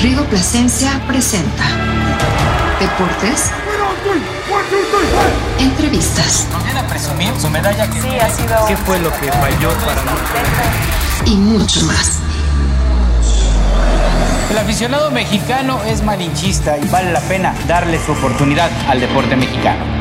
Rigo 0.00 0.24
Plasencia 0.26 1.00
presenta 1.08 1.64
Deportes. 2.78 3.50
Entrevistas. 5.58 6.46
¿Nos 6.52 6.64
viene 6.64 6.78
a 6.78 6.86
presumir 6.86 7.32
su 7.40 7.50
medalla? 7.50 7.90
Que... 7.90 8.00
Sí, 8.00 8.08
ha 8.20 8.30
sido. 8.30 8.66
¿Qué 8.68 8.76
fue 8.76 9.00
lo 9.00 9.10
que 9.10 9.32
falló 9.32 9.70
para 9.84 10.04
nosotros? 10.04 10.40
Y 11.26 11.34
mucho 11.34 11.82
más. 11.82 12.20
El 14.52 14.58
aficionado 14.58 15.10
mexicano 15.10 15.82
es 15.82 16.04
malinchista 16.04 16.78
y 16.78 16.86
vale 16.88 17.10
la 17.10 17.20
pena 17.20 17.52
darle 17.66 17.98
su 17.98 18.12
oportunidad 18.12 18.70
al 18.88 19.00
deporte 19.00 19.34
mexicano. 19.34 19.97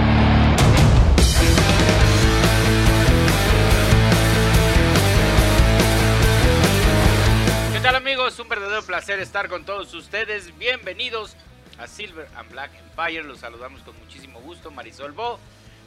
Verdadero 8.78 8.86
placer 8.86 9.20
estar 9.20 9.50
con 9.50 9.66
todos 9.66 9.94
ustedes. 9.96 10.55
Bienvenidos 10.59 11.36
a 11.80 11.88
Silver 11.88 12.27
and 12.36 12.52
Black 12.52 12.70
Empire. 12.76 13.23
Los 13.23 13.40
saludamos 13.40 13.81
con 13.81 13.98
muchísimo 13.98 14.40
gusto. 14.41 14.70
Marisol 14.70 15.13
Bo, 15.13 15.40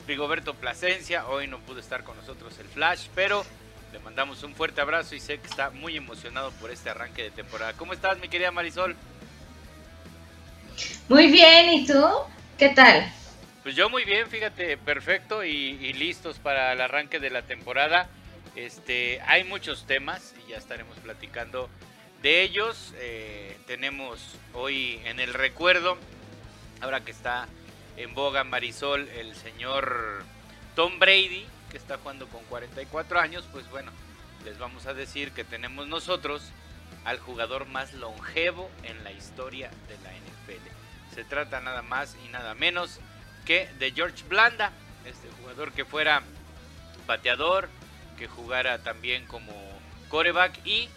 Rigoberto 0.09 0.55
Plasencia. 0.55 1.27
Hoy 1.29 1.47
no 1.47 1.61
pudo 1.61 1.79
estar 1.79 2.03
con 2.03 2.17
nosotros 2.17 2.59
el 2.59 2.67
Flash, 2.67 3.07
pero 3.15 3.45
le 3.93 4.01
mandamos 4.01 4.43
un 4.43 4.55
fuerte 4.57 4.81
abrazo 4.81 5.15
y 5.15 5.21
sé 5.21 5.39
que 5.39 5.47
está 5.47 5.71
muy 5.71 5.97
emocionado 5.97 6.51
por 6.53 6.73
este 6.73 6.91
arranque 6.91 7.23
de 7.23 7.31
temporada. 7.31 7.75
¿Cómo 7.75 7.93
estás, 7.93 8.19
mi 8.19 8.29
querida 8.29 8.51
Marisol? 8.51 8.97
Muy 11.09 11.31
bien, 11.31 11.71
¿y 11.71 11.87
tú? 11.87 12.05
¿Qué 12.59 12.71
tal? 12.71 13.13
Pues 13.63 13.77
yo 13.77 13.89
muy 13.89 14.05
bien, 14.05 14.27
fíjate, 14.29 14.77
perfecto 14.79 15.45
y, 15.45 15.79
y 15.81 15.93
listos 15.93 16.41
para 16.41 16.73
el 16.73 16.81
arranque 16.81 17.21
de 17.21 17.31
la 17.31 17.43
temporada. 17.43 18.09
Este, 18.57 19.21
hay 19.29 19.45
muchos 19.45 19.87
temas 19.87 20.35
y 20.45 20.51
ya 20.51 20.57
estaremos 20.57 20.97
platicando 20.99 21.71
de 22.23 22.43
ellos. 22.43 22.93
Eh, 22.97 23.57
tenemos 23.67 24.21
hoy 24.53 25.01
en 25.05 25.21
el 25.21 25.35
recuerdo, 25.35 25.97
ahora 26.81 27.01
que 27.01 27.11
está 27.11 27.49
en 27.97 28.15
boga 28.15 28.45
Marisol, 28.45 29.09
el 29.09 29.35
señor 29.35 30.25
Tom 30.75 30.99
Brady, 30.99 31.47
que 31.71 31.77
está 31.77 31.99
jugando 31.99 32.27
con 32.29 32.43
44 32.45 33.21
años, 33.21 33.45
pues 33.53 33.69
bueno, 33.71 33.93
les 34.45 34.59
vamos 34.59 34.87
a 34.87 34.95
decir 34.95 35.33
que 35.33 35.45
tenemos 35.45 35.87
nosotros 35.87 36.43
al 37.05 37.19
jugador 37.19 37.67
más 37.67 37.95
longevo 37.95 38.71
en 38.83 39.03
la 39.05 39.13
historia 39.13 39.71
de 39.89 39.97
la 39.99 40.11
NFL. 40.13 41.15
Se 41.15 41.25
trata 41.25 41.61
nada 41.61 41.83
más 41.83 42.17
y 42.25 42.29
nada 42.29 42.55
menos 42.55 43.01
que 43.45 43.69
de 43.79 43.93
George 43.93 44.25
Blanda, 44.29 44.73
este 45.05 45.29
jugador 45.41 45.73
que 45.73 45.85
fuera 45.85 46.23
bateador, 47.07 47.69
que 48.19 48.29
jugara 48.29 48.83
también 48.83 49.27
como 49.27 49.53
coreback 50.09 50.65
y 50.67 50.89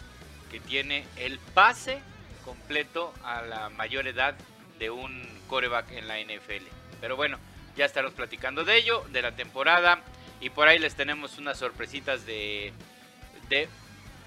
que 0.53 0.59
tiene 0.59 1.03
el 1.17 1.39
pase 1.39 1.99
completo 2.45 3.11
a 3.23 3.41
la 3.41 3.69
mayor 3.69 4.05
edad 4.05 4.35
de 4.77 4.91
un 4.91 5.27
coreback 5.47 5.89
en 5.93 6.07
la 6.07 6.19
NFL. 6.19 6.63
Pero 7.01 7.15
bueno, 7.15 7.39
ya 7.75 7.85
estaremos 7.85 8.13
platicando 8.13 8.63
de 8.63 8.77
ello, 8.77 9.03
de 9.11 9.23
la 9.23 9.31
temporada 9.31 10.03
y 10.39 10.51
por 10.51 10.67
ahí 10.67 10.77
les 10.77 10.93
tenemos 10.93 11.39
unas 11.39 11.57
sorpresitas 11.57 12.27
de, 12.27 12.71
de 13.49 13.67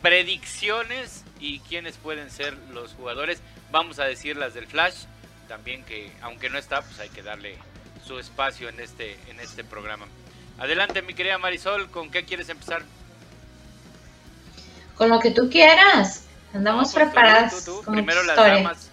predicciones 0.03 1.25
y 1.39 1.61
quiénes 1.61 1.97
pueden 1.97 2.29
ser 2.33 2.55
los 2.73 2.95
jugadores. 2.95 3.41
Vamos 3.71 4.01
a 4.01 4.05
decir 4.05 4.37
las 4.37 4.53
del 4.53 4.67
Flash, 4.67 5.05
también 5.47 5.85
que 5.85 6.11
aunque 6.23 6.51
no 6.51 6.59
está, 6.59 6.83
pues 6.83 6.99
hay 6.99 7.11
que 7.11 7.23
darle 7.23 7.57
su 8.05 8.19
espacio 8.19 8.69
en 8.69 8.81
este, 8.81 9.17
en 9.29 9.39
este 9.39 9.63
programa. 9.63 10.09
Adelante, 10.59 11.03
mi 11.03 11.15
querida 11.15 11.39
Marisol, 11.39 11.89
¿con 11.93 12.11
qué 12.11 12.25
quieres 12.25 12.49
empezar? 12.49 12.83
Con 14.97 15.09
lo 15.11 15.19
que 15.21 15.31
tú 15.31 15.49
quieras. 15.51 16.25
Andamos 16.55 16.89
No, 16.89 16.95
preparadas. 16.95 17.65
tú, 17.65 17.73
tú, 17.73 17.79
tú. 17.79 17.85
con 17.85 17.95
Primero 17.95 18.23
las 18.23 18.37
damas. 18.37 18.91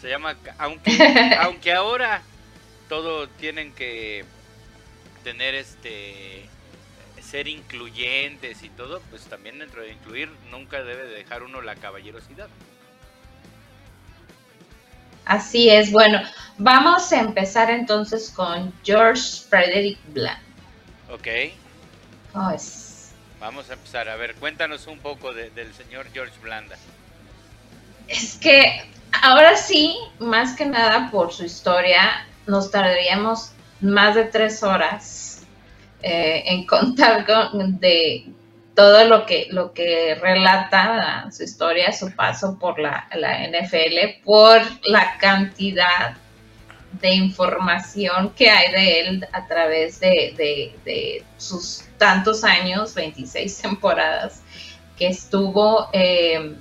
Se 0.00 0.08
llama, 0.08 0.36
aunque, 0.58 1.36
aunque 1.40 1.72
ahora 1.72 2.22
todo 2.88 3.28
tienen 3.28 3.72
que 3.72 4.24
tener 5.24 5.54
este 5.54 6.48
ser 7.22 7.48
incluyentes 7.48 8.62
y 8.62 8.70
todo, 8.70 9.00
pues 9.10 9.24
también 9.24 9.58
dentro 9.58 9.82
de 9.82 9.92
incluir 9.92 10.30
nunca 10.50 10.82
debe 10.82 11.04
de 11.06 11.14
dejar 11.16 11.42
uno 11.42 11.60
la 11.60 11.74
caballerosidad. 11.76 12.48
Así 15.26 15.68
es. 15.68 15.92
Bueno, 15.92 16.22
vamos 16.56 17.12
a 17.12 17.20
empezar 17.20 17.68
entonces 17.70 18.30
con 18.30 18.72
George 18.82 19.42
Frederick 19.48 19.98
Bland. 20.12 20.40
Ok, 21.10 21.26
Oh, 22.34 22.50
es- 22.50 22.87
vamos 23.40 23.70
a 23.70 23.74
empezar. 23.74 24.08
A 24.08 24.16
ver, 24.16 24.34
cuéntanos 24.36 24.86
un 24.86 24.98
poco 24.98 25.32
de- 25.32 25.50
del 25.50 25.72
señor 25.74 26.06
George 26.12 26.38
Blanda. 26.42 26.76
Es 28.08 28.36
que 28.36 28.82
ahora 29.22 29.56
sí, 29.56 29.96
más 30.18 30.56
que 30.56 30.66
nada 30.66 31.10
por 31.10 31.32
su 31.32 31.44
historia, 31.44 32.26
nos 32.46 32.70
tardaríamos 32.70 33.52
más 33.80 34.14
de 34.14 34.24
tres 34.24 34.62
horas 34.62 35.42
eh, 36.02 36.44
en 36.46 36.64
contar 36.66 37.26
con- 37.26 37.80
de 37.80 38.26
todo 38.76 39.04
lo 39.06 39.26
que, 39.26 39.48
lo 39.50 39.72
que 39.72 40.14
relata 40.14 41.28
su 41.32 41.42
historia, 41.42 41.90
su 41.92 42.14
paso 42.14 42.56
por 42.58 42.78
la, 42.78 43.08
la 43.16 43.44
NFL, 43.44 44.22
por 44.24 44.62
la 44.84 45.18
cantidad 45.18 46.16
de 46.92 47.14
información 47.14 48.30
que 48.30 48.48
hay 48.50 48.72
de 48.72 49.00
él 49.00 49.26
a 49.32 49.46
través 49.46 50.00
de, 50.00 50.34
de- 50.84 51.24
sus 51.36 51.82
tantos 51.98 52.44
años, 52.44 52.94
26 52.94 53.58
temporadas, 53.62 54.42
que 54.96 55.08
estuvo 55.08 55.88
eh, 55.92 56.54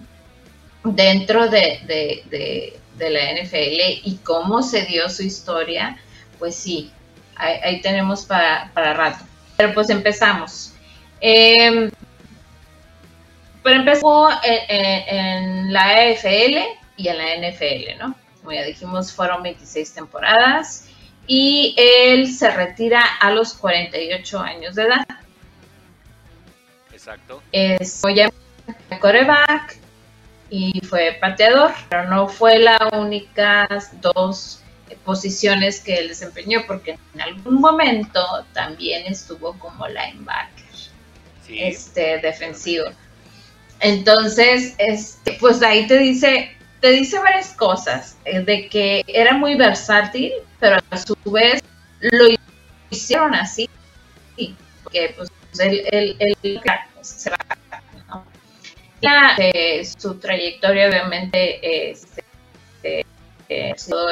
dentro 0.83 1.47
de, 1.49 1.79
de- 1.88 2.79
la 3.09 3.31
NFL 3.31 4.01
y 4.03 4.19
cómo 4.23 4.63
se 4.63 4.83
dio 4.85 5.07
su 5.09 5.21
historia, 5.23 5.97
pues 6.39 6.55
sí, 6.55 6.91
ahí, 7.35 7.79
tenemos 7.81 8.25
para, 8.25 8.71
para 8.73 8.94
rato. 8.95 9.23
Pero 9.55 9.73
pues 9.73 9.89
empezamos. 9.91 10.73
Eh, 11.21 11.89
pero 13.63 13.75
empezó 13.79 14.29
en, 14.44 14.59
en- 14.77 15.15
en 15.15 15.73
la 15.73 15.83
AFL 15.83 16.57
y 16.97 17.07
en 17.07 17.17
la 17.17 17.49
NFL, 17.49 17.97
¿no? 17.99 18.15
Como 18.47 18.58
ya 18.58 18.66
dijimos, 18.66 19.12
fueron 19.12 19.44
26 19.44 19.91
temporadas 19.94 20.88
y 21.28 21.75
él 21.78 22.34
se 22.34 22.50
retira 22.50 23.03
a 23.19 23.30
los 23.31 23.53
48 23.53 24.40
años 24.40 24.75
de 24.75 24.84
edad. 24.84 25.06
Exacto. 26.94 27.44
Es, 27.52 28.02
ya 28.16 28.30
coreback 29.02 29.75
y 30.50 30.80
fue 30.80 31.18
pateador, 31.19 31.74
pero 31.90 32.07
no 32.07 32.30
fue 32.30 32.57
la 32.59 32.88
únicas 32.94 34.00
dos 34.00 34.62
posiciones 35.03 35.81
que 35.81 35.96
él 35.96 36.07
desempeñó, 36.07 36.62
porque 36.68 36.97
en 37.16 37.22
algún 37.22 37.56
momento 37.56 38.22
también 38.53 39.07
estuvo 39.07 39.59
como 39.59 39.90
linebacker 39.90 40.74
Sí. 41.46 41.62
este 41.62 42.19
defensivo. 42.19 42.86
Entonces, 43.81 44.74
este, 44.78 45.34
pues 45.34 45.62
ahí 45.62 45.86
te 45.86 45.97
dice, 45.97 46.56
te 46.81 46.89
dice 46.91 47.19
varias 47.19 47.53
cosas, 47.53 48.17
eh, 48.25 48.39
de 48.41 48.67
que 48.69 49.03
era 49.07 49.33
muy 49.33 49.55
versátil, 49.55 50.31
pero 50.59 50.77
a 50.89 50.97
su 50.97 51.15
vez 51.25 51.63
lo 52.01 52.27
hicieron 52.89 53.33
así, 53.35 53.69
porque 54.83 55.13
pues 55.17 55.29
él, 55.59 55.83
él, 55.91 56.15
él 56.19 56.61
se 57.01 57.29
va, 57.29 57.38
¿no? 58.09 58.25
Eh, 59.39 59.85
su 59.85 60.15
trayectoria 60.19 60.88
obviamente 60.89 61.91
este, 61.91 62.23
eh, 62.83 63.03
eh, 63.49 63.75
todo 63.88 64.09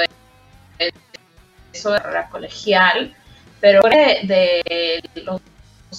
eso 1.74 1.96
era 1.96 2.30
colegial, 2.30 3.14
pero 3.60 3.82
de, 3.84 4.22
de 4.24 5.22
los 5.24 5.42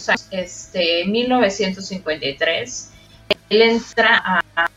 años, 0.08 0.28
este, 0.30 1.04
1953, 1.06 2.90
él 3.50 3.62
entra 3.62 4.22
a- 4.56 4.68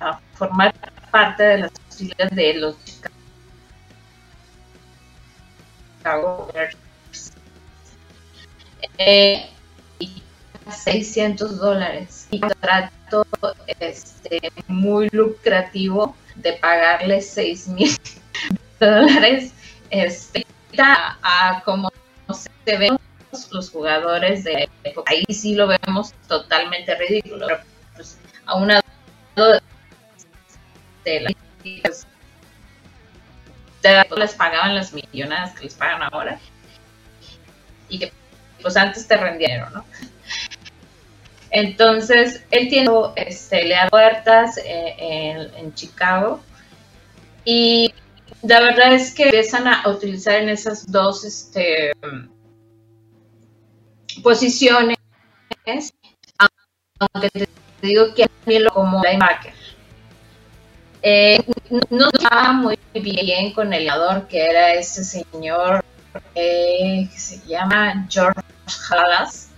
a 0.00 0.20
formar 0.34 0.74
parte 1.14 1.44
de 1.44 1.58
las 1.58 1.70
filas 1.96 2.30
de 2.32 2.54
los 2.54 2.74
Chicago 6.02 6.50
Bears. 6.52 6.76
Eh, 8.98 9.48
y 10.00 10.22
600 10.68 11.56
dólares 11.60 12.26
y 12.32 12.40
contrato 12.40 13.24
este, 13.78 14.50
muy 14.66 15.08
lucrativo 15.12 16.16
de 16.34 16.54
pagarle 16.54 17.20
6 17.20 17.68
mil 17.68 17.96
dólares 18.80 19.52
este, 19.90 20.44
a, 20.78 21.62
como 21.64 21.92
se 22.32 22.76
ven 22.76 22.98
los 23.52 23.70
jugadores 23.70 24.42
de 24.42 24.68
época. 24.82 25.12
Ahí 25.12 25.24
sí 25.32 25.54
lo 25.54 25.68
vemos 25.68 26.12
totalmente 26.26 26.92
ridículo. 26.96 27.46
Pues, 27.94 28.18
a 28.46 28.56
un 28.56 28.66
lado 28.66 28.82
de 31.04 31.20
la 31.20 31.30
pues, 31.82 32.06
les 34.16 34.34
pagaban 34.34 34.74
las 34.74 34.92
millonadas 34.92 35.54
que 35.54 35.64
les 35.64 35.74
pagan 35.74 36.02
ahora 36.02 36.38
y 37.88 37.98
que 37.98 38.12
pues 38.62 38.76
antes 38.76 39.06
te 39.06 39.16
rendía 39.16 39.48
dinero, 39.48 39.70
¿no? 39.70 39.84
Entonces, 41.50 42.42
él 42.50 42.68
tiene, 42.68 42.90
este, 43.14 43.64
le 43.64 43.74
da 43.74 43.88
puertas 43.88 44.58
eh, 44.58 44.96
en, 44.98 45.54
en 45.54 45.74
Chicago 45.74 46.40
Y 47.44 47.94
la 48.42 48.60
verdad 48.60 48.92
es 48.92 49.14
que 49.14 49.24
empiezan 49.24 49.68
a 49.68 49.88
utilizar 49.88 50.34
en 50.34 50.48
esas 50.48 50.90
dos 50.90 51.24
este, 51.24 51.92
posiciones, 54.22 54.96
aunque 56.98 57.30
te 57.30 57.48
digo 57.82 58.14
que 58.14 58.24
a 58.24 58.30
mí 58.46 58.58
lo 58.58 58.70
como 58.70 59.02
linebacker. 59.02 59.53
Eh, 61.06 61.44
no 61.90 62.08
estaba 62.10 62.54
muy 62.54 62.78
bien 62.94 63.52
con 63.52 63.74
el 63.74 63.82
jugador 63.90 64.26
que 64.26 64.42
era 64.42 64.72
ese 64.72 65.04
señor 65.04 65.84
eh, 66.34 67.06
que 67.12 67.18
se 67.18 67.46
llama 67.46 68.06
George 68.08 68.40
Halas. 68.88 69.50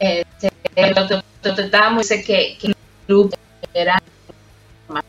Este, 0.00 0.50
lo, 0.96 1.54
trataba 1.54 1.90
muy 1.90 2.02
sé 2.02 2.24
que, 2.24 2.58
que 2.58 2.66
el 2.66 2.76
club 3.06 3.32
era 3.72 4.02
más 4.88 5.04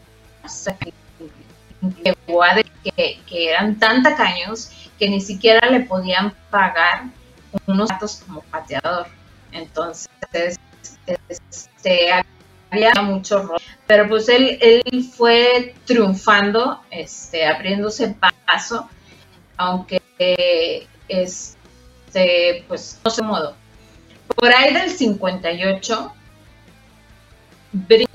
que, 2.83 3.19
que 3.27 3.49
eran 3.49 3.79
tan 3.79 4.03
tacaños 4.03 4.69
que 4.99 5.09
ni 5.09 5.19
siquiera 5.19 5.67
le 5.71 5.79
podían 5.79 6.31
pagar 6.51 7.05
unos 7.65 7.89
datos 7.89 8.21
como 8.23 8.41
pateador. 8.41 9.07
Entonces, 9.51 10.09
este, 11.27 12.11
mucho 13.01 13.43
rol. 13.43 13.61
Pero 13.87 14.07
pues 14.07 14.29
él, 14.29 14.57
él 14.61 14.83
fue 15.15 15.75
triunfando, 15.85 16.81
este, 16.91 17.45
abriéndose 17.45 18.15
paso, 18.45 18.89
aunque 19.57 20.01
este, 21.07 22.65
pues 22.67 22.99
no 23.03 23.11
se 23.11 23.21
modo. 23.21 23.55
Por 24.35 24.53
ahí 24.53 24.73
del 24.73 24.89
58, 24.89 26.13
brinca 27.71 28.11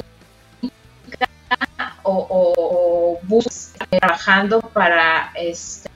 o, 2.02 3.18
o, 3.22 3.46
trabajando 3.88 4.60
para 4.60 5.32
este, 5.34 5.88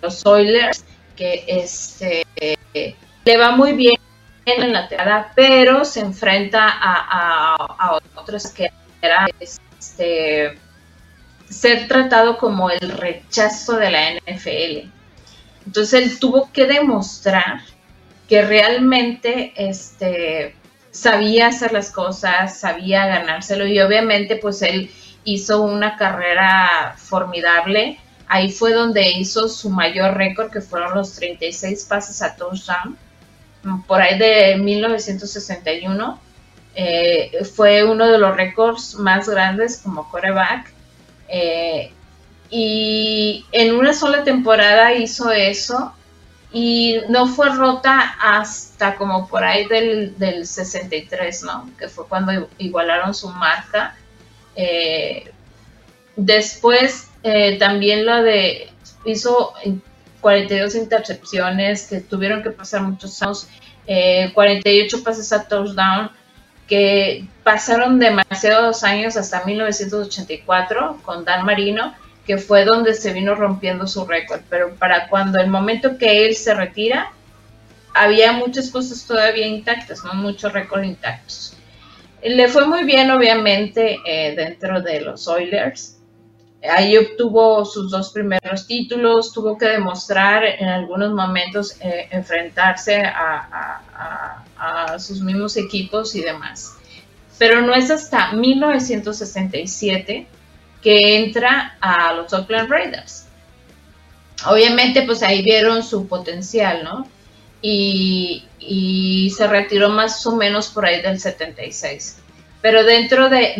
los 0.00 0.24
Oilers, 0.26 0.84
que 1.16 1.44
este, 1.46 2.24
le 3.24 3.36
va 3.36 3.50
muy 3.50 3.72
bien 3.72 3.96
en 4.50 4.72
la 4.72 4.88
temporada, 4.88 5.32
pero 5.34 5.84
se 5.84 6.00
enfrenta 6.00 6.66
a, 6.68 7.56
a, 7.78 7.98
otros 8.16 8.48
que 8.48 8.70
era 9.00 9.26
este, 9.40 10.58
ser 11.48 11.88
tratado 11.88 12.38
como 12.38 12.70
el 12.70 12.90
rechazo 12.90 13.76
de 13.76 13.90
la 13.90 14.10
NFL. 14.12 14.90
Entonces 15.66 16.02
él 16.02 16.18
tuvo 16.18 16.50
que 16.52 16.66
demostrar 16.66 17.60
que 18.28 18.42
realmente 18.42 19.52
este, 19.56 20.54
sabía 20.90 21.48
hacer 21.48 21.72
las 21.72 21.90
cosas, 21.90 22.58
sabía 22.58 23.06
ganárselo 23.06 23.66
y 23.66 23.80
obviamente 23.80 24.36
pues 24.36 24.62
él 24.62 24.90
hizo 25.24 25.62
una 25.62 25.96
carrera 25.96 26.94
formidable. 26.96 27.98
Ahí 28.26 28.50
fue 28.50 28.72
donde 28.72 29.10
hizo 29.12 29.48
su 29.48 29.70
mayor 29.70 30.16
récord, 30.16 30.50
que 30.50 30.60
fueron 30.60 30.94
los 30.94 31.14
36 31.14 31.86
pases 31.86 32.20
a 32.20 32.36
touchdown 32.36 32.98
por 33.86 34.00
ahí 34.00 34.18
de 34.18 34.56
1961. 34.56 36.20
Eh, 36.74 37.44
fue 37.54 37.84
uno 37.84 38.06
de 38.06 38.18
los 38.18 38.36
récords 38.36 38.94
más 38.94 39.28
grandes 39.28 39.78
como 39.78 40.08
coreback. 40.10 40.72
Eh, 41.28 41.92
y 42.50 43.44
en 43.52 43.74
una 43.74 43.92
sola 43.92 44.24
temporada 44.24 44.94
hizo 44.94 45.30
eso 45.30 45.92
y 46.50 47.00
no 47.10 47.26
fue 47.26 47.50
rota 47.50 48.16
hasta 48.20 48.94
como 48.94 49.28
por 49.28 49.44
ahí 49.44 49.66
del, 49.66 50.16
del 50.18 50.46
63, 50.46 51.42
¿no? 51.42 51.68
Que 51.78 51.88
fue 51.88 52.06
cuando 52.06 52.48
igualaron 52.58 53.14
su 53.14 53.28
marca. 53.28 53.96
Eh, 54.54 55.30
después 56.16 57.08
también 57.58 58.06
lo 58.06 58.22
de 58.22 58.70
hizo 59.04 59.52
42 60.20 60.74
intercepciones, 60.74 61.86
que 61.86 62.00
tuvieron 62.00 62.42
que 62.42 62.50
pasar 62.50 62.82
muchos 62.82 63.22
años, 63.22 63.48
48 64.34 64.96
eh, 64.96 65.00
pases 65.02 65.32
a 65.32 65.48
touchdown, 65.48 66.10
que 66.66 67.26
pasaron 67.42 67.98
demasiados 67.98 68.84
años 68.84 69.16
hasta 69.16 69.44
1984 69.44 71.00
con 71.02 71.24
Dan 71.24 71.46
Marino, 71.46 71.94
que 72.26 72.36
fue 72.36 72.66
donde 72.66 72.92
se 72.92 73.12
vino 73.14 73.34
rompiendo 73.34 73.86
su 73.86 74.04
récord. 74.04 74.42
Pero 74.50 74.74
para 74.74 75.08
cuando 75.08 75.38
el 75.38 75.48
momento 75.48 75.96
que 75.96 76.26
él 76.26 76.36
se 76.36 76.54
retira, 76.54 77.12
había 77.94 78.32
muchas 78.32 78.70
cosas 78.70 79.06
todavía 79.06 79.46
intactas, 79.46 80.04
no 80.04 80.12
muchos 80.14 80.52
récords 80.52 80.86
intactos. 80.86 81.56
Le 82.22 82.48
fue 82.48 82.66
muy 82.66 82.84
bien, 82.84 83.10
obviamente, 83.10 83.98
eh, 84.04 84.34
dentro 84.36 84.82
de 84.82 85.00
los 85.00 85.26
Oilers. 85.28 85.97
Ahí 86.62 86.96
obtuvo 86.96 87.64
sus 87.64 87.88
dos 87.90 88.10
primeros 88.10 88.66
títulos, 88.66 89.32
tuvo 89.32 89.56
que 89.56 89.66
demostrar 89.66 90.44
en 90.44 90.68
algunos 90.68 91.12
momentos 91.12 91.76
eh, 91.80 92.08
enfrentarse 92.10 93.02
a, 93.04 93.84
sus 94.98 95.20
mismos 95.20 95.56
equipos 95.56 96.16
y 96.16 96.20
demás. 96.22 96.74
Pero 97.38 97.60
no 97.60 97.72
es 97.74 97.92
hasta 97.92 98.32
1967 98.32 100.26
que 100.82 101.16
entra 101.18 101.76
a 101.80 102.12
los 102.14 102.32
Oakland 102.32 102.68
Raiders. 102.68 103.26
Obviamente, 104.46 105.02
pues 105.02 105.22
ahí 105.22 105.42
vieron 105.42 105.84
su 105.84 106.08
potencial, 106.08 106.82
¿no? 106.82 107.06
Y, 107.62 108.44
y 108.58 109.30
se 109.30 109.46
retiró 109.46 109.90
más 109.90 110.26
o 110.26 110.34
menos 110.34 110.68
por 110.68 110.84
ahí 110.86 111.00
del 111.00 111.20
76. 111.20 112.18
Pero 112.60 112.84
dentro 112.84 113.28
de, 113.28 113.54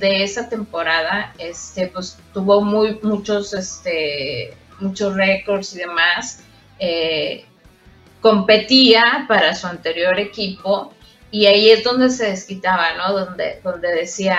de, 0.00 0.24
esa 0.24 0.48
temporada, 0.48 1.32
este, 1.38 1.86
pues 1.86 2.18
tuvo 2.32 2.62
muy, 2.62 2.98
muchos, 3.02 3.54
este, 3.54 4.54
muchos 4.80 5.14
récords 5.14 5.74
y 5.74 5.78
demás. 5.78 6.42
Eh, 6.78 7.44
competía 8.20 9.24
para 9.28 9.54
su 9.54 9.66
anterior 9.66 10.18
equipo 10.18 10.92
y 11.30 11.46
ahí 11.46 11.70
es 11.70 11.84
donde 11.84 12.10
se 12.10 12.30
desquitaba, 12.30 12.94
¿no? 12.94 13.12
Donde, 13.12 13.60
donde 13.62 13.92
decía, 13.92 14.38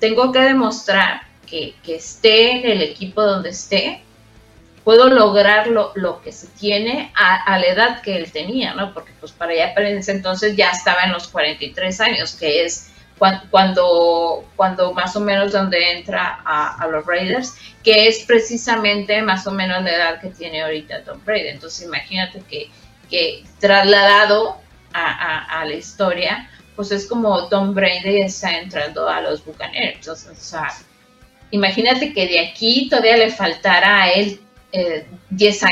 tengo 0.00 0.32
que 0.32 0.40
demostrar 0.40 1.22
que, 1.46 1.74
que 1.82 1.96
esté 1.96 2.50
en 2.50 2.70
el 2.70 2.82
equipo 2.82 3.22
donde 3.22 3.50
esté, 3.50 4.02
puedo 4.84 5.08
lograr 5.08 5.68
lo, 5.68 5.92
lo 5.94 6.20
que 6.20 6.32
se 6.32 6.48
tiene 6.48 7.12
a, 7.14 7.42
a, 7.42 7.58
la 7.58 7.66
edad 7.66 8.02
que 8.02 8.16
él 8.16 8.30
tenía, 8.30 8.74
¿no? 8.74 8.92
Porque 8.92 9.12
pues 9.18 9.32
para 9.32 9.52
allá, 9.52 9.74
para 9.74 9.88
ese 9.88 10.12
entonces 10.12 10.56
ya 10.56 10.70
estaba 10.70 11.04
en 11.04 11.12
los 11.12 11.28
43 11.28 12.00
años, 12.00 12.34
que 12.34 12.64
es 12.64 12.90
cuando, 13.18 14.44
cuando 14.56 14.92
más 14.92 15.16
o 15.16 15.20
menos 15.20 15.52
donde 15.52 15.92
entra 15.92 16.40
a, 16.44 16.86
los 16.88 17.06
Raiders, 17.06 17.54
que 17.82 18.08
es 18.08 18.24
precisamente 18.24 19.22
más 19.22 19.46
o 19.46 19.52
menos 19.52 19.82
la 19.82 19.94
edad 19.94 20.20
que 20.20 20.28
tiene 20.28 20.62
ahorita 20.62 21.02
Tom 21.02 21.20
Brady. 21.24 21.48
Entonces 21.48 21.86
imagínate 21.86 22.42
que, 23.08 23.44
trasladado 23.58 24.58
a, 24.92 25.64
la 25.64 25.74
historia, 25.74 26.50
pues 26.74 26.90
es 26.92 27.06
como 27.06 27.48
Tom 27.48 27.74
Brady 27.74 28.20
está 28.22 28.58
entrando 28.58 29.08
a 29.08 29.20
los 29.22 29.44
Buccaneers. 29.44 30.06
O 30.08 30.16
sea, 30.16 30.68
imagínate 31.50 32.12
que 32.12 32.26
de 32.26 32.40
aquí 32.40 32.88
todavía 32.90 33.16
le 33.16 33.30
faltara 33.30 34.02
a 34.02 34.12
él 34.12 34.40
10 35.30 35.62
eh, 35.62 35.68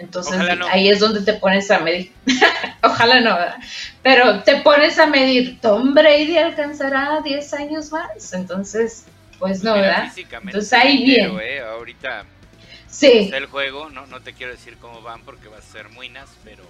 Entonces 0.00 0.40
ahí 0.70 0.88
es 0.88 0.98
donde 0.98 1.20
te 1.20 1.34
pones 1.34 1.70
a 1.70 1.80
medir. 1.80 2.12
Ojalá 2.82 3.20
no, 3.20 3.34
¿verdad? 3.34 3.56
Pero 4.02 4.42
te 4.42 4.56
pones 4.62 4.98
a 4.98 5.06
medir, 5.06 5.60
Tom 5.60 5.92
Brady 5.92 6.38
alcanzará 6.38 7.20
10 7.22 7.54
años 7.54 7.92
más. 7.92 8.32
Entonces, 8.32 9.04
pues 9.38 9.62
no, 9.62 9.74
¿verdad? 9.74 10.10
Entonces 10.16 10.72
ahí 10.72 11.04
bien. 11.04 11.38
Eh, 11.42 11.60
ahorita 11.60 12.24
sí. 12.88 13.30
el 13.32 13.46
juego, 13.46 13.90
no, 13.90 14.06
no 14.06 14.20
te 14.20 14.32
quiero 14.32 14.52
decir 14.52 14.78
cómo 14.80 15.02
van 15.02 15.20
porque 15.22 15.48
va 15.48 15.58
a 15.58 15.62
ser 15.62 15.90
muy 15.90 16.08
nas, 16.08 16.30
pero, 16.44 16.64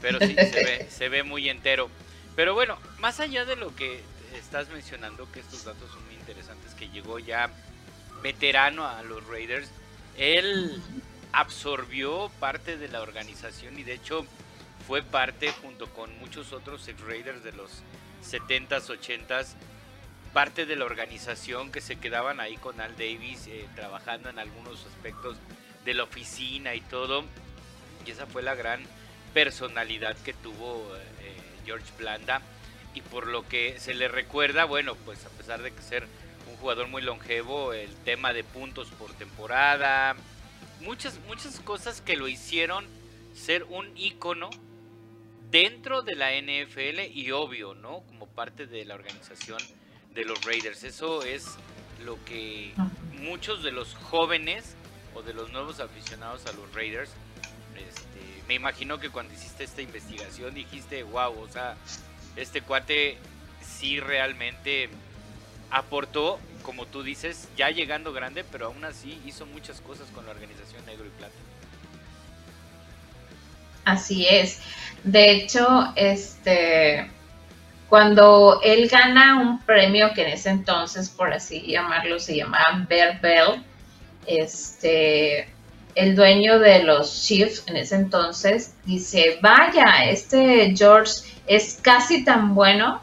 pero 0.00 0.18
sí, 0.18 0.34
se 0.34 0.64
ve, 0.64 0.86
se 0.90 1.08
ve 1.08 1.22
muy 1.22 1.48
entero. 1.48 1.88
Pero 2.34 2.54
bueno, 2.54 2.78
más 2.98 3.20
allá 3.20 3.44
de 3.44 3.54
lo 3.54 3.76
que 3.76 4.00
estás 4.36 4.68
mencionando, 4.70 5.30
que 5.30 5.38
estos 5.38 5.64
datos 5.64 5.88
son 5.92 6.04
muy 6.06 6.14
interesantes, 6.14 6.74
que 6.74 6.88
llegó 6.88 7.20
ya 7.20 7.48
veterano 8.24 8.88
a 8.88 9.02
los 9.04 9.24
Raiders, 9.28 9.68
él 10.18 10.82
absorbió 11.32 12.30
parte 12.40 12.76
de 12.76 12.88
la 12.88 13.00
organización 13.00 13.78
y 13.78 13.82
de 13.82 13.94
hecho 13.94 14.26
fue 14.86 15.02
parte 15.02 15.52
junto 15.62 15.86
con 15.88 16.16
muchos 16.18 16.52
otros 16.52 16.86
ex 16.88 17.00
Raiders 17.00 17.42
de 17.42 17.52
los 17.52 17.82
70s, 18.28 18.86
80s, 18.88 19.54
parte 20.32 20.66
de 20.66 20.76
la 20.76 20.84
organización 20.84 21.70
que 21.72 21.80
se 21.80 21.96
quedaban 21.96 22.40
ahí 22.40 22.56
con 22.56 22.80
Al 22.80 22.92
Davis 22.96 23.46
eh, 23.46 23.68
trabajando 23.74 24.28
en 24.28 24.38
algunos 24.38 24.84
aspectos 24.86 25.36
de 25.84 25.94
la 25.94 26.04
oficina 26.04 26.74
y 26.74 26.80
todo. 26.80 27.24
Y 28.06 28.10
esa 28.10 28.26
fue 28.26 28.42
la 28.42 28.54
gran 28.54 28.82
personalidad 29.34 30.16
que 30.18 30.32
tuvo 30.32 30.84
eh, 31.20 31.36
George 31.64 31.86
Blanda. 31.98 32.40
Y 32.94 33.00
por 33.00 33.26
lo 33.26 33.46
que 33.48 33.78
se 33.78 33.94
le 33.94 34.08
recuerda, 34.08 34.64
bueno, 34.64 34.94
pues 35.04 35.24
a 35.24 35.30
pesar 35.30 35.62
de 35.62 35.72
que 35.72 35.82
ser 35.82 36.06
un 36.50 36.56
jugador 36.56 36.88
muy 36.88 37.02
longevo, 37.02 37.72
el 37.72 37.94
tema 38.04 38.32
de 38.32 38.44
puntos 38.44 38.88
por 38.90 39.12
temporada, 39.14 40.14
muchas, 40.82 41.18
muchas 41.26 41.60
cosas 41.60 42.00
que 42.00 42.16
lo 42.16 42.28
hicieron 42.28 42.84
ser 43.34 43.64
un 43.64 43.90
ícono 43.96 44.50
dentro 45.50 46.02
de 46.02 46.14
la 46.14 46.30
NFL 46.32 47.00
y 47.12 47.30
obvio, 47.30 47.74
¿no? 47.74 48.02
Como 48.06 48.26
parte 48.26 48.66
de 48.66 48.84
la 48.84 48.94
organización 48.94 49.58
de 50.14 50.24
los 50.24 50.44
Raiders. 50.44 50.84
Eso 50.84 51.22
es 51.22 51.46
lo 52.04 52.22
que 52.24 52.72
muchos 53.20 53.62
de 53.62 53.72
los 53.72 53.94
jóvenes 53.94 54.74
o 55.14 55.22
de 55.22 55.34
los 55.34 55.52
nuevos 55.52 55.80
aficionados 55.80 56.46
a 56.46 56.52
los 56.52 56.72
Raiders, 56.74 57.10
este, 57.76 58.42
me 58.48 58.54
imagino 58.54 58.98
que 58.98 59.10
cuando 59.10 59.34
hiciste 59.34 59.64
esta 59.64 59.82
investigación 59.82 60.54
dijiste, 60.54 61.02
wow, 61.02 61.38
o 61.38 61.48
sea, 61.48 61.76
este 62.36 62.62
cuate 62.62 63.18
sí 63.62 64.00
realmente 64.00 64.88
aportó, 65.70 66.38
como 66.62 66.86
tú 66.86 67.02
dices, 67.02 67.48
ya 67.56 67.70
llegando 67.70 68.12
grande, 68.12 68.44
pero 68.50 68.66
aún 68.66 68.84
así 68.84 69.20
hizo 69.26 69.46
muchas 69.46 69.80
cosas 69.80 70.08
con 70.14 70.24
la 70.24 70.32
organización 70.32 70.84
Negro 70.86 71.06
y 71.06 71.10
Plata. 71.10 71.34
Así 73.84 74.26
es. 74.26 74.60
De 75.04 75.32
hecho, 75.32 75.92
este 75.96 77.10
cuando 77.92 78.60
él 78.62 78.88
gana 78.88 79.38
un 79.38 79.60
premio 79.60 80.14
que 80.14 80.22
en 80.22 80.28
ese 80.28 80.48
entonces, 80.48 81.10
por 81.10 81.30
así 81.30 81.60
llamarlo, 81.60 82.18
se 82.18 82.34
llamaba 82.34 82.86
Bear 82.88 83.20
Bell, 83.20 83.62
este, 84.26 85.46
el 85.94 86.16
dueño 86.16 86.58
de 86.58 86.84
los 86.84 87.26
Chiefs 87.26 87.64
en 87.66 87.76
ese 87.76 87.96
entonces 87.96 88.74
dice, 88.86 89.38
vaya, 89.42 90.06
este 90.08 90.72
George 90.74 91.20
es 91.46 91.80
casi 91.82 92.24
tan 92.24 92.54
bueno 92.54 93.02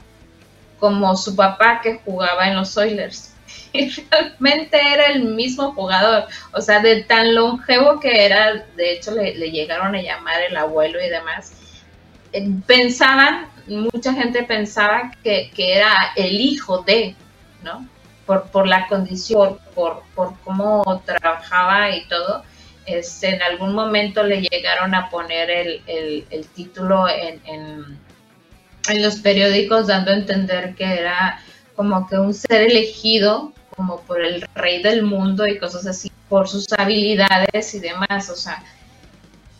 como 0.79 1.15
su 1.17 1.35
papá 1.35 1.81
que 1.81 1.99
jugaba 2.03 2.47
en 2.47 2.55
los 2.55 2.75
Oilers. 2.75 3.28
Realmente 3.73 4.79
era 4.81 5.07
el 5.07 5.23
mismo 5.23 5.73
jugador, 5.73 6.25
o 6.53 6.61
sea, 6.61 6.79
de 6.79 7.03
tan 7.03 7.35
longevo 7.35 7.99
que 7.99 8.25
era, 8.25 8.65
de 8.75 8.93
hecho 8.93 9.11
le, 9.11 9.35
le 9.35 9.51
llegaron 9.51 9.95
a 9.95 10.01
llamar 10.01 10.41
el 10.41 10.57
abuelo 10.57 11.03
y 11.03 11.09
demás. 11.09 11.53
Eh, 12.31 12.47
pensaban 12.67 13.47
mucha 13.69 14.13
gente 14.13 14.43
pensaba 14.43 15.11
que, 15.23 15.51
era 15.57 15.93
el 16.15 16.39
hijo 16.39 16.81
de, 16.81 17.15
¿no? 17.63 17.87
Por, 18.25 18.49
por 18.49 18.67
la 18.67 18.87
condición, 18.87 19.57
por, 19.73 20.03
por 20.15 20.37
cómo 20.43 21.01
trabajaba 21.05 21.95
y 21.95 22.07
todo. 22.07 22.43
Este, 22.85 23.35
en 23.35 23.41
algún 23.41 23.73
momento 23.73 24.23
le 24.23 24.41
llegaron 24.41 24.95
a 24.95 25.09
poner 25.09 25.49
el, 25.49 26.47
título 26.55 27.07
en, 27.07 27.41
en, 27.45 29.01
los 29.01 29.17
periódicos 29.17 29.87
dando 29.87 30.11
a 30.11 30.15
entender 30.15 30.73
que 30.73 30.85
era 30.85 31.39
como 31.75 32.07
que 32.07 32.17
un 32.17 32.33
ser 32.33 32.63
elegido 32.63 33.53
como 33.79 34.01
por 34.01 34.19
el 34.19 34.45
rey 34.55 34.83
del 34.83 35.03
mundo 35.03 35.47
y 35.47 35.57
cosas 35.57 35.87
así, 35.87 36.11
por 36.27 36.49
sus 36.49 36.65
habilidades 36.73 37.73
y 37.73 37.79
demás, 37.79 38.29
o 38.29 38.35
sea, 38.35 38.61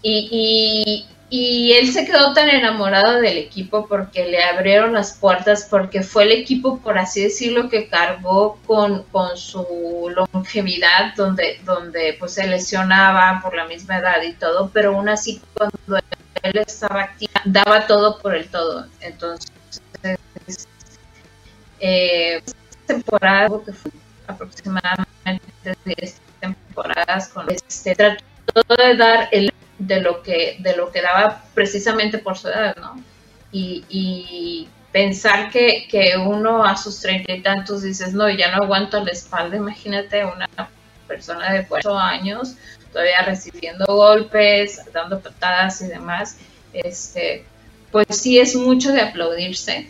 y, 0.02 1.08
y 1.30 1.72
él 1.72 1.90
se 1.90 2.06
quedó 2.06 2.34
tan 2.34 2.50
enamorado 2.50 3.22
del 3.22 3.38
equipo 3.38 3.88
porque 3.88 4.26
le 4.26 4.44
abrieron 4.44 4.92
las 4.92 5.14
puertas, 5.14 5.66
porque 5.70 6.04
fue 6.04 6.24
el 6.24 6.34
equipo, 6.34 6.80
por 6.80 6.98
así 6.98 7.24
decirlo, 7.24 7.70
que 7.70 7.88
cargó 7.88 8.60
con, 8.68 9.04
con 9.04 9.38
su 9.38 10.14
longevidad, 10.34 11.16
donde, 11.16 11.62
donde 11.64 12.18
pues 12.20 12.34
se 12.34 12.46
lesionaba 12.46 13.40
por 13.42 13.56
la 13.56 13.68
misma 13.68 14.00
edad 14.00 14.22
y 14.22 14.34
todo, 14.34 14.70
pero 14.74 14.98
aún 14.98 15.08
así 15.08 15.42
cuando 15.54 15.98
él 16.44 16.58
estaba 16.58 17.04
activo, 17.04 17.32
daba 17.46 17.88
todo 17.88 18.20
por 18.20 18.36
el 18.36 18.50
todo. 18.50 18.86
Entonces, 19.00 19.48
eh, 21.80 22.44
temporada, 22.86 23.50
que 23.66 23.72
fue 23.72 23.92
aproximadamente 24.30 25.76
10 25.86 26.22
temporadas, 26.40 27.30
con 27.30 27.50
este, 27.50 27.96
trató 27.96 28.76
de 28.78 28.96
dar 28.96 29.30
el 29.32 29.52
de 29.78 30.02
lo 30.02 30.22
que, 30.22 30.58
de 30.60 30.76
lo 30.76 30.92
que 30.92 31.02
daba 31.02 31.44
precisamente 31.54 32.18
por 32.18 32.38
su 32.38 32.50
edad, 32.50 32.76
¿no? 32.78 33.02
Y, 33.52 34.68
pensar 34.92 35.52
que, 35.52 35.88
uno 36.26 36.64
a 36.66 36.76
sus 36.76 37.00
treinta 37.00 37.32
y 37.34 37.42
tantos 37.42 37.84
dices, 37.84 38.14
no, 38.14 38.28
ya 38.28 38.56
no 38.56 38.64
aguanto 38.64 39.04
la 39.04 39.12
espalda, 39.12 39.56
imagínate 39.56 40.26
una 40.26 40.50
persona 41.08 41.54
de 41.54 41.68
cuatro 41.68 41.98
años 41.98 42.56
todavía 42.92 43.22
recibiendo 43.22 43.86
golpes, 43.86 44.82
dando 44.92 45.20
patadas 45.20 45.82
y 45.82 45.88
demás, 45.88 46.38
este, 46.74 47.46
pues 47.92 48.08
sí 48.10 48.40
es 48.40 48.56
mucho 48.56 48.92
de 48.92 49.02
aplaudirse, 49.02 49.90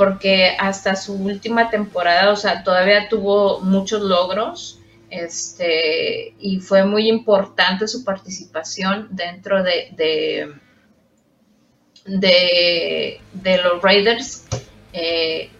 porque 0.00 0.56
hasta 0.58 0.96
su 0.96 1.12
última 1.12 1.68
temporada, 1.68 2.32
o 2.32 2.36
sea, 2.36 2.64
todavía 2.64 3.10
tuvo 3.10 3.60
muchos 3.60 4.00
logros, 4.00 4.78
este, 5.10 6.32
y 6.40 6.58
fue 6.60 6.86
muy 6.86 7.06
importante 7.06 7.86
su 7.86 8.02
participación 8.02 9.08
dentro 9.10 9.62
de, 9.62 9.92
de, 12.06 13.60
los 13.62 13.82
Raiders. 13.82 14.46
Eh, 14.94 15.50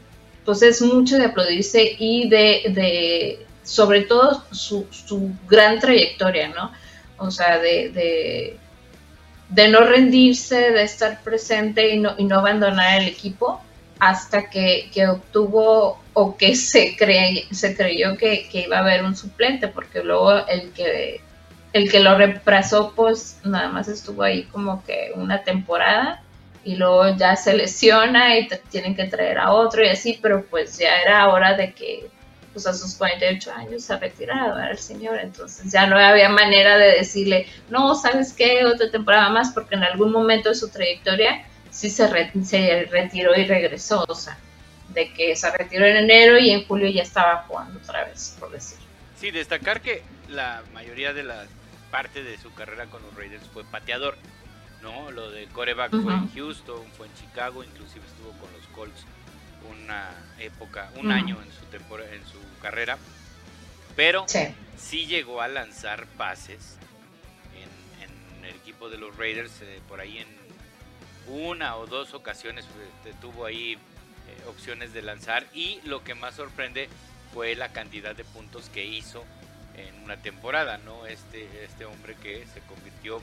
pues 0.47 0.63
es 0.63 0.81
mucho 0.81 1.19
de 1.19 1.27
aplaudirse 1.27 1.97
y 1.99 2.31
de, 2.31 3.45
sobre 3.63 4.05
todo 4.05 4.43
su, 4.53 4.87
gran 5.51 5.81
trayectoria, 5.81 6.49
¿no? 6.49 6.73
O 7.19 7.31
sea, 7.31 7.59
de, 7.59 8.57
de, 9.51 9.69
no 9.69 9.81
rendirse, 9.81 10.71
de 10.71 10.83
estar 10.83 11.23
presente 11.23 11.95
y 11.95 11.99
no, 11.99 12.15
y 12.17 12.25
no 12.25 12.39
abandonar 12.39 13.03
el 13.03 13.09
equipo 13.09 13.61
hasta 14.01 14.49
que, 14.49 14.91
obtuvo 15.09 16.01
o 16.15 16.37
que 16.37 16.57
se, 16.57 16.97
se 17.51 17.77
creyó 17.77 18.17
que, 18.17 18.49
iba 18.53 18.79
a 18.79 18.81
haber 18.81 19.05
un 19.05 19.15
suplente, 19.15 19.69
porque 19.69 20.03
luego 20.03 20.47
el 20.49 20.73
que, 20.73 21.21
el 21.75 21.91
que 21.91 22.01
lo 22.01 22.17
reemplazó, 22.17 22.95
pues 22.97 23.39
nada 23.45 23.69
más 23.69 23.89
estuvo 23.89 24.23
ahí 24.23 24.45
como 24.45 24.85
que 24.85 25.13
una 25.15 25.45
temporada 25.45 26.23
y 26.65 26.77
luego 26.77 27.17
ya 27.17 27.37
se 27.37 27.55
lesiona 27.55 28.39
y 28.39 28.49
tienen 28.71 28.97
que 28.97 29.05
traer 29.05 29.39
a 29.39 29.53
otro 29.53 29.85
y 29.85 29.89
así, 29.89 30.19
pero 30.21 30.45
pues 30.47 30.79
ya 30.79 31.01
era 31.01 31.29
hora 31.29 31.55
de 31.55 31.73
que 31.73 32.09
pues 32.53 32.67
a 32.67 32.75
sus 32.75 32.97
48 32.97 33.53
años 33.53 33.85
se 33.85 33.97
retirara 33.97 34.71
el 34.71 34.79
señor, 34.79 35.19
entonces 35.21 35.71
ya 35.71 35.87
no 35.87 35.97
había 35.97 36.29
manera 36.29 36.77
de 36.79 36.97
decirle, 36.97 37.47
no, 37.69 37.95
¿sabes 37.95 38.33
qué? 38.33 38.65
Otra 38.65 38.91
temporada 38.91 39.29
más, 39.29 39.53
porque 39.53 39.77
en 39.77 39.85
algún 39.85 40.11
momento 40.11 40.49
de 40.49 40.57
su 40.57 40.69
trayectoria 40.69 41.45
sí 41.71 41.91
se, 41.91 42.09
se 42.45 42.85
retiró 42.91 43.37
y 43.37 43.45
regresó, 43.45 44.05
o 44.09 44.15
sea, 44.15 44.39
de 44.89 45.13
que 45.13 45.37
se 45.37 45.51
retiró 45.51 45.87
en 45.87 45.97
enero 45.97 46.39
y 46.39 46.51
en 46.51 46.67
julio 46.67 46.89
ya 46.89 47.03
estaba 47.03 47.45
jugando 47.47 47.79
otra 47.79 48.05
vez, 48.05 48.37
por 48.39 48.51
decir. 48.51 48.79
Sí, 49.19 49.31
destacar 49.31 49.81
que 49.81 50.03
la 50.29 50.63
mayoría 50.73 51.13
de 51.13 51.23
la 51.23 51.47
parte 51.91 52.23
de 52.23 52.39
su 52.39 52.53
carrera 52.55 52.87
con 52.87 53.03
los 53.03 53.15
Raiders 53.15 53.45
fue 53.53 53.65
pateador, 53.65 54.17
¿no? 54.83 55.11
Lo 55.11 55.31
de 55.31 55.47
coreback 55.47 55.91
fue 55.91 56.15
en 56.15 56.33
Houston, 56.33 56.85
fue 56.97 57.07
en 57.07 57.15
Chicago, 57.15 57.63
inclusive 57.65 58.05
estuvo 58.07 58.31
con 58.33 58.51
los 58.53 58.67
Colts 58.69 59.05
una 59.79 60.11
época, 60.39 60.91
un 60.97 61.13
año 61.13 61.37
en 61.43 61.53
su 61.53 61.65
temporada, 61.67 62.13
en 62.15 62.25
su 62.27 62.39
carrera, 62.63 62.99
pero 63.95 64.25
sí. 64.27 65.07
llegó 65.07 65.43
a 65.43 65.49
lanzar 65.49 66.07
pases 66.17 66.79
en, 67.55 68.45
el 68.45 68.55
equipo 68.57 68.89
de 68.89 68.99
los 68.99 69.17
Raiders 69.17 69.53
eh, 69.61 69.81
por 69.87 70.01
ahí 70.01 70.19
en 70.19 70.29
una 71.29 71.77
o 71.77 71.87
dos 71.87 72.15
ocasiones 72.15 72.65
eh, 73.05 73.13
tuvo 73.21 73.47
ahí 73.47 73.73
eh, 73.75 73.79
opciones 74.49 74.93
de 74.93 75.03
lanzar 75.03 75.47
y 75.55 75.81
lo 75.85 76.03
que 76.05 76.15
más 76.15 76.35
sorprende 76.35 76.89
fue 77.33 77.55
la 77.55 77.73
cantidad 77.73 78.15
de 78.15 78.25
puntos 78.25 78.69
que 78.69 78.85
hizo 78.85 79.25
en 79.77 80.03
una 80.03 80.17
temporada, 80.17 80.79
¿no? 80.79 81.07
Este, 81.07 81.65
este 81.65 81.85
hombre 81.85 82.17
que 82.17 82.47
se 82.53 82.61
convirtió 82.61 83.23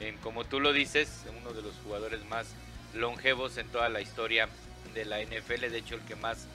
en, 0.00 0.16
como 0.18 0.44
tú 0.44 0.60
lo 0.60 0.72
dices, 0.72 1.24
uno 1.38 1.52
de 1.52 1.62
los 1.62 1.74
jugadores 1.84 2.24
más 2.26 2.46
longevos 2.94 3.56
en 3.58 3.68
toda 3.68 3.88
la 3.88 4.00
historia 4.00 4.48
de 4.94 5.04
la 5.04 5.20
NFL, 5.20 5.70
de 5.70 5.78
hecho 5.78 5.96
el 5.96 6.00
que 6.02 6.16
más 6.16 6.46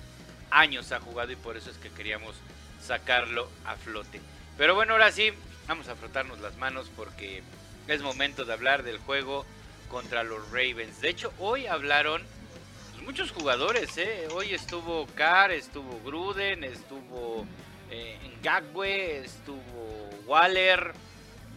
años 0.52 0.92
ha 0.92 1.00
jugado 1.00 1.32
y 1.32 1.36
por 1.36 1.58
eso 1.58 1.70
es 1.70 1.78
que 1.78 1.90
queríamos 1.90 2.36
sacarlo 2.82 3.50
a 3.66 3.76
flote. 3.76 4.20
Pero 4.58 4.76
bueno, 4.76 4.94
ahora 4.94 5.12
sí, 5.12 5.32
vamos 5.68 5.88
a 5.88 5.96
frotarnos 5.96 6.40
las 6.40 6.58
manos 6.58 6.90
porque 6.96 7.44
es 7.88 8.02
momento 8.02 8.46
de 8.46 8.54
hablar 8.54 8.84
del 8.84 8.98
juego 8.98 9.46
contra 9.96 10.26
los 10.26 10.52
Ravens. 10.52 11.00
De 11.00 11.08
hecho, 11.08 11.32
hoy 11.40 11.68
hablaron 11.68 12.22
pues, 12.92 13.06
muchos 13.06 13.32
jugadores, 13.32 13.98
¿eh? 13.98 14.28
Hoy 14.34 14.54
estuvo 14.54 15.08
Carr, 15.16 15.52
estuvo 15.52 16.02
Gruden, 16.04 16.66
estuvo 16.66 17.46
eh, 17.90 18.18
estuvo 19.24 20.10
Waller. 20.28 20.92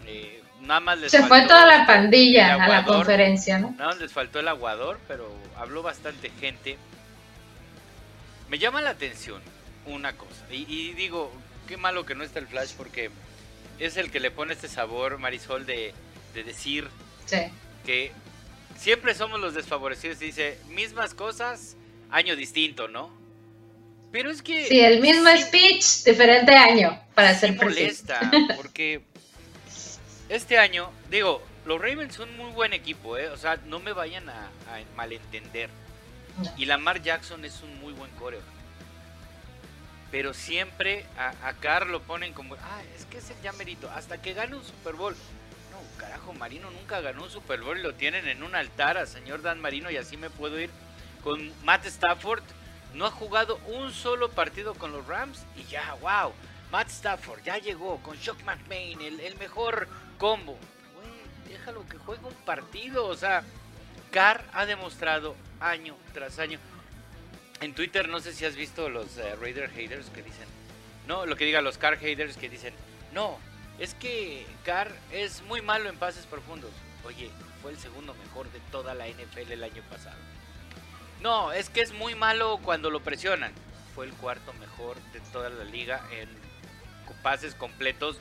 Eh, 0.06 0.40
nada 0.60 0.78
más 0.78 1.00
les 1.00 1.10
Se 1.10 1.24
fue 1.24 1.42
toda 1.48 1.66
la 1.66 1.84
pandilla 1.84 2.62
a 2.62 2.68
la 2.68 2.84
conferencia, 2.84 3.58
¿no? 3.58 3.72
Nada 3.72 3.86
más 3.86 3.98
les 3.98 4.12
faltó 4.12 4.38
el 4.38 4.46
aguador, 4.46 5.00
pero 5.08 5.28
habló 5.56 5.82
bastante 5.82 6.30
gente. 6.38 6.78
Me 8.48 8.60
llama 8.60 8.80
la 8.82 8.90
atención 8.90 9.42
una 9.84 10.12
cosa. 10.12 10.44
Y, 10.48 10.92
digo, 10.92 11.32
qué 11.66 11.76
malo 11.76 12.06
que 12.06 12.14
no 12.14 12.22
está 12.22 12.38
el 12.38 12.46
Flash 12.46 12.74
porque 12.76 13.10
es 13.80 13.96
el 13.96 14.12
que 14.12 14.20
le 14.20 14.30
pone 14.30 14.52
este 14.52 14.68
sabor, 14.68 15.18
Marisol, 15.18 15.66
de, 15.66 15.92
de 16.34 16.44
decir 16.44 16.88
sí 17.24 17.50
que 17.88 18.12
siempre 18.78 19.14
somos 19.14 19.40
los 19.40 19.54
desfavorecidos. 19.54 20.18
Dice, 20.18 20.58
mismas 20.68 21.14
cosas, 21.14 21.76
año 22.10 22.36
distinto, 22.36 22.88
¿no? 22.88 23.10
Pero 24.10 24.30
es 24.30 24.40
que... 24.40 24.66
Sí, 24.66 24.80
el 24.80 25.00
mismo 25.00 25.28
speech, 25.36 26.04
diferente 26.04 26.52
año, 26.54 26.98
para 27.14 27.34
ser 27.34 27.54
molesta, 27.56 28.20
porque 28.56 29.02
este 30.30 30.58
año, 30.58 30.90
digo, 31.10 31.42
los 31.66 31.78
Ravens 31.78 32.14
son 32.14 32.34
muy 32.36 32.50
buen 32.52 32.72
equipo, 32.72 33.18
¿eh? 33.18 33.28
O 33.28 33.36
sea, 33.36 33.58
no 33.66 33.80
me 33.80 33.92
vayan 33.92 34.28
a, 34.30 34.50
malentender. 34.96 35.68
Y 36.56 36.64
Lamar 36.64 37.02
Jackson 37.02 37.44
es 37.44 37.62
un 37.62 37.80
muy 37.80 37.92
buen 37.92 38.10
coreo. 38.12 38.40
pero 40.10 40.32
siempre 40.32 41.04
a, 41.18 41.34
a 41.46 41.52
Carr 41.54 41.88
lo 41.88 42.00
ponen 42.00 42.32
como, 42.32 42.54
ah, 42.54 42.82
es 42.96 43.04
que 43.06 43.18
es 43.18 43.28
el 43.28 43.36
ya 43.42 43.52
merito, 43.52 43.90
hasta 43.90 44.22
que 44.22 44.32
gane 44.32 44.56
un 44.56 44.64
Super 44.64 44.94
Bowl. 44.94 45.14
Carajo, 45.98 46.32
Marino 46.32 46.70
nunca 46.70 47.00
ganó 47.00 47.24
un 47.24 47.30
Super 47.30 47.60
Bowl 47.60 47.78
y 47.78 47.82
lo 47.82 47.94
tienen 47.94 48.26
en 48.28 48.42
un 48.42 48.54
altar 48.54 48.96
al 48.96 49.06
señor 49.06 49.42
Dan 49.42 49.60
Marino 49.60 49.90
y 49.90 49.96
así 49.96 50.16
me 50.16 50.30
puedo 50.30 50.58
ir 50.58 50.70
con 51.22 51.52
Matt 51.64 51.86
Stafford. 51.86 52.42
No 52.94 53.04
ha 53.04 53.10
jugado 53.10 53.60
un 53.66 53.92
solo 53.92 54.30
partido 54.30 54.74
con 54.74 54.92
los 54.92 55.06
Rams 55.06 55.44
y 55.56 55.64
ya, 55.64 55.94
wow. 56.00 56.32
Matt 56.70 56.88
Stafford 56.88 57.42
ya 57.42 57.58
llegó 57.58 57.98
con 58.02 58.16
Shock 58.16 58.42
McMahon, 58.44 59.02
el, 59.02 59.36
mejor 59.38 59.88
combo. 60.18 60.58
Déjalo 61.46 61.86
que 61.86 61.98
juegue 61.98 62.24
un 62.24 62.34
partido. 62.44 63.06
O 63.06 63.16
sea, 63.16 63.42
Carr 64.10 64.44
ha 64.52 64.64
demostrado 64.64 65.34
año 65.60 65.96
tras 66.14 66.38
año 66.38 66.58
en 67.60 67.74
Twitter 67.74 68.08
no 68.08 68.20
sé 68.20 68.32
si 68.32 68.44
has 68.44 68.56
visto 68.56 68.88
los 68.88 69.16
eh, 69.18 69.34
Raider 69.36 69.70
haters 69.70 70.08
que 70.10 70.22
dicen, 70.22 70.46
no, 71.06 71.26
lo 71.26 71.36
que 71.36 71.44
diga 71.44 71.60
los 71.60 71.78
Car 71.78 71.98
haters 71.98 72.36
que 72.36 72.48
dicen, 72.48 72.72
no, 73.12 73.38
es 73.78 73.94
que 73.94 74.46
Car 74.64 74.92
es 75.12 75.42
muy 75.42 75.62
malo 75.62 75.88
en 75.88 75.96
pases 75.96 76.26
profundos. 76.26 76.70
Oye, 77.04 77.30
fue 77.62 77.70
el 77.70 77.78
segundo 77.78 78.14
mejor 78.14 78.50
de 78.52 78.60
toda 78.70 78.94
la 78.94 79.06
NFL 79.08 79.52
el 79.52 79.64
año 79.64 79.82
pasado. 79.90 80.16
No, 81.20 81.52
es 81.52 81.68
que 81.70 81.80
es 81.80 81.92
muy 81.92 82.14
malo 82.14 82.58
cuando 82.62 82.90
lo 82.90 83.00
presionan. 83.00 83.52
Fue 83.94 84.06
el 84.06 84.12
cuarto 84.12 84.52
mejor 84.54 84.96
de 85.12 85.20
toda 85.32 85.48
la 85.50 85.64
liga 85.64 86.02
en 86.12 86.28
pases 87.22 87.54
completos 87.54 88.18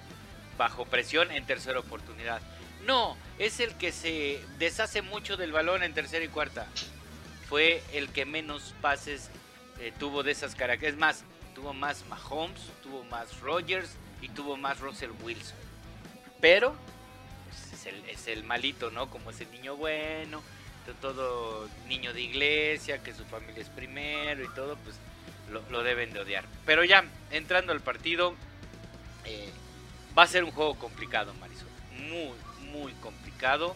bajo 0.57 0.85
presión 0.85 1.31
en 1.31 1.45
tercera 1.45 1.79
oportunidad. 1.79 2.41
No, 2.85 3.17
es 3.37 3.59
el 3.59 3.75
que 3.75 3.91
se 3.91 4.43
deshace 4.57 5.01
mucho 5.01 5.37
del 5.37 5.51
balón 5.51 5.83
en 5.83 5.93
tercera 5.93 6.23
y 6.23 6.29
cuarta 6.29 6.67
fue 7.47 7.81
el 7.93 8.09
que 8.09 8.25
menos 8.25 8.73
pases 8.81 9.29
eh, 9.79 9.93
tuvo 9.97 10.23
de 10.23 10.31
esas 10.31 10.55
características. 10.55 10.93
Es 10.93 10.99
más, 10.99 11.23
tuvo 11.55 11.73
más 11.73 12.05
Mahomes, 12.07 12.61
tuvo 12.83 13.03
más 13.05 13.39
Rogers 13.39 13.91
y 14.21 14.29
tuvo 14.29 14.57
más 14.57 14.79
Russell 14.79 15.11
Wilson. 15.23 15.57
Pero 16.39 16.75
pues, 17.45 17.85
es, 18.07 18.27
el, 18.27 18.43
malito, 18.43 18.91
¿no? 18.91 19.09
Como 19.09 19.31
ese 19.31 19.45
niño 19.47 19.75
bueno, 19.75 20.41
todo 21.01 21.67
niño 21.87 22.13
de 22.13 22.21
iglesia, 22.21 23.03
que 23.03 23.13
su 23.13 23.25
familia 23.25 23.61
es 23.61 23.69
primero 23.69 24.43
y 24.43 24.53
todo, 24.53 24.77
pues 24.77 24.95
lo, 25.69 25.83
deben 25.83 26.13
de 26.13 26.19
odiar. 26.19 26.45
Pero 26.65 26.83
ya, 26.83 27.05
entrando 27.31 27.71
al 27.71 27.81
partido, 27.81 28.35
eh, 29.25 29.49
va 30.17 30.23
a 30.23 30.27
ser 30.27 30.43
un 30.43 30.51
juego 30.51 30.75
complicado, 30.75 31.33
Marisol. 31.35 31.67
Muy, 32.09 32.33
muy 32.71 32.93
complicado. 32.93 33.75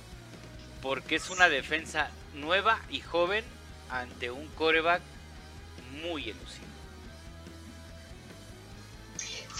Porque 0.82 1.16
es 1.16 1.30
una 1.30 1.48
defensa 1.48 2.10
nueva 2.34 2.80
y 2.90 3.02
joven 3.02 3.46
ante 3.90 4.32
un 4.32 4.48
coreback 4.56 5.02
muy 6.02 6.30
elusivo. 6.30 6.61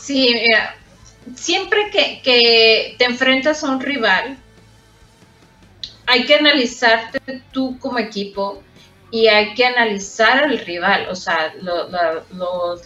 Sí, 0.02 0.34
mira, 0.34 0.76
siempre 1.36 1.92
que, 1.92 2.96
te 2.98 3.06
enfrentas 3.06 3.64
a 3.64 3.70
un 3.70 3.80
rival, 3.80 4.36
hay 6.08 6.26
que 6.26 6.36
analizarte 6.36 7.20
tú 7.52 7.78
como 7.78 8.00
equipo 8.00 8.64
y 9.12 9.28
hay 9.28 9.54
que 9.54 9.64
analizar 9.64 10.44
al 10.44 10.58
rival, 10.58 11.08
o 11.08 11.16
sea, 11.16 11.54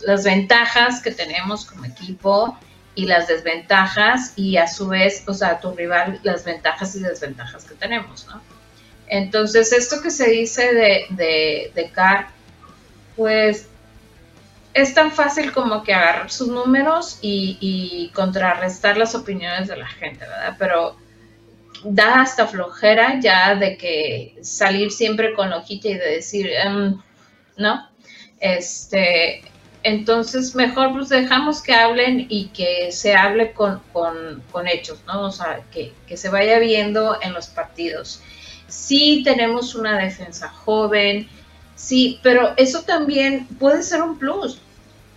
las 0.01 0.23
ventajas 0.25 1.01
que 1.01 1.11
tenemos 1.11 1.65
como 1.65 1.85
equipo 1.85 2.57
y 2.95 3.05
las 3.05 3.27
desventajas 3.29 4.33
y 4.35 4.57
a 4.57 4.67
su 4.67 4.87
vez, 4.89 5.23
o 5.27 5.33
sea, 5.33 5.61
tu 5.61 5.73
rival, 5.73 6.19
las 6.23 6.43
ventajas 6.43 6.95
y 6.95 6.99
desventajas 6.99 7.63
que 7.63 7.75
tenemos, 7.75 8.27
¿no? 8.27 8.41
Entonces, 9.07 9.71
esto 9.71 10.01
que 10.01 10.11
se 10.11 10.29
dice 10.29 10.73
de, 10.73 11.05
de, 11.11 11.71
de 11.75 11.89
Carr, 11.91 12.27
pues 13.15 13.67
es 14.75 14.93
tan 14.93 15.11
fácil 15.11 15.51
como 15.51 15.83
que 15.83 15.93
agarrar 15.93 16.29
sus 16.29 16.49
números 16.49 17.17
y, 17.21 18.11
contrarrestar 18.13 18.97
las 18.97 19.15
opiniones 19.15 19.67
de 19.67 19.77
la 19.77 19.87
gente, 19.87 20.19
¿verdad? 20.19 20.55
Pero 20.59 20.95
da 21.83 22.21
hasta 22.21 22.47
flojera 22.47 23.19
ya 23.19 23.55
de 23.55 23.77
que 23.77 24.37
salir 24.41 24.91
siempre 24.91 25.33
con 25.33 25.51
hojita 25.51 25.87
y 25.89 25.93
de 25.95 26.11
decir, 26.11 26.49
em, 26.51 27.01
¿no? 27.57 27.89
Este, 28.39 29.43
entonces 29.83 30.55
mejor 30.55 30.93
pues 30.93 31.09
dejamos 31.09 31.61
que 31.63 31.73
hablen 31.73 32.27
y 32.29 32.47
que 32.47 32.91
se 32.91 33.15
hable 33.15 33.53
con, 33.53 33.81
hechos, 34.67 34.99
¿no? 35.07 35.23
O 35.23 35.31
sea, 35.31 35.61
que, 35.71 35.93
que 36.07 36.17
se 36.17 36.29
vaya 36.29 36.59
viendo 36.59 37.17
en 37.21 37.33
los 37.33 37.47
partidos 37.47 38.21
sí 38.67 39.21
tenemos 39.23 39.75
una 39.75 39.97
defensa 39.97 40.49
joven, 40.49 41.27
sí, 41.75 42.19
pero 42.23 42.53
eso 42.57 42.83
también 42.83 43.47
puede 43.59 43.83
ser 43.83 44.01
un 44.01 44.17
plus. 44.17 44.59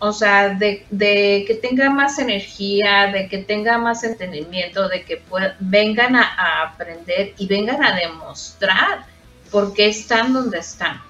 O 0.00 0.12
sea, 0.12 0.50
de, 0.50 0.86
que 0.90 1.58
tenga 1.60 1.90
más 1.90 2.18
energía, 2.18 3.10
de 3.12 3.28
que 3.28 3.38
tenga 3.38 3.78
más 3.78 4.04
entendimiento, 4.04 4.88
de 4.88 5.04
que 5.04 5.22
vengan 5.58 6.14
a, 6.14 6.62
aprender 6.62 7.34
y 7.36 7.46
vengan 7.48 7.84
a 7.84 7.96
demostrar 7.96 9.06
por 9.50 9.74
qué 9.74 9.88
están 9.88 10.32
donde 10.32 10.58
están. 10.58 11.02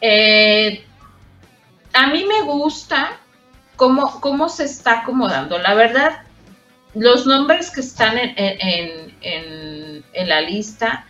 Eh, 0.00 0.84
a 1.92 2.06
mí 2.06 2.24
me 2.24 2.42
gusta 2.42 3.18
cómo, 3.76 4.20
cómo 4.20 4.48
se 4.48 4.64
está 4.64 5.00
acomodando. 5.00 5.58
La 5.58 5.74
verdad, 5.74 6.22
los 6.94 7.26
nombres 7.26 7.70
que 7.70 7.80
están 7.80 8.16
en 8.18 10.04
la 10.14 10.40
lista 10.40 11.04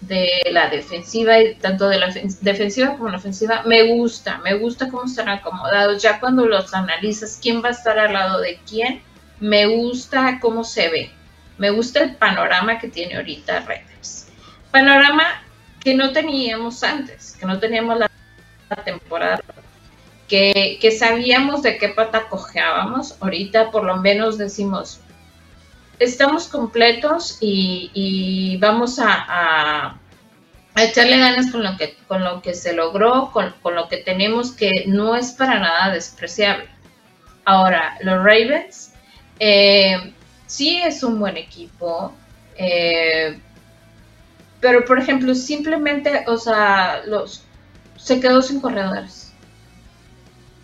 de 0.00 0.28
la 0.52 0.68
defensiva 0.68 1.38
y 1.40 1.54
tanto 1.56 1.88
de 1.88 1.98
la 1.98 2.12
defensiva 2.40 2.96
como 2.96 3.08
la 3.08 3.16
ofensiva 3.16 3.62
me 3.66 3.94
gusta, 3.94 4.38
me 4.38 4.54
gusta 4.54 4.88
cómo 4.88 5.04
están 5.04 5.28
acomodados. 5.28 6.02
Ya 6.02 6.20
cuando 6.20 6.46
los 6.46 6.72
analizas 6.74 7.38
quién 7.40 7.62
va 7.62 7.68
a 7.68 7.72
estar 7.72 7.98
al 7.98 8.12
lado 8.12 8.40
de 8.40 8.60
quién, 8.68 9.02
me 9.40 9.66
gusta 9.66 10.38
cómo 10.40 10.64
se 10.64 10.88
ve. 10.88 11.10
Me 11.58 11.70
gusta 11.70 12.02
el 12.02 12.14
panorama 12.16 12.78
que 12.78 12.88
tiene 12.88 13.16
ahorita 13.16 13.60
Raiders. 13.60 14.28
Panorama 14.70 15.42
que 15.80 15.94
no 15.94 16.12
teníamos 16.12 16.82
antes, 16.82 17.36
que 17.38 17.46
no 17.46 17.58
teníamos 17.58 17.98
la 17.98 18.08
temporada, 18.84 19.40
que, 20.28 20.78
que 20.80 20.90
sabíamos 20.92 21.62
de 21.62 21.78
qué 21.78 21.88
pata 21.88 22.28
cojeábamos. 22.28 23.16
Ahorita 23.20 23.70
por 23.70 23.84
lo 23.84 23.96
menos 23.96 24.38
decimos, 24.38 25.00
estamos 25.98 26.48
completos 26.48 27.38
y, 27.40 28.56
vamos 28.60 28.98
a, 29.00 29.98
echarle 30.76 31.18
ganas 31.18 31.50
con 31.50 31.64
lo 31.64 31.76
que, 31.76 31.96
con 32.06 32.22
lo 32.22 32.40
que 32.40 32.54
se 32.54 32.72
logró, 32.72 33.32
con, 33.32 33.74
lo 33.74 33.88
que 33.88 33.96
tenemos, 33.98 34.52
que 34.52 34.84
no 34.86 35.16
es 35.16 35.32
para 35.32 35.58
nada 35.58 35.92
despreciable. 35.92 36.68
Ahora, 37.44 37.96
los 38.02 38.18
Ravens, 38.18 38.92
eh, 39.40 40.12
sí 40.46 40.80
es 40.80 41.02
un 41.02 41.18
buen 41.18 41.36
equipo, 41.36 42.14
eh, 42.56 43.40
pero 44.60 44.84
por 44.84 44.98
ejemplo, 44.98 45.34
simplemente, 45.34 46.24
o 46.28 46.36
sea, 46.36 47.02
los 47.06 47.44
se 47.96 48.20
quedó 48.20 48.42
sin 48.42 48.60
corredores. 48.60 49.32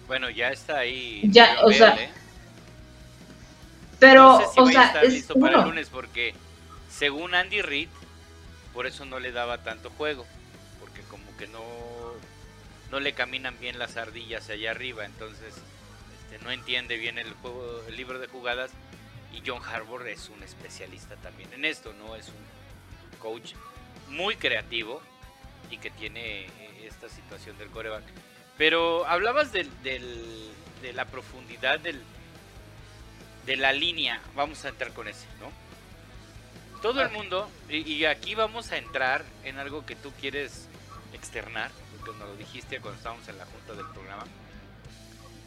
Bueno, 0.07 0.31
ya 0.31 0.51
está 0.51 0.79
ahí. 0.79 1.23
Ya, 1.25 1.57
o 1.64 1.73
sea, 1.73 1.97
¿eh? 1.99 2.09
Pero, 4.05 4.37
o 4.57 4.67
sea, 4.71 5.03
es 5.03 5.12
listo 5.12 5.35
para 5.35 5.61
el 5.61 5.64
lunes 5.64 5.88
porque 5.88 6.35
según 6.90 7.35
Andy 7.35 7.62
Reid, 7.62 7.88
por 8.73 8.87
eso 8.87 9.05
no 9.05 9.19
le 9.19 9.33
daba 9.33 9.62
tanto 9.62 9.90
juego, 9.90 10.27
porque 10.81 11.01
como 11.03 11.25
que 11.37 11.47
no 11.47 11.62
no 12.90 13.01
le 13.01 13.14
caminan 13.14 13.59
bien 13.59 13.79
las 13.79 13.97
ardillas 13.97 14.51
allá 14.51 14.71
arriba, 14.71 15.05
entonces 15.05 15.55
este, 16.21 16.45
no 16.45 16.51
entiende 16.51 16.97
bien 16.97 17.19
el 17.19 17.33
juego, 17.35 17.83
el 17.88 17.97
libro 17.97 18.19
de 18.19 18.29
jugadas 18.29 18.71
y 19.33 19.43
John 19.45 19.62
Harbour 19.64 20.07
es 20.07 20.29
un 20.29 20.43
especialista 20.43 21.17
también 21.17 21.53
en 21.55 21.64
esto, 21.64 21.93
no 21.95 22.14
es 22.14 22.29
un 22.29 23.19
coach 23.19 23.55
muy 24.11 24.37
creativo 24.37 25.01
y 25.71 25.79
que 25.79 25.90
tiene 25.90 26.45
eh, 26.45 26.87
esta 26.87 27.09
situación 27.09 27.57
del 27.59 27.71
coreback. 27.71 28.05
Pero 28.59 29.07
hablabas 29.07 29.51
del, 29.51 29.71
de 29.83 30.93
la 30.93 31.07
profundidad 31.07 31.81
del, 31.81 32.01
de 33.46 33.57
la 33.57 33.72
línea, 33.72 34.20
vamos 34.35 34.64
a 34.64 34.68
entrar 34.68 34.92
con 34.92 35.09
ese, 35.09 35.26
¿no? 35.40 35.52
Todo 36.80 37.00
el 37.00 37.11
mundo, 37.11 37.48
y, 37.68 38.04
aquí 38.04 38.35
vamos 38.35 38.70
a 38.70 38.76
entrar 38.76 39.24
en 39.44 39.59
algo 39.59 39.87
que 39.87 39.96
tú 39.96 40.12
quieres 40.20 40.68
externar, 41.14 41.70
porque 41.96 42.18
nos 42.18 42.28
lo 42.28 42.37
dijiste 42.37 42.80
cuando 42.80 42.98
estábamos 42.98 43.26
en 43.28 43.38
la 43.38 43.46
junta 43.46 43.72
del 43.72 43.87
programa, 43.87 44.24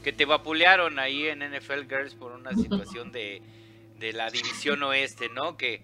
que 0.04 0.12
te 0.12 0.26
vapulearon 0.26 0.98
ahí 0.98 1.28
en 1.28 1.40
NFL 1.40 1.82
Girls 1.88 2.16
por 2.16 2.32
una 2.32 2.52
situación 2.56 3.12
de, 3.12 3.42
de 4.00 4.14
la 4.14 4.32
división 4.32 4.82
oeste, 4.84 5.30
¿no? 5.30 5.58
Que 5.58 5.84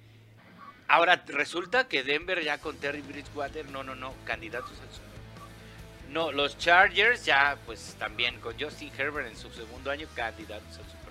ahora 0.87 1.23
resulta 1.27 1.87
que 1.87 2.03
Denver 2.03 2.43
ya 2.43 2.57
con 2.57 2.77
Terry 2.77 3.01
Bridgewater, 3.01 3.69
no, 3.69 3.83
no, 3.83 3.95
no, 3.95 4.13
candidatos 4.25 4.71
al 4.71 4.91
Super 4.91 6.09
No, 6.09 6.31
los 6.31 6.57
Chargers 6.57 7.25
ya, 7.25 7.57
pues 7.65 7.95
también 7.99 8.39
con 8.39 8.59
Justin 8.59 8.91
Herbert 8.97 9.27
en 9.27 9.37
su 9.37 9.51
segundo 9.51 9.91
año, 9.91 10.07
candidatos 10.15 10.77
al 10.77 10.85
Super 10.85 11.02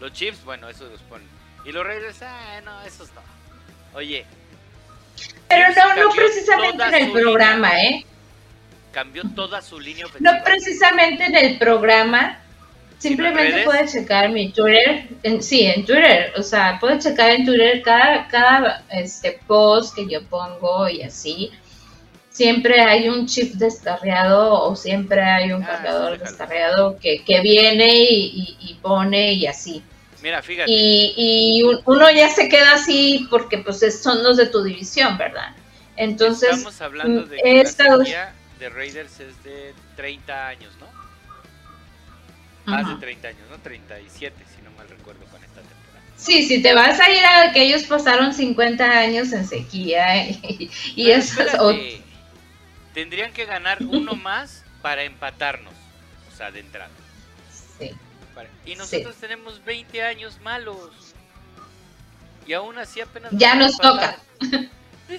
los 0.00 0.12
Chiefs, 0.12 0.44
bueno, 0.44 0.68
esos 0.68 0.90
los 0.90 1.00
ponen. 1.02 1.26
Y 1.64 1.72
los 1.72 1.84
Raiders, 1.84 2.22
ah, 2.22 2.60
no, 2.64 2.82
esos 2.82 3.08
no. 3.14 3.20
Oye. 3.94 4.24
Pero 5.48 5.68
no, 5.74 6.04
no 6.04 6.10
precisamente 6.14 6.84
en 6.84 6.94
el 6.94 7.12
programa, 7.12 7.82
¿eh? 7.82 8.06
Cambió 8.92 9.22
toda 9.34 9.60
su 9.60 9.80
línea 9.80 10.06
ofensiva. 10.06 10.32
No 10.32 10.44
precisamente 10.44 11.24
en 11.24 11.36
el 11.36 11.58
programa, 11.58 12.38
Simplemente 12.98 13.62
puedes 13.62 13.92
checar 13.92 14.28
mi 14.30 14.50
Twitter, 14.50 15.06
en, 15.22 15.40
sí, 15.40 15.66
en 15.66 15.84
Twitter, 15.86 16.32
o 16.36 16.42
sea, 16.42 16.78
puedes 16.80 17.04
checar 17.04 17.30
en 17.30 17.46
Twitter 17.46 17.80
cada, 17.82 18.26
cada 18.26 18.84
este, 18.90 19.38
post 19.46 19.94
que 19.94 20.08
yo 20.08 20.24
pongo 20.24 20.88
y 20.88 21.02
así. 21.02 21.52
Siempre 22.38 22.80
hay 22.80 23.08
un 23.08 23.26
chip 23.26 23.54
descarriado 23.54 24.62
o 24.62 24.76
siempre 24.76 25.20
hay 25.20 25.50
un 25.50 25.64
Ah, 25.64 25.66
cargador 25.66 26.12
sí, 26.18 26.22
descarriado 26.24 26.96
que, 27.00 27.24
que 27.24 27.40
viene 27.40 27.88
y, 28.04 28.26
y- 28.26 28.56
y 28.60 28.74
pone 28.74 29.32
y 29.32 29.44
así. 29.48 29.82
Mira, 30.22 30.40
fíjate. 30.40 30.70
Y, 30.70 31.14
y 31.16 31.62
un- 31.64 31.80
uno 31.84 32.08
ya 32.12 32.30
se 32.30 32.48
queda 32.48 32.74
así 32.74 33.26
porque 33.28 33.58
pues 33.58 33.82
es- 33.82 34.00
son 34.00 34.22
los 34.22 34.36
de 34.36 34.46
tu 34.46 34.62
división, 34.62 35.18
¿verdad? 35.18 35.48
Entonces, 35.96 36.50
Estamos 36.50 36.80
hablando 36.80 37.22
de 37.24 37.38
que 37.42 37.54
la 37.54 37.60
esta- 37.60 37.98
de 38.60 38.68
Raiders 38.68 39.18
es 39.18 39.42
de 39.42 39.74
30 39.96 40.46
años, 40.46 40.72
¿no? 40.78 40.86
Más 42.66 42.86
de 42.88 42.94
30 43.00 43.28
años, 43.28 43.40
¿no? 43.50 43.56
37, 43.58 44.44
si 44.54 44.62
no 44.62 44.70
mal 44.76 44.88
recuerdo 44.88 45.24
con 45.32 45.42
esta 45.42 45.60
temporada. 45.60 46.04
Sí, 46.16 46.44
si 46.46 46.62
te 46.62 46.72
vas 46.74 47.00
a 47.00 47.10
ir 47.10 47.24
a 47.24 47.52
que 47.52 47.62
ellos 47.62 47.82
pasaron 47.82 48.32
50 48.32 48.84
años 48.96 49.32
en 49.32 49.44
sequía 49.44 50.24
y, 50.28 50.70
y 50.94 51.10
espérate, 51.10 52.02
Tendrían 52.98 53.32
que 53.32 53.44
ganar 53.44 53.78
uno 53.80 54.16
más 54.16 54.64
para 54.82 55.04
empatarnos, 55.04 55.72
o 56.32 56.36
sea, 56.36 56.50
de 56.50 56.58
entrada. 56.58 56.90
sí. 57.78 57.92
Para- 58.34 58.48
Y 58.66 58.74
nosotros 58.74 59.14
tenemos 59.14 59.64
20 59.64 60.02
años 60.02 60.40
malos. 60.40 61.14
Y 62.44 62.54
aún 62.54 62.76
así 62.76 63.00
apenas... 63.00 63.30
Ya 63.34 63.54
nos 63.54 63.76
toca. 63.78 64.18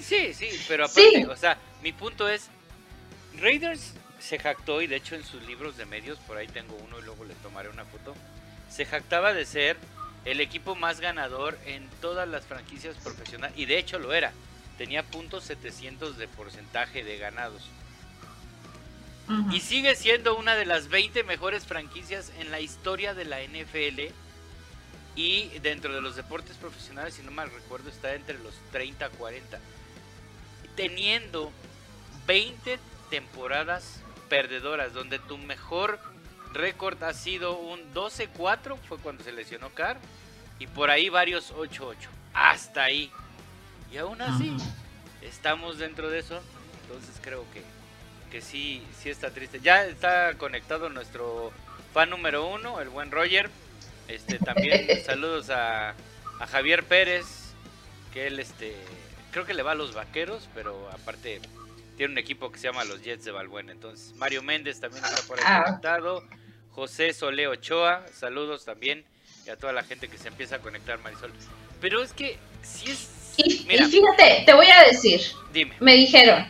Sí, 0.02 0.34
sí, 0.34 0.50
pero 0.68 0.84
aparte, 0.84 1.10
Sí. 1.14 1.24
o 1.24 1.36
sea, 1.36 1.56
mi 1.82 1.92
punto 1.92 2.28
es, 2.28 2.48
Raiders 3.40 3.94
se 4.18 4.38
jactó, 4.38 4.82
y 4.82 4.86
de 4.86 4.96
hecho 4.96 5.14
en 5.14 5.24
sus 5.24 5.42
libros 5.46 5.78
de 5.78 5.86
medios, 5.86 6.18
por 6.18 6.36
ahí 6.36 6.46
tengo 6.48 6.76
uno 6.86 6.98
y 6.98 7.02
luego 7.02 7.24
le 7.24 7.32
tomaré 7.36 7.70
una 7.70 7.86
foto, 7.86 8.14
se 8.68 8.84
jactaba 8.84 9.32
de 9.32 9.46
ser 9.46 9.78
el 10.26 10.40
equipo 10.42 10.74
más 10.76 11.00
ganador 11.00 11.58
en 11.64 11.88
todas 12.02 12.28
las 12.28 12.44
franquicias 12.44 12.94
profesionales, 12.98 13.56
y 13.58 13.64
de 13.64 13.78
hecho 13.78 13.98
lo 13.98 14.12
era, 14.12 14.32
tenía 14.80 15.02
puntos 15.02 15.44
700 15.44 16.16
de 16.16 16.26
porcentaje 16.26 17.04
de 17.04 17.18
ganados. 17.18 17.68
Y 19.52 19.60
sigue 19.60 19.94
siendo 19.94 20.38
una 20.38 20.54
de 20.54 20.64
las 20.64 20.88
20 20.88 21.22
mejores 21.24 21.66
franquicias 21.66 22.32
en 22.38 22.50
la 22.50 22.60
historia 22.60 23.12
de 23.12 23.26
la 23.26 23.42
NFL. 23.42 24.10
Y 25.16 25.48
dentro 25.58 25.92
de 25.92 26.00
los 26.00 26.16
deportes 26.16 26.56
profesionales, 26.56 27.12
si 27.12 27.22
no 27.22 27.30
mal 27.30 27.50
recuerdo, 27.50 27.90
está 27.90 28.14
entre 28.14 28.38
los 28.38 28.54
30 28.72 29.04
a 29.04 29.10
40. 29.10 29.60
Teniendo 30.76 31.52
20 32.26 32.78
temporadas 33.10 34.00
perdedoras, 34.30 34.94
donde 34.94 35.18
tu 35.18 35.36
mejor 35.36 36.00
récord 36.54 37.02
ha 37.02 37.12
sido 37.12 37.58
un 37.58 37.92
12-4, 37.92 38.78
fue 38.88 38.96
cuando 38.96 39.24
se 39.24 39.32
lesionó 39.32 39.68
Carr. 39.74 39.98
Y 40.58 40.66
por 40.68 40.88
ahí 40.88 41.10
varios 41.10 41.52
8-8. 41.52 41.96
Hasta 42.32 42.84
ahí. 42.84 43.12
Y 43.92 43.98
aún 43.98 44.20
así, 44.22 44.56
estamos 45.22 45.78
dentro 45.78 46.10
de 46.10 46.20
eso. 46.20 46.40
Entonces 46.82 47.16
creo 47.22 47.44
que, 47.52 47.62
que 48.30 48.40
sí, 48.40 48.82
sí 49.00 49.10
está 49.10 49.30
triste. 49.30 49.60
Ya 49.60 49.84
está 49.84 50.34
conectado 50.38 50.88
nuestro 50.88 51.52
fan 51.92 52.10
número 52.10 52.46
uno, 52.46 52.80
el 52.80 52.88
buen 52.88 53.10
Roger. 53.10 53.50
Este 54.08 54.38
también 54.38 54.86
saludos 55.04 55.50
a, 55.50 55.90
a 56.40 56.46
Javier 56.46 56.84
Pérez, 56.84 57.26
que 58.12 58.26
él 58.26 58.38
este 58.40 58.76
creo 59.32 59.46
que 59.46 59.54
le 59.54 59.62
va 59.62 59.72
a 59.72 59.76
los 59.76 59.94
vaqueros, 59.94 60.48
pero 60.54 60.90
aparte 60.90 61.40
tiene 61.96 62.12
un 62.14 62.18
equipo 62.18 62.50
que 62.50 62.58
se 62.58 62.66
llama 62.66 62.82
los 62.84 63.02
Jets 63.02 63.24
de 63.24 63.30
Balbuena. 63.30 63.70
Entonces, 63.72 64.14
Mario 64.16 64.42
Méndez 64.42 64.80
también 64.80 65.04
está 65.04 65.22
por 65.28 65.38
ahí 65.38 65.44
Ah. 65.46 65.62
conectado. 65.66 66.24
José 66.72 67.12
Sole 67.12 67.46
Ochoa, 67.48 68.04
saludos 68.12 68.64
también. 68.64 69.04
Y 69.46 69.50
a 69.50 69.56
toda 69.56 69.72
la 69.72 69.82
gente 69.82 70.08
que 70.08 70.18
se 70.18 70.28
empieza 70.28 70.56
a 70.56 70.58
conectar, 70.60 70.98
Marisol. 71.00 71.32
Pero 71.80 72.02
es 72.02 72.12
que 72.12 72.38
si 72.62 72.90
es. 72.90 73.08
Y, 73.36 73.64
Mira. 73.66 73.86
y 73.86 73.90
fíjate, 73.90 74.42
te 74.46 74.52
voy 74.52 74.66
a 74.66 74.84
decir, 74.84 75.20
Dime. 75.52 75.74
me 75.80 75.94
dijeron 75.94 76.46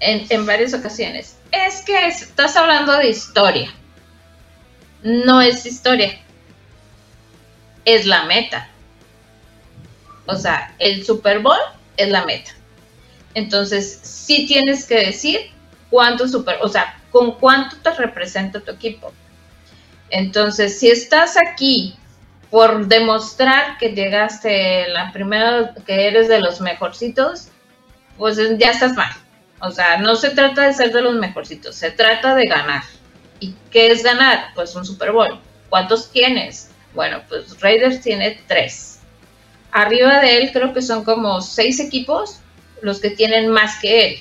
en, 0.00 0.26
en 0.30 0.46
varias 0.46 0.74
ocasiones, 0.74 1.36
es 1.52 1.82
que 1.82 2.06
es- 2.06 2.22
estás 2.22 2.56
hablando 2.56 2.92
de 2.96 3.08
historia. 3.10 3.72
No 5.02 5.40
es 5.40 5.66
historia. 5.66 6.18
Es 7.84 8.06
la 8.06 8.24
meta. 8.24 8.68
O 10.26 10.36
sea, 10.36 10.74
el 10.78 11.04
Super 11.04 11.40
Bowl 11.40 11.58
es 11.98 12.08
la 12.08 12.24
meta. 12.24 12.52
Entonces, 13.34 14.00
sí 14.02 14.46
tienes 14.46 14.86
que 14.86 14.94
decir 15.06 15.50
cuánto 15.90 16.26
super, 16.26 16.56
o 16.62 16.68
sea, 16.68 16.98
con 17.10 17.32
cuánto 17.32 17.76
te 17.76 17.90
representa 17.90 18.60
tu 18.60 18.70
equipo. 18.70 19.12
Entonces, 20.10 20.78
si 20.78 20.88
estás 20.90 21.36
aquí 21.36 21.96
por 22.54 22.86
demostrar 22.86 23.78
que 23.78 23.96
llegaste 23.96 24.86
la 24.86 25.10
primera, 25.10 25.74
que 25.84 26.06
eres 26.06 26.28
de 26.28 26.38
los 26.38 26.60
mejorcitos, 26.60 27.48
pues 28.16 28.38
ya 28.58 28.70
estás 28.70 28.92
mal. 28.92 29.10
O 29.58 29.72
sea, 29.72 29.96
no 29.96 30.14
se 30.14 30.30
trata 30.30 30.62
de 30.62 30.72
ser 30.72 30.92
de 30.92 31.02
los 31.02 31.16
mejorcitos, 31.16 31.74
se 31.74 31.90
trata 31.90 32.36
de 32.36 32.46
ganar. 32.46 32.84
¿Y 33.40 33.56
qué 33.72 33.90
es 33.90 34.04
ganar? 34.04 34.52
Pues 34.54 34.72
un 34.76 34.86
Super 34.86 35.10
Bowl. 35.10 35.40
¿Cuántos 35.68 36.12
tienes? 36.12 36.70
Bueno, 36.94 37.22
pues 37.28 37.60
Raiders 37.60 38.00
tiene 38.00 38.40
tres. 38.46 39.00
Arriba 39.72 40.20
de 40.20 40.36
él 40.36 40.50
creo 40.52 40.72
que 40.72 40.80
son 40.80 41.02
como 41.02 41.40
seis 41.40 41.80
equipos 41.80 42.38
los 42.82 43.00
que 43.00 43.10
tienen 43.10 43.48
más 43.48 43.80
que 43.80 44.06
él. 44.06 44.18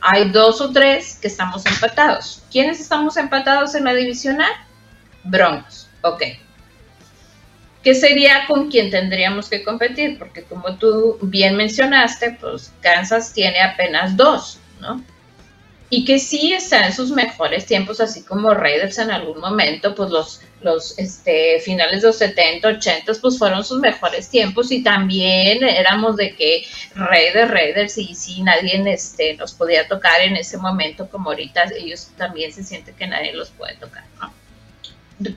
Hay 0.00 0.30
dos 0.30 0.60
o 0.60 0.70
tres 0.70 1.18
que 1.20 1.26
estamos 1.26 1.66
empatados. 1.66 2.40
¿Quiénes 2.52 2.78
estamos 2.78 3.16
empatados 3.16 3.74
en 3.74 3.82
la 3.82 3.94
divisional? 3.94 4.52
Broncos. 5.24 5.88
Ok. 6.02 6.22
¿Qué 7.84 7.94
sería 7.94 8.46
con 8.48 8.70
quien 8.70 8.90
tendríamos 8.90 9.50
que 9.50 9.62
competir? 9.62 10.18
Porque 10.18 10.42
como 10.42 10.76
tú 10.76 11.18
bien 11.20 11.54
mencionaste, 11.54 12.38
pues 12.40 12.72
Kansas 12.80 13.34
tiene 13.34 13.60
apenas 13.60 14.16
dos, 14.16 14.58
¿no? 14.80 15.04
Y 15.90 16.06
que 16.06 16.18
sí 16.18 16.54
está 16.54 16.86
en 16.86 16.94
sus 16.94 17.10
mejores 17.10 17.66
tiempos, 17.66 18.00
así 18.00 18.22
como 18.22 18.54
Raiders 18.54 18.98
en 18.98 19.10
algún 19.10 19.38
momento, 19.38 19.94
pues 19.94 20.10
los, 20.10 20.40
los 20.62 20.98
este, 20.98 21.60
finales 21.60 22.00
de 22.00 22.08
los 22.08 22.16
70, 22.16 22.66
80, 22.66 23.12
pues 23.20 23.38
fueron 23.38 23.62
sus 23.62 23.80
mejores 23.80 24.30
tiempos 24.30 24.72
y 24.72 24.82
también 24.82 25.62
éramos 25.62 26.16
de 26.16 26.34
que 26.34 26.66
Raiders, 26.94 27.50
Raiders 27.50 27.98
y 27.98 28.14
sí, 28.14 28.42
nadie 28.42 28.82
este, 28.90 29.36
nos 29.36 29.52
podía 29.52 29.86
tocar 29.86 30.22
en 30.22 30.36
ese 30.36 30.56
momento 30.56 31.06
como 31.10 31.30
ahorita 31.30 31.64
ellos 31.78 32.08
también 32.16 32.50
se 32.50 32.64
sienten 32.64 32.94
que 32.94 33.06
nadie 33.06 33.34
los 33.34 33.50
puede 33.50 33.74
tocar, 33.76 34.04
¿no? 34.18 34.32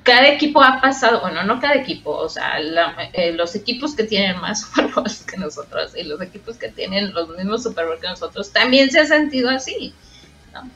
Cada 0.04 0.28
equipo 0.28 0.62
ha 0.62 0.82
pasado, 0.82 1.22
bueno, 1.22 1.44
no 1.44 1.60
cada 1.60 1.76
equipo, 1.76 2.12
o 2.12 2.30
sea, 2.30 2.60
la, 2.60 3.10
eh, 3.14 3.32
los 3.34 3.56
equipos 3.56 3.96
que 3.96 4.04
tienen 4.04 4.40
más 4.40 4.62
Super 4.74 4.88
Bowls 4.88 5.24
que 5.24 5.38
nosotros 5.38 5.96
y 5.96 6.04
los 6.04 6.22
equipos 6.22 6.58
que 6.58 6.70
tienen 6.70 7.14
los 7.14 7.30
mismos 7.30 7.64
Super 7.64 7.86
Bowls 7.86 8.02
que 8.02 8.08
nosotros 8.08 8.52
también 8.52 8.90
se 8.90 9.00
han 9.00 9.08
sentido 9.08 9.50
así, 9.50 9.94
¿no? 10.54 10.70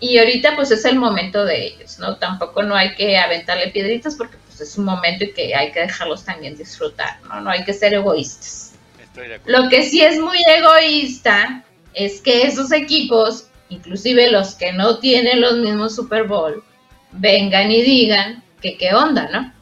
Y 0.00 0.18
ahorita 0.18 0.56
pues 0.56 0.70
es 0.70 0.84
el 0.86 0.96
momento 0.96 1.44
de 1.44 1.66
ellos, 1.66 1.98
¿no? 1.98 2.16
Tampoco 2.16 2.62
no 2.62 2.74
hay 2.74 2.94
que 2.94 3.18
aventarle 3.18 3.68
piedritas 3.68 4.14
porque 4.16 4.38
pues 4.46 4.60
es 4.62 4.78
un 4.78 4.86
momento 4.86 5.24
y 5.24 5.32
que 5.32 5.54
hay 5.54 5.72
que 5.72 5.80
dejarlos 5.80 6.24
también 6.24 6.56
disfrutar, 6.56 7.20
¿no? 7.28 7.40
No 7.42 7.50
hay 7.50 7.64
que 7.64 7.74
ser 7.74 7.92
egoístas. 7.92 8.72
Estoy 9.02 9.28
de 9.28 9.34
acuerdo. 9.34 9.62
Lo 9.62 9.68
que 9.68 9.82
sí 9.82 10.00
es 10.00 10.18
muy 10.18 10.38
egoísta 10.46 11.64
es 11.92 12.22
que 12.22 12.46
esos 12.46 12.72
equipos, 12.72 13.48
inclusive 13.68 14.30
los 14.30 14.54
que 14.54 14.72
no 14.72 14.98
tienen 14.98 15.42
los 15.42 15.58
mismos 15.58 15.94
Super 15.94 16.24
Bowl, 16.24 16.64
vengan 17.12 17.70
y 17.70 17.82
digan 17.82 18.42
que 18.60 18.76
qué 18.76 18.94
onda, 18.94 19.28
¿no? 19.32 19.52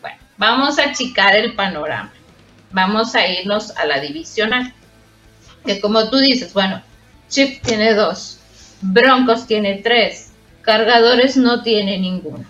Bueno, 0.00 0.18
vamos 0.36 0.78
a 0.78 0.84
achicar 0.90 1.36
el 1.36 1.54
panorama. 1.54 2.12
Vamos 2.70 3.14
a 3.14 3.26
irnos 3.26 3.76
a 3.76 3.84
la 3.86 4.00
divisional. 4.00 4.72
Que 5.64 5.80
como 5.80 6.10
tú 6.10 6.18
dices, 6.18 6.52
bueno, 6.52 6.82
Chip 7.28 7.62
tiene 7.62 7.94
dos, 7.94 8.38
Broncos 8.80 9.46
tiene 9.46 9.76
tres, 9.76 10.32
Cargadores 10.62 11.36
no 11.36 11.62
tiene 11.62 11.98
ninguno. 11.98 12.44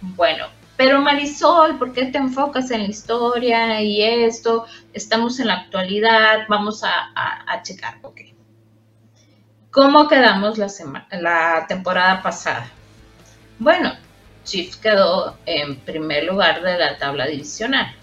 Bueno, 0.00 0.46
pero 0.76 1.00
Marisol, 1.00 1.78
¿por 1.78 1.92
qué 1.92 2.06
te 2.06 2.18
enfocas 2.18 2.70
en 2.72 2.82
la 2.82 2.88
historia 2.88 3.80
y 3.80 4.02
esto? 4.02 4.66
Estamos 4.92 5.38
en 5.38 5.46
la 5.46 5.54
actualidad, 5.54 6.40
vamos 6.48 6.82
a, 6.82 6.90
a, 7.46 7.62
checar, 7.62 7.98
ok. 8.02 8.20
¿Cómo 9.70 10.08
quedamos 10.08 10.58
la, 10.58 10.68
sema- 10.68 11.06
la 11.12 11.64
temporada 11.68 12.22
pasada? 12.22 12.68
Bueno, 13.62 13.92
Chiefs 14.44 14.76
quedó 14.76 15.36
en 15.46 15.76
primer 15.76 16.24
lugar 16.24 16.62
de 16.62 16.76
la 16.76 16.98
tabla 16.98 17.26
divisional. 17.28 17.94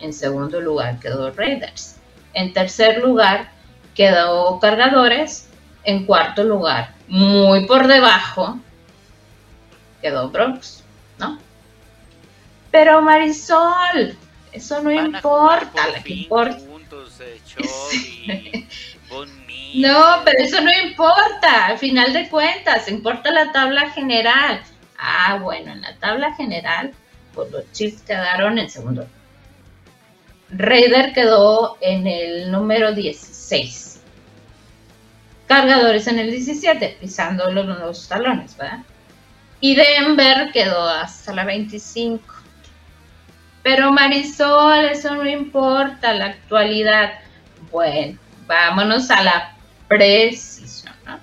En 0.00 0.14
segundo 0.14 0.62
lugar 0.62 0.98
quedó 0.98 1.30
Raiders. 1.30 1.96
En 2.32 2.54
tercer 2.54 3.02
lugar 3.02 3.50
quedó 3.94 4.58
Cargadores. 4.60 5.50
En 5.84 6.06
cuarto 6.06 6.42
lugar, 6.42 6.94
muy 7.08 7.66
por 7.66 7.86
debajo, 7.86 8.58
quedó 10.00 10.30
Broncos, 10.30 10.82
¿no? 11.18 11.38
Pero 12.70 13.02
Marisol, 13.02 14.16
eso 14.50 14.82
no 14.82 14.88
Van 14.88 15.14
importa, 15.14 15.88
lo 15.88 16.02
que 16.02 16.14
importa. 16.14 16.56
eh. 17.58 18.66
No, 19.74 20.22
pero 20.24 20.38
eso 20.38 20.60
no 20.60 20.70
importa, 20.84 21.66
al 21.66 21.78
final 21.78 22.12
de 22.12 22.28
cuentas, 22.28 22.88
importa 22.88 23.30
la 23.32 23.50
tabla 23.52 23.90
general. 23.90 24.62
Ah, 25.06 25.36
bueno, 25.36 25.70
en 25.70 25.82
la 25.82 25.94
tabla 25.96 26.34
general, 26.34 26.94
pues 27.34 27.50
los 27.52 27.70
Chiefs 27.72 28.00
quedaron 28.02 28.58
en 28.58 28.70
segundo. 28.70 29.06
Raider 30.48 31.12
quedó 31.12 31.76
en 31.82 32.06
el 32.06 32.50
número 32.50 32.94
16. 32.94 34.00
Cargadores 35.46 36.06
en 36.06 36.20
el 36.20 36.30
17, 36.30 36.96
pisando 36.98 37.50
los, 37.52 37.66
los 37.66 38.08
talones, 38.08 38.56
¿verdad? 38.56 38.78
Y 39.60 39.74
Denver 39.74 40.50
quedó 40.52 40.88
hasta 40.88 41.34
la 41.34 41.44
25. 41.44 42.24
Pero 43.62 43.92
Marisol, 43.92 44.86
eso 44.86 45.14
no 45.16 45.28
importa, 45.28 46.14
la 46.14 46.26
actualidad. 46.26 47.12
Bueno, 47.70 48.18
vámonos 48.46 49.10
a 49.10 49.22
la 49.22 49.54
precisión, 49.86 50.94
¿no? 51.04 51.18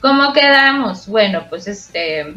¿Cómo 0.00 0.32
quedamos? 0.32 1.08
Bueno, 1.08 1.46
pues 1.48 1.66
este, 1.66 2.36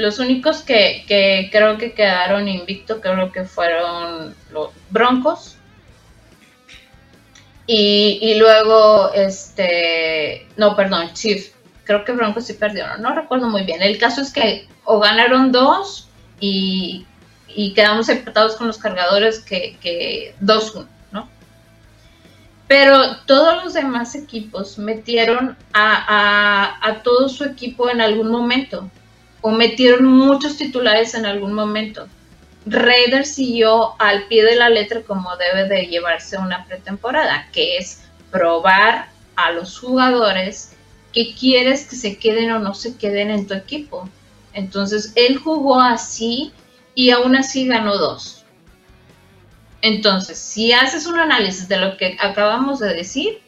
los 0.00 0.18
únicos 0.18 0.62
que, 0.62 1.04
creo 1.52 1.76
que 1.76 1.92
quedaron 1.92 2.48
invicto, 2.48 3.00
creo 3.00 3.30
que 3.30 3.44
fueron 3.44 4.34
los 4.50 4.70
Broncos. 4.88 5.56
Y, 7.66 8.34
luego, 8.36 9.12
este, 9.12 10.48
no, 10.56 10.74
perdón, 10.74 11.12
Chief. 11.12 11.52
Creo 11.84 12.04
que 12.04 12.12
Broncos 12.12 12.46
sí 12.46 12.54
perdieron, 12.54 13.02
no 13.02 13.14
recuerdo 13.14 13.48
muy 13.48 13.62
bien. 13.62 13.82
El 13.82 13.98
caso 13.98 14.20
es 14.22 14.32
que 14.32 14.68
o 14.84 14.98
ganaron 14.98 15.52
dos 15.52 16.08
y, 16.40 17.06
quedamos 17.74 18.08
empatados 18.08 18.56
con 18.56 18.68
los 18.68 18.78
cargadores 18.78 19.40
que, 19.40 19.76
que 19.80 20.34
2-1, 20.40 20.86
¿no? 21.12 21.28
Pero 22.66 23.18
todos 23.26 23.64
los 23.64 23.74
demás 23.74 24.14
equipos 24.14 24.78
metieron 24.78 25.56
a 25.74 27.00
todo 27.04 27.28
su 27.28 27.44
equipo 27.44 27.90
en 27.90 28.00
algún 28.00 28.30
momento 28.30 28.90
o 29.40 29.50
metieron 29.50 30.04
muchos 30.04 30.56
titulares 30.56 31.14
en 31.14 31.26
algún 31.26 31.52
momento. 31.52 32.08
Raiders 32.66 33.34
siguió 33.34 33.94
al 34.00 34.26
pie 34.26 34.44
de 34.44 34.56
la 34.56 34.68
letra 34.68 35.02
como 35.02 35.36
debe 35.36 35.68
de 35.68 35.86
llevarse 35.86 36.36
una 36.36 36.66
pretemporada, 36.66 37.48
que 37.52 37.78
es 37.78 38.02
probar 38.30 39.08
a 39.36 39.50
los 39.52 39.78
jugadores 39.78 40.72
que 41.12 41.34
quieres 41.34 41.86
que 41.86 41.96
se 41.96 42.18
queden 42.18 42.52
o 42.52 42.58
no 42.58 42.74
se 42.74 42.96
queden 42.96 43.30
en 43.30 43.46
tu 43.46 43.54
equipo. 43.54 44.08
Entonces, 44.52 45.12
él 45.16 45.38
jugó 45.38 45.80
así 45.80 46.52
y 46.94 47.10
aún 47.10 47.36
así 47.36 47.66
ganó 47.66 47.96
dos. 47.96 48.44
Entonces, 49.82 50.38
si 50.38 50.72
haces 50.72 51.06
un 51.06 51.18
análisis 51.18 51.66
de 51.68 51.78
lo 51.78 51.96
que 51.96 52.16
acabamos 52.20 52.80
de 52.80 52.92
decir, 52.92 53.40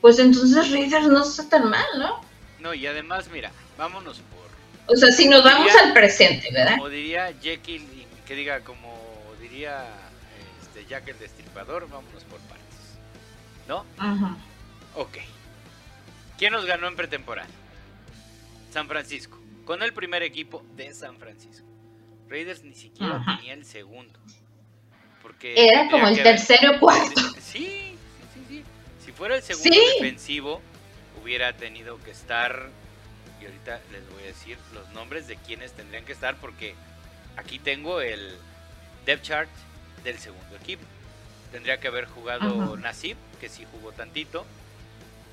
pues 0.00 0.18
entonces 0.18 0.70
Raiders 0.70 1.08
no 1.08 1.22
está 1.22 1.48
tan 1.48 1.70
mal, 1.70 1.86
¿no? 1.98 2.20
No, 2.60 2.72
y 2.74 2.86
además, 2.86 3.28
mira, 3.32 3.50
vámonos 3.76 4.18
por. 4.20 4.44
O 4.94 4.96
sea, 4.96 5.10
si 5.12 5.28
nos 5.28 5.42
vamos 5.42 5.72
al 5.82 5.92
presente, 5.92 6.50
¿verdad? 6.52 6.76
Como 6.76 6.88
diría 6.88 7.32
Jekyll, 7.40 8.06
que 8.26 8.34
diga, 8.34 8.60
como 8.60 8.94
diría 9.40 9.86
este, 10.62 10.84
Jack 10.86 11.08
el 11.08 11.18
Destripador, 11.18 11.88
vámonos 11.88 12.24
por 12.24 12.38
partes. 12.40 12.64
¿No? 13.66 13.86
Ajá. 13.96 14.36
Ok. 14.94 15.18
¿Quién 16.38 16.52
nos 16.52 16.66
ganó 16.66 16.86
en 16.88 16.96
pretemporada? 16.96 17.48
San 18.72 18.88
Francisco. 18.88 19.38
Con 19.64 19.82
el 19.82 19.94
primer 19.94 20.22
equipo 20.22 20.62
de 20.76 20.92
San 20.92 21.16
Francisco. 21.18 21.66
Raiders 22.28 22.62
ni 22.62 22.74
siquiera 22.74 23.16
Ajá. 23.16 23.36
tenía 23.38 23.54
el 23.54 23.64
segundo. 23.64 24.18
Porque 25.22 25.54
Era 25.56 25.88
como 25.90 26.08
el 26.08 26.22
tercero 26.22 26.76
o 26.76 26.80
cuarto. 26.80 27.20
Sí, 27.40 27.40
sí, 27.40 27.96
sí, 28.34 28.40
sí. 28.48 28.64
Si 29.06 29.12
fuera 29.12 29.36
el 29.36 29.42
segundo 29.42 29.70
Sí. 29.72 29.80
defensivo, 30.00 30.60
hubiera 31.22 31.56
tenido 31.56 31.98
que 32.02 32.10
estar. 32.10 32.68
Y 33.44 33.46
ahorita 33.46 33.78
les 33.92 34.08
voy 34.10 34.22
a 34.22 34.26
decir 34.26 34.56
los 34.72 34.88
nombres 34.90 35.26
de 35.28 35.36
quienes 35.36 35.72
tendrían 35.72 36.06
que 36.06 36.12
estar, 36.12 36.36
porque 36.36 36.74
aquí 37.36 37.58
tengo 37.58 38.00
el 38.00 38.34
depth 39.04 39.22
chart 39.22 39.50
del 40.02 40.18
segundo 40.18 40.56
equipo. 40.56 40.82
Tendría 41.52 41.78
que 41.78 41.88
haber 41.88 42.06
jugado. 42.06 42.74
Nasib, 42.78 43.18
que 43.40 43.50
sí 43.50 43.66
jugó 43.70 43.92
tantito. 43.92 44.46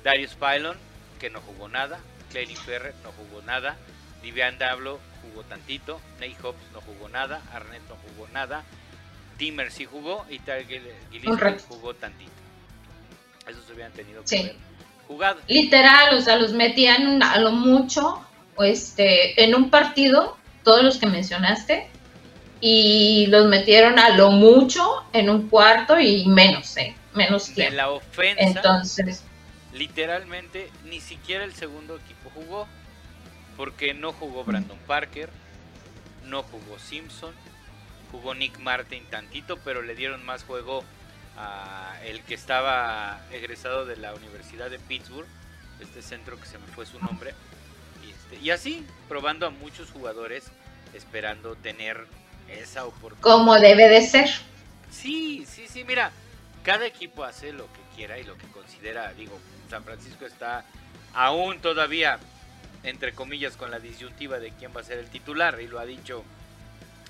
Darius 0.04 0.34
Pylon, 0.34 0.76
que 1.18 1.30
no 1.30 1.40
jugó 1.40 1.68
nada. 1.70 2.00
Clenny 2.30 2.54
Ferrer 2.54 2.94
no 3.02 3.12
jugó 3.12 3.40
nada. 3.42 3.76
Divian 4.22 4.58
Dablo 4.58 5.00
jugó 5.22 5.42
tantito. 5.44 5.98
Nate 6.20 6.36
Hobbs 6.42 6.70
no 6.74 6.82
jugó 6.82 7.08
nada. 7.08 7.40
Arnett 7.52 7.82
no 7.88 7.96
jugó 7.96 8.28
nada. 8.28 8.62
Timmer 9.38 9.72
sí 9.72 9.86
jugó 9.86 10.26
y 10.28 10.38
Gillespie 10.38 11.24
Correcto. 11.24 11.64
jugó 11.68 11.94
tantito. 11.94 12.30
Esos 13.48 13.68
hubieran 13.70 13.92
tenido 13.92 14.20
que 14.22 14.28
Sí. 14.28 14.36
haber 14.40 14.56
jugado. 15.12 15.40
Literal, 15.48 16.14
o 16.14 16.20
sea, 16.20 16.36
los 16.36 16.52
metían 16.52 17.22
a 17.22 17.38
lo 17.38 17.52
mucho, 17.52 18.20
este, 18.58 19.42
en 19.44 19.54
un 19.54 19.70
partido, 19.70 20.36
todos 20.62 20.82
los 20.82 20.98
que 20.98 21.06
mencionaste, 21.06 21.88
y 22.60 23.26
los 23.26 23.46
metieron 23.46 23.98
a 23.98 24.10
lo 24.10 24.30
mucho 24.30 25.04
en 25.12 25.28
un 25.28 25.48
cuarto 25.48 25.98
y 25.98 26.26
menos, 26.26 26.76
¿eh? 26.76 26.94
Menos 27.14 27.48
De 27.48 27.54
tiempo. 27.54 27.76
la 27.76 27.90
ofensa, 27.90 28.42
Entonces, 28.42 29.24
literalmente, 29.72 30.70
ni 30.84 31.00
siquiera 31.00 31.44
el 31.44 31.54
segundo 31.54 31.96
equipo 31.96 32.30
jugó. 32.34 32.66
Porque 33.56 33.92
no 33.92 34.12
jugó 34.12 34.44
Brandon 34.44 34.78
Parker, 34.86 35.28
no 36.24 36.42
jugó 36.42 36.78
Simpson, 36.78 37.34
jugó 38.10 38.34
Nick 38.34 38.58
Martin 38.60 39.04
tantito, 39.10 39.58
pero 39.62 39.82
le 39.82 39.94
dieron 39.94 40.24
más 40.24 40.44
juego 40.44 40.84
a 41.36 41.96
el 42.04 42.22
que 42.22 42.34
estaba 42.34 43.20
egresado 43.30 43.86
de 43.86 43.96
la 43.96 44.14
Universidad 44.14 44.70
de 44.70 44.78
Pittsburgh, 44.78 45.26
este 45.80 46.02
centro 46.02 46.38
que 46.38 46.46
se 46.46 46.58
me 46.58 46.66
fue 46.68 46.86
su 46.86 46.98
nombre. 47.00 47.34
Y, 48.04 48.10
este, 48.10 48.44
y 48.44 48.50
así, 48.50 48.86
probando 49.08 49.46
a 49.46 49.50
muchos 49.50 49.90
jugadores, 49.90 50.44
esperando 50.94 51.54
tener 51.56 52.06
esa 52.48 52.84
oportunidad. 52.84 53.22
como 53.22 53.58
debe 53.58 53.88
de 53.88 54.02
ser. 54.02 54.28
Sí, 54.90 55.46
sí, 55.48 55.66
sí, 55.68 55.84
mira, 55.84 56.12
cada 56.62 56.86
equipo 56.86 57.24
hace 57.24 57.52
lo 57.52 57.66
que 57.72 57.80
quiera 57.96 58.18
y 58.18 58.24
lo 58.24 58.36
que 58.36 58.46
considera. 58.48 59.12
Digo, 59.14 59.38
San 59.70 59.84
Francisco 59.84 60.26
está 60.26 60.64
aún 61.14 61.60
todavía, 61.60 62.18
entre 62.82 63.12
comillas, 63.12 63.56
con 63.56 63.70
la 63.70 63.78
disyuntiva 63.78 64.38
de 64.38 64.52
quién 64.52 64.72
va 64.76 64.80
a 64.80 64.84
ser 64.84 64.98
el 64.98 65.08
titular, 65.08 65.60
y 65.60 65.66
lo 65.66 65.78
ha 65.78 65.86
dicho 65.86 66.24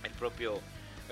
el 0.04 0.10
propio 0.12 0.60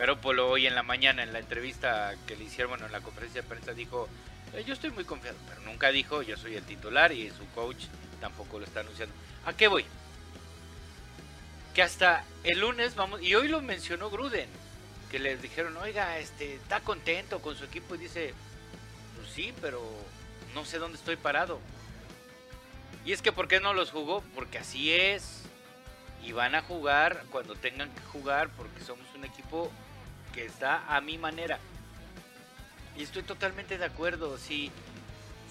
Garoppolo 0.01 0.49
hoy 0.49 0.67
en 0.67 0.75
la 0.75 0.83
mañana 0.83 1.23
en 1.23 1.35
la 1.35 1.41
entrevista 1.41 2.15
que 2.27 2.35
le 2.35 2.45
hicieron, 2.45 2.83
en 2.83 2.91
la 2.91 3.03
conferencia 3.03 3.43
de 3.43 3.47
prensa, 3.49 3.75
dijo, 3.75 4.09
"Eh, 4.55 4.65
yo 4.67 4.73
estoy 4.73 4.91
muy 4.93 5.05
confiado, 5.05 5.37
pero 5.47 5.61
nunca 5.61 5.91
dijo, 5.91 6.23
yo 6.23 6.39
soy 6.39 6.57
el 6.57 6.65
titular 6.65 7.13
y 7.13 7.31
su 7.31 7.47
coach 7.55 7.85
tampoco 8.19 8.59
lo 8.59 8.65
está 8.65 8.81
anunciando. 8.81 9.15
¿A 9.45 9.53
qué 9.53 9.69
voy? 9.69 9.85
Que 11.75 11.83
hasta 11.83 12.25
el 12.45 12.61
lunes 12.61 12.95
vamos, 12.95 13.21
y 13.21 13.35
hoy 13.35 13.49
lo 13.49 13.61
mencionó 13.61 14.09
Gruden, 14.09 14.49
que 15.11 15.19
les 15.19 15.43
dijeron, 15.43 15.77
oiga, 15.77 16.19
este, 16.19 16.55
está 16.55 16.81
contento 16.81 17.43
con 17.43 17.55
su 17.55 17.65
equipo 17.65 17.95
y 17.95 17.99
dice, 17.99 18.33
pues 19.17 19.29
sí, 19.35 19.53
pero 19.61 19.83
no 20.55 20.65
sé 20.65 20.79
dónde 20.79 20.97
estoy 20.97 21.17
parado. 21.17 21.61
Y 23.05 23.13
es 23.13 23.21
que 23.21 23.33
¿por 23.33 23.49
qué 23.49 23.61
no 23.61 23.75
los 23.75 23.91
jugó? 23.91 24.23
Porque 24.35 24.57
así 24.57 24.93
es. 24.93 25.43
Y 26.25 26.33
van 26.33 26.55
a 26.55 26.63
jugar 26.63 27.23
cuando 27.31 27.55
tengan 27.55 27.91
que 27.91 28.01
jugar 28.13 28.49
porque 28.57 28.83
somos 28.83 29.07
un 29.15 29.27
equipo 29.27 29.71
está 30.45 30.85
a 30.95 31.01
mi 31.01 31.19
manera. 31.19 31.59
Y 32.97 33.03
estoy 33.03 33.23
totalmente 33.23 33.79
de 33.79 33.85
acuerdo. 33.85 34.37
Si, 34.39 34.71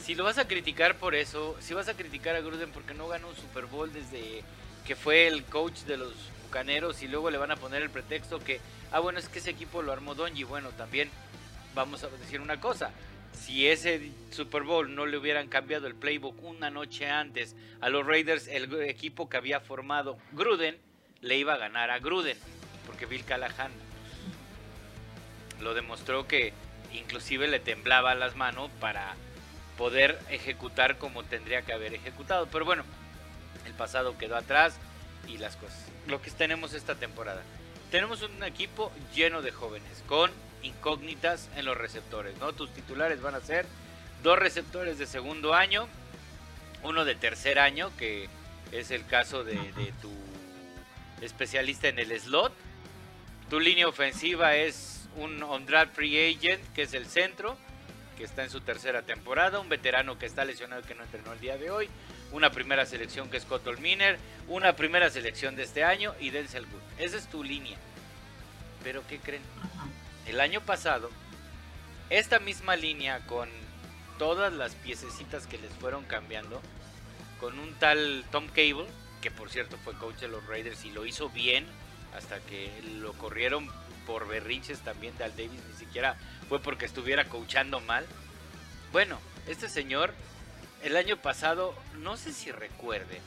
si 0.04 0.16
lo 0.16 0.24
vas 0.24 0.38
a 0.38 0.48
criticar 0.48 0.96
por 0.98 1.16
eso, 1.16 1.56
si 1.60 1.74
vas 1.74 1.88
a 1.88 1.96
criticar 1.96 2.36
a 2.36 2.42
Gruden 2.42 2.72
porque 2.72 2.94
no 2.94 3.08
ganó 3.08 3.30
un 3.30 3.36
Super 3.36 3.66
Bowl 3.66 3.92
desde 3.92 4.44
que 4.86 4.96
fue 4.96 5.28
el 5.28 5.44
coach 5.46 5.82
de 5.82 5.98
los 5.98 6.14
Bucaneros 6.44 7.04
y 7.04 7.08
luego 7.08 7.30
le 7.30 7.38
van 7.38 7.52
a 7.52 7.56
poner 7.56 7.82
el 7.82 7.90
pretexto 7.90 8.40
que, 8.40 8.60
ah, 8.92 9.00
bueno, 9.00 9.20
es 9.20 9.30
que 9.30 9.40
ese 9.40 9.52
equipo 9.52 9.82
lo 9.82 9.92
armó 9.92 10.16
Donji. 10.16 10.44
Bueno, 10.44 10.70
también 10.72 11.10
vamos 11.76 12.04
a 12.04 12.10
decir 12.10 12.42
una 12.42 12.60
cosa. 12.60 12.92
Si 13.34 13.68
ese 13.68 14.12
Super 14.32 14.64
Bowl 14.64 14.94
no 14.96 15.06
le 15.06 15.18
hubieran 15.18 15.48
cambiado 15.48 15.88
el 15.88 15.96
playbook 15.96 16.44
una 16.44 16.70
noche 16.70 17.10
antes 17.10 17.56
a 17.82 17.90
los 17.90 18.06
Raiders, 18.06 18.48
el 18.48 18.74
equipo 18.82 19.30
que 19.30 19.38
había 19.38 19.60
formado 19.60 20.18
Gruden 20.32 20.78
le 21.22 21.38
iba 21.38 21.54
a 21.54 21.58
ganar 21.58 21.92
a 21.92 22.00
Gruden, 22.00 22.38
porque 22.86 23.06
Bill 23.06 23.24
Callahan 23.26 23.72
lo 25.62 25.74
demostró 25.74 26.28
que 26.28 26.54
inclusive 26.94 27.48
le 27.48 27.60
temblaba 27.60 28.16
las 28.16 28.36
manos 28.36 28.70
para 28.80 29.16
poder 29.78 30.20
ejecutar 30.30 30.98
como 30.98 31.24
tendría 31.24 31.62
que 31.62 31.74
haber 31.74 31.94
ejecutado. 31.94 32.48
Pero 32.48 32.66
bueno, 32.66 32.84
el 33.66 33.74
pasado 33.74 34.18
quedó 34.18 34.36
atrás 34.36 34.76
y 35.28 35.38
las 35.38 35.56
cosas. 35.56 35.86
Lo 36.08 36.22
que 36.22 36.32
tenemos 36.32 36.74
esta 36.74 36.96
temporada. 36.96 37.42
Tenemos 37.92 38.22
un 38.22 38.44
equipo 38.44 38.92
lleno 39.16 39.42
de 39.42 39.52
jóvenes, 39.52 40.04
con 40.08 40.32
incógnitas 40.62 41.50
en 41.56 41.66
los 41.66 41.78
receptores, 41.78 42.38
¿no? 42.38 42.54
Tus 42.54 42.72
titulares 42.74 43.22
van 43.22 43.36
a 43.36 43.40
ser 43.40 43.66
dos 44.22 44.38
receptores 44.38 45.00
de 45.00 45.08
segundo 45.08 45.54
año, 45.54 45.88
uno 46.84 47.06
de 47.06 47.16
tercer 47.16 47.58
año, 47.58 47.92
que 47.98 48.28
es 48.72 48.92
el 48.92 49.06
caso 49.06 49.44
de, 49.44 49.56
de 49.56 49.94
tu 50.02 50.12
especialista 51.22 51.88
en 51.88 52.00
el 52.00 52.20
slot. 52.20 52.54
Tu 53.50 53.60
línea 53.60 53.88
ofensiva 53.88 54.56
es 54.56 54.99
un 55.18 55.42
on-draft 55.44 55.96
free 55.96 56.36
agent, 56.36 56.62
que 56.74 56.84
es 56.84 56.94
el 56.94 57.06
centro, 57.06 57.58
que 58.18 58.24
está 58.24 58.44
en 58.44 58.50
su 58.50 58.62
tercera 58.62 59.02
temporada, 59.02 59.60
un 59.60 59.70
veterano 59.70 60.20
que 60.20 60.26
está 60.26 60.44
lesionado 60.46 60.82
que 60.84 60.96
no 60.96 61.04
entrenó 61.04 61.34
el 61.34 61.40
día 61.40 61.58
de 61.58 61.72
hoy, 61.72 61.90
una 62.32 62.52
primera 62.52 62.86
selección 62.86 63.30
que 63.30 63.38
es 63.38 63.44
Scott 63.44 63.66
Miner, 63.80 64.20
una 64.48 64.76
primera 64.76 65.10
selección 65.10 65.56
de 65.56 65.64
este 65.64 65.84
año 65.84 66.14
y 66.20 66.30
Denzel 66.30 66.66
Good. 66.66 66.82
Esa 67.00 67.18
es 67.18 67.28
tu 67.28 67.44
línea. 67.44 67.78
Pero 68.84 69.06
¿qué 69.08 69.20
creen? 69.20 69.42
El 70.26 70.42
año 70.42 70.62
pasado, 70.62 71.10
esta 72.10 72.40
misma 72.40 72.76
línea 72.76 73.26
con 73.26 73.50
todas 74.18 74.52
las 74.54 74.76
piececitas 74.76 75.48
que 75.48 75.58
les 75.58 75.72
fueron 75.74 76.04
cambiando, 76.04 76.62
con 77.40 77.58
un 77.58 77.74
tal 77.76 78.26
Tom 78.32 78.48
Cable, 78.48 78.88
que 79.22 79.32
por 79.32 79.50
cierto 79.50 79.78
fue 79.78 79.94
coach 79.96 80.18
de 80.18 80.28
los 80.28 80.46
Raiders 80.46 80.84
y 80.86 80.92
lo 80.92 81.06
hizo 81.06 81.30
bien 81.30 81.66
hasta 82.16 82.40
que 82.42 82.70
lo 83.00 83.14
corrieron 83.14 83.70
por 84.10 84.28
berrinches 84.28 84.80
también 84.80 85.16
de 85.20 85.24
Al 85.24 85.38
Davis, 85.38 85.62
ni 85.70 85.76
siquiera 85.76 86.16
fue 86.50 86.60
porque 86.60 86.86
estuviera 86.86 87.26
coachando 87.26 87.80
mal. 87.80 88.04
Bueno, 88.92 89.20
este 89.48 89.70
señor 89.70 90.16
el 90.82 90.98
año 90.98 91.18
pasado, 91.18 91.76
no 92.00 92.18
sé 92.18 92.34
si 92.34 92.52
recuerde, 92.52 93.22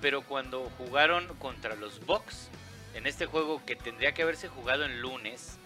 pero 0.00 0.22
cuando 0.22 0.70
jugaron 0.78 1.26
contra 1.38 1.74
los 1.74 2.06
Bucks, 2.06 2.48
en 2.94 3.08
este 3.08 3.26
juego 3.26 3.60
que 3.66 3.74
tendría 3.74 4.12
que 4.12 4.22
haberse 4.22 4.46
jugado 4.46 4.84
en 4.84 5.00
lunes, 5.00 5.58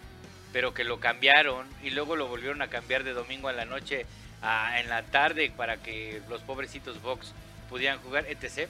pero 0.54 0.72
que 0.72 0.82
lo 0.82 0.98
cambiaron 0.98 1.66
y 1.82 1.90
luego 1.90 2.16
lo 2.16 2.26
volvieron 2.26 2.62
a 2.62 2.68
cambiar 2.68 3.04
de 3.04 3.12
domingo 3.12 3.48
a 3.48 3.52
la 3.52 3.66
noche 3.66 4.06
a, 4.40 4.80
en 4.80 4.88
la 4.88 5.02
tarde 5.02 5.52
para 5.54 5.76
que 5.76 6.22
los 6.30 6.40
pobrecitos 6.40 7.02
Bucks 7.02 7.34
pudieran 7.68 7.98
jugar, 7.98 8.24
etc. 8.30 8.66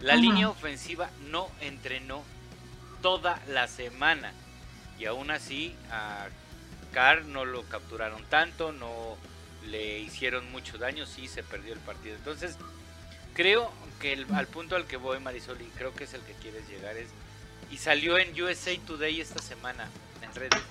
La 0.00 0.16
línea 0.16 0.48
ofensiva 0.48 1.08
no 1.30 1.48
entrenó 1.60 2.24
toda 3.02 3.40
la 3.48 3.68
semana 3.68 4.32
y 4.98 5.06
aún 5.06 5.30
así 5.30 5.74
a 5.90 6.28
Carr 6.92 7.24
no 7.24 7.44
lo 7.44 7.62
capturaron 7.64 8.24
tanto, 8.24 8.72
no 8.72 9.16
le 9.66 9.98
hicieron 9.98 10.50
mucho 10.50 10.78
daño, 10.78 11.06
sí 11.06 11.28
se 11.28 11.42
perdió 11.42 11.72
el 11.72 11.80
partido. 11.80 12.16
Entonces, 12.16 12.56
creo 13.34 13.70
que 14.00 14.12
el, 14.12 14.26
al 14.34 14.46
punto 14.46 14.76
al 14.76 14.86
que 14.86 14.96
voy, 14.96 15.20
Marisol, 15.20 15.60
y 15.60 15.66
creo 15.76 15.94
que 15.94 16.04
es 16.04 16.14
el 16.14 16.22
que 16.22 16.32
quieres 16.34 16.68
llegar, 16.68 16.96
es. 16.96 17.08
Y 17.70 17.76
salió 17.76 18.18
en 18.18 18.40
USA 18.40 18.72
Today 18.86 19.20
esta 19.20 19.42
semana, 19.42 19.88
en 20.22 20.34
redes. 20.34 20.62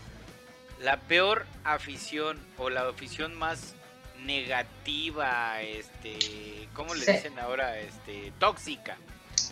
La 0.81 0.97
peor 0.97 1.45
afición, 1.63 2.39
o 2.57 2.69
la 2.69 2.87
afición 2.87 3.35
más 3.35 3.75
negativa, 4.23 5.61
este. 5.61 6.67
¿Cómo 6.73 6.95
le 6.95 7.05
dicen 7.05 7.37
ahora? 7.39 7.79
Este. 7.79 8.33
Tóxica. 8.39 8.97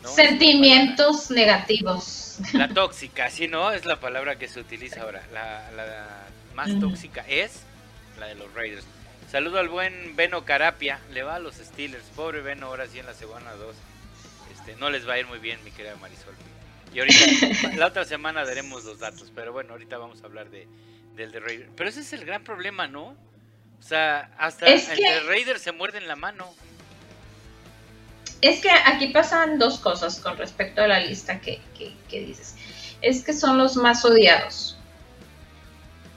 Sentimientos 0.03 1.31
negativos. 1.31 2.39
La 2.53 2.67
tóxica, 2.67 3.29
sí, 3.29 3.47
¿no? 3.47 3.71
Es 3.71 3.85
la 3.85 3.99
palabra 3.99 4.37
que 4.37 4.47
se 4.47 4.59
utiliza 4.59 5.01
ahora. 5.01 5.23
La, 5.31 5.71
la 5.71 6.25
más 6.53 6.79
tóxica 6.79 7.23
es 7.27 7.61
la 8.19 8.27
de 8.27 8.35
los 8.35 8.53
Raiders. 8.53 8.85
Saludo 9.31 9.59
al 9.59 9.69
buen 9.69 10.15
Beno 10.15 10.45
Carapia, 10.45 10.99
le 11.11 11.23
va 11.23 11.35
a 11.35 11.39
los 11.39 11.55
Steelers. 11.55 12.05
Pobre 12.15 12.41
Beno, 12.41 12.67
ahora 12.67 12.87
sí 12.87 12.99
en 12.99 13.05
la 13.05 13.13
semana 13.13 13.51
2. 13.53 13.75
Este, 14.53 14.75
no 14.77 14.89
les 14.89 15.07
va 15.07 15.13
a 15.13 15.19
ir 15.19 15.27
muy 15.27 15.39
bien, 15.39 15.59
mi 15.63 15.71
querida 15.71 15.95
Marisol. 15.97 16.33
Y 16.93 16.99
ahorita, 16.99 17.73
la 17.75 17.87
otra 17.87 18.05
semana 18.05 18.45
daremos 18.45 18.85
los 18.85 18.99
datos, 18.99 19.31
pero 19.35 19.51
bueno, 19.51 19.73
ahorita 19.73 19.97
vamos 19.97 20.21
a 20.23 20.25
hablar 20.25 20.49
de, 20.49 20.67
del 21.15 21.31
de 21.31 21.39
Raiders. 21.39 21.69
Pero 21.75 21.89
ese 21.89 22.01
es 22.01 22.13
el 22.13 22.25
gran 22.25 22.43
problema, 22.43 22.87
¿no? 22.87 23.15
O 23.77 23.81
sea, 23.81 24.31
hasta 24.37 24.67
el 24.67 24.97
de 24.97 25.19
Raiders 25.27 25.61
se 25.61 25.71
muerde 25.71 25.97
en 25.97 26.07
la 26.07 26.15
mano. 26.15 26.53
Es 28.45 28.61
que 28.61 28.69
aquí 28.69 29.07
pasan 29.07 29.57
dos 29.57 29.79
cosas 29.79 30.19
con 30.19 30.37
respecto 30.37 30.81
a 30.81 30.87
la 30.87 30.99
lista 30.99 31.41
que, 31.41 31.59
que 32.07 32.19
dices. 32.19 32.55
Es 33.01 33.23
que 33.23 33.33
son 33.33 33.57
los 33.57 33.75
más 33.75 34.05
odiados. 34.05 34.77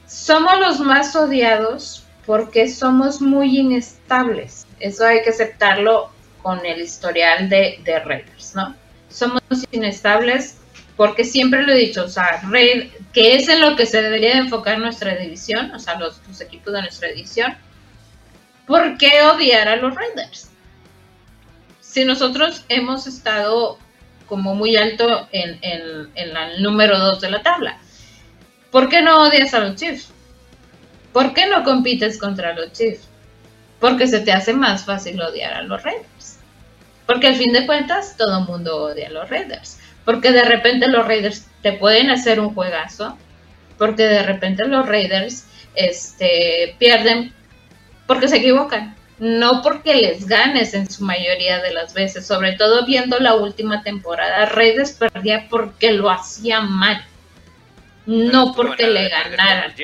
Somos 0.07 0.59
los 0.59 0.81
más 0.81 1.17
odiados 1.17 2.05
porque 2.27 2.69
somos 2.69 3.23
muy 3.23 3.59
inestables. 3.59 4.67
Eso 4.79 5.07
hay 5.07 5.23
que 5.23 5.31
aceptarlo 5.31 6.11
con 6.43 6.67
el 6.67 6.83
historial 6.83 7.49
de, 7.49 7.81
de 7.83 7.99
Raiders, 8.01 8.55
¿no? 8.55 8.77
Somos 9.09 9.41
inestables 9.71 10.59
porque 10.99 11.25
siempre 11.25 11.63
lo 11.63 11.73
he 11.73 11.77
dicho, 11.77 12.05
o 12.05 12.09
sea, 12.09 12.43
Raid, 12.43 12.91
que 13.15 13.37
es 13.37 13.49
en 13.49 13.63
lo 13.63 13.75
que 13.75 13.87
se 13.87 14.03
debería 14.03 14.33
de 14.33 14.41
enfocar 14.41 14.79
nuestra 14.79 15.17
división, 15.17 15.71
o 15.75 15.79
sea, 15.79 15.99
los, 15.99 16.21
equipos 16.43 16.75
de 16.75 16.83
nuestra 16.83 17.09
división. 17.09 17.57
¿Por 18.67 18.99
qué 18.99 19.23
odiar 19.23 19.67
a 19.69 19.77
los 19.77 19.95
Raiders? 19.95 20.51
Si 21.89 22.05
nosotros 22.05 22.65
hemos 22.69 23.07
estado 23.07 23.79
como 24.27 24.55
muy 24.55 24.77
alto 24.77 25.27
en, 25.33 25.59
el 25.63 26.63
número 26.63 26.99
2 26.99 27.21
de 27.23 27.31
la 27.31 27.43
tabla, 27.43 27.79
¿por 28.71 28.91
qué 28.91 29.01
no 29.01 29.23
odias 29.23 29.55
a 29.55 29.61
los 29.61 29.77
Chiefs? 29.77 30.11
¿Por 31.15 31.33
qué 31.33 31.47
no 31.47 31.65
compites 31.65 32.19
contra 32.19 32.53
los 32.53 32.73
Chiefs? 32.73 33.09
Porque 33.81 34.07
se 34.07 34.21
te 34.21 34.33
hace 34.33 34.53
más 34.53 34.85
fácil 34.85 35.21
odiar 35.23 35.55
a 35.55 35.63
los 35.63 35.83
Raiders. 35.83 36.39
Porque 37.07 37.29
al 37.29 37.37
fin 37.37 37.55
de 37.55 37.65
cuentas 37.65 38.17
todo 38.19 38.41
el 38.41 38.45
mundo 38.45 38.85
odia 38.85 39.09
a 39.09 39.13
los 39.13 39.31
Raiders. 39.31 39.79
Porque 40.05 40.31
de 40.31 40.45
repente 40.45 40.89
los 40.89 41.07
Raiders 41.07 41.47
te 41.63 41.73
pueden 41.73 42.11
hacer 42.11 42.39
un 42.39 42.55
juegazo. 42.55 43.17
Porque 43.79 44.03
de 44.03 44.23
repente 44.25 44.67
los 44.67 44.87
Raiders 44.87 45.47
este, 45.75 46.77
pierden 46.79 47.33
porque 48.07 48.29
se 48.29 48.37
equivocan. 48.37 48.98
No 49.19 49.63
porque 49.63 49.95
les 49.95 50.27
ganes 50.27 50.75
en 50.75 50.89
su 50.91 51.05
mayoría 51.05 51.61
de 51.61 51.73
las 51.73 51.95
veces. 51.95 52.27
Sobre 52.27 52.57
todo 52.57 52.87
viendo 52.87 53.19
la 53.19 53.35
última 53.35 53.83
temporada. 53.83 54.47
Raiders 54.47 54.93
perdía 54.93 55.47
porque 55.51 55.93
lo 55.93 56.11
hacía 56.11 56.61
mal. 56.61 57.05
No 58.07 58.55
porque 58.55 58.87
le 58.87 59.09
ganaran. 59.09 59.75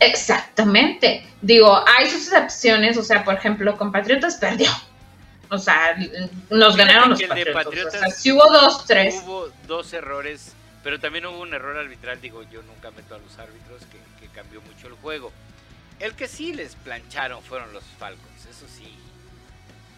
Exactamente. 0.00 1.26
Digo, 1.42 1.84
hay 1.86 2.08
sus 2.08 2.22
excepciones, 2.22 2.96
o 2.96 3.02
sea, 3.02 3.22
por 3.24 3.34
ejemplo, 3.34 3.76
con 3.76 3.92
Patriotas 3.92 4.36
perdió. 4.36 4.70
O 5.50 5.58
sea, 5.58 5.96
nos 6.48 6.76
ganaron 6.76 7.10
los 7.10 7.22
Patriotas. 7.22 8.16
si 8.16 8.32
hubo 8.32 8.48
dos, 8.50 8.86
tres. 8.86 9.22
Hubo 9.24 9.50
dos 9.66 9.92
errores, 9.92 10.54
pero 10.82 11.00
también 11.00 11.26
hubo 11.26 11.40
un 11.40 11.52
error 11.52 11.76
arbitral. 11.76 12.20
Digo, 12.20 12.42
yo 12.50 12.62
nunca 12.62 12.90
meto 12.92 13.14
a 13.14 13.18
los 13.18 13.38
árbitros, 13.38 13.82
que, 13.90 14.28
cambió 14.28 14.60
mucho 14.62 14.86
el 14.86 14.94
juego. 14.94 15.32
El 16.00 16.14
que 16.14 16.26
sí 16.26 16.54
les 16.54 16.74
plancharon 16.76 17.42
fueron 17.42 17.72
los 17.72 17.84
Falcons. 17.98 18.46
Eso 18.46 18.66
sí, 18.66 18.96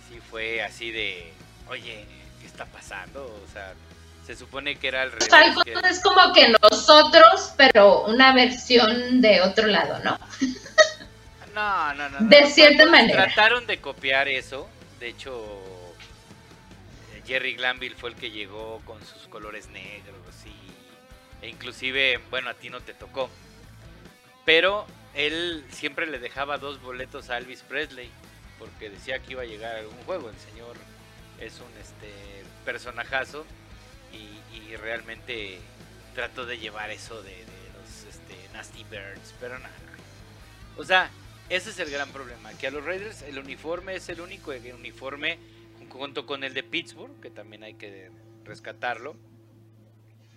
sí 0.09 0.21
fue 0.31 0.63
así 0.63 0.91
de, 0.91 1.33
oye, 1.69 2.05
¿qué 2.41 2.47
está 2.47 2.67
pasando? 2.67 3.25
O 3.25 3.53
sea, 3.53 3.73
se 4.27 4.37
supone 4.37 4.77
que 4.77 4.89
era 4.89 5.05
el 5.05 5.13
revés. 5.13 5.29
es 5.89 6.01
como 6.01 6.33
que 6.33 6.49
nosotros, 6.49 7.55
pero 7.57 8.05
una 8.07 8.35
versión 8.35 9.21
de 9.21 9.41
otro 9.41 9.67
lado, 9.69 9.99
¿no? 10.05 10.19
No, 11.55 11.93
no, 11.93 12.09
no. 12.09 12.19
De 12.31 12.47
cierta 12.47 12.87
manera. 12.87 13.25
Trataron 13.25 13.67
de 13.67 13.79
copiar 13.79 14.27
eso. 14.27 14.67
De 14.99 15.09
hecho, 15.09 15.63
Jerry 17.27 17.57
Glanville 17.57 17.95
fue 17.95 18.09
el 18.09 18.17
que 18.17 18.31
llegó 18.31 18.81
con 18.87 18.99
sus 19.05 19.29
colores 19.29 19.69
negros 19.69 20.17
y 20.47 21.45
e 21.45 21.51
inclusive, 21.51 22.21
bueno, 22.31 22.49
a 22.49 22.55
ti 22.55 22.71
no 22.71 22.81
te 22.81 22.95
tocó. 22.95 23.29
Pero 24.47 24.87
él 25.15 25.65
siempre 25.71 26.07
le 26.07 26.19
dejaba 26.19 26.59
dos 26.59 26.81
boletos 26.81 27.31
a 27.31 27.39
Elvis 27.39 27.63
Presley 27.63 28.11
porque 28.59 28.91
decía 28.91 29.19
que 29.19 29.33
iba 29.33 29.43
a 29.43 29.47
llegar 29.47 29.77
a 29.77 29.81
algún 29.81 29.99
juego. 30.05 30.31
El 30.31 30.39
señor 30.39 30.77
es 31.41 31.55
un 31.61 31.81
este 31.81 32.13
personajazo 32.65 33.45
y, 34.13 34.77
realmente 34.77 35.59
trato 36.15 36.47
de 36.47 36.59
llevar 36.59 36.91
eso 36.91 37.23
de, 37.23 37.45
los 37.75 38.05
este, 38.05 38.35
Nasty 38.55 38.85
Birds, 38.85 39.35
pero 39.39 39.59
nada. 39.59 39.75
O 40.79 40.85
sea, 40.85 41.11
ese 41.51 41.71
es 41.71 41.79
el 41.79 41.91
gran 41.91 42.11
problema, 42.11 42.53
que 42.55 42.69
a 42.69 42.71
los 42.71 42.83
Raiders 42.83 43.21
el 43.23 43.39
uniforme 43.39 43.97
es 43.97 44.09
el 44.09 44.23
único 44.23 44.51
uniforme 44.51 45.39
junto 45.91 46.25
con 46.25 46.43
el 46.43 46.55
de 46.55 46.63
Pittsburgh, 46.63 47.21
que 47.21 47.29
también 47.31 47.65
hay 47.65 47.75
que 47.75 48.11
rescatarlo, 48.45 49.15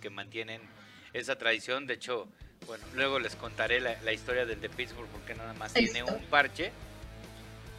que 0.02 0.10
mantienen 0.10 0.60
esa 1.14 1.36
tradición. 1.38 1.86
De 1.86 1.94
hecho, 1.94 2.28
bueno, 2.66 2.84
luego 2.94 3.18
les 3.18 3.36
contaré 3.36 3.80
la, 3.80 4.12
historia 4.12 4.44
del 4.44 4.60
de 4.60 4.68
Pittsburgh 4.68 5.08
porque 5.08 5.34
nada 5.34 5.52
más 5.54 5.72
tiene 5.72 6.02
un 6.02 6.24
parche. 6.26 6.72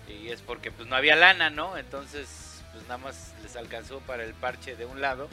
Y 0.08 0.30
es 0.30 0.42
porque 0.42 0.72
pues 0.72 0.88
no 0.88 0.96
había 0.96 1.16
lana, 1.16 1.50
¿no? 1.50 1.78
Entonces, 1.78 2.64
pues 2.72 2.84
nada 2.84 2.98
más 2.98 3.34
les 3.44 3.56
alcanzó 3.56 4.00
para 4.02 4.24
el 4.24 4.34
parche 4.34 4.76
de 4.76 4.86
un 4.86 5.02
lado 5.02 5.28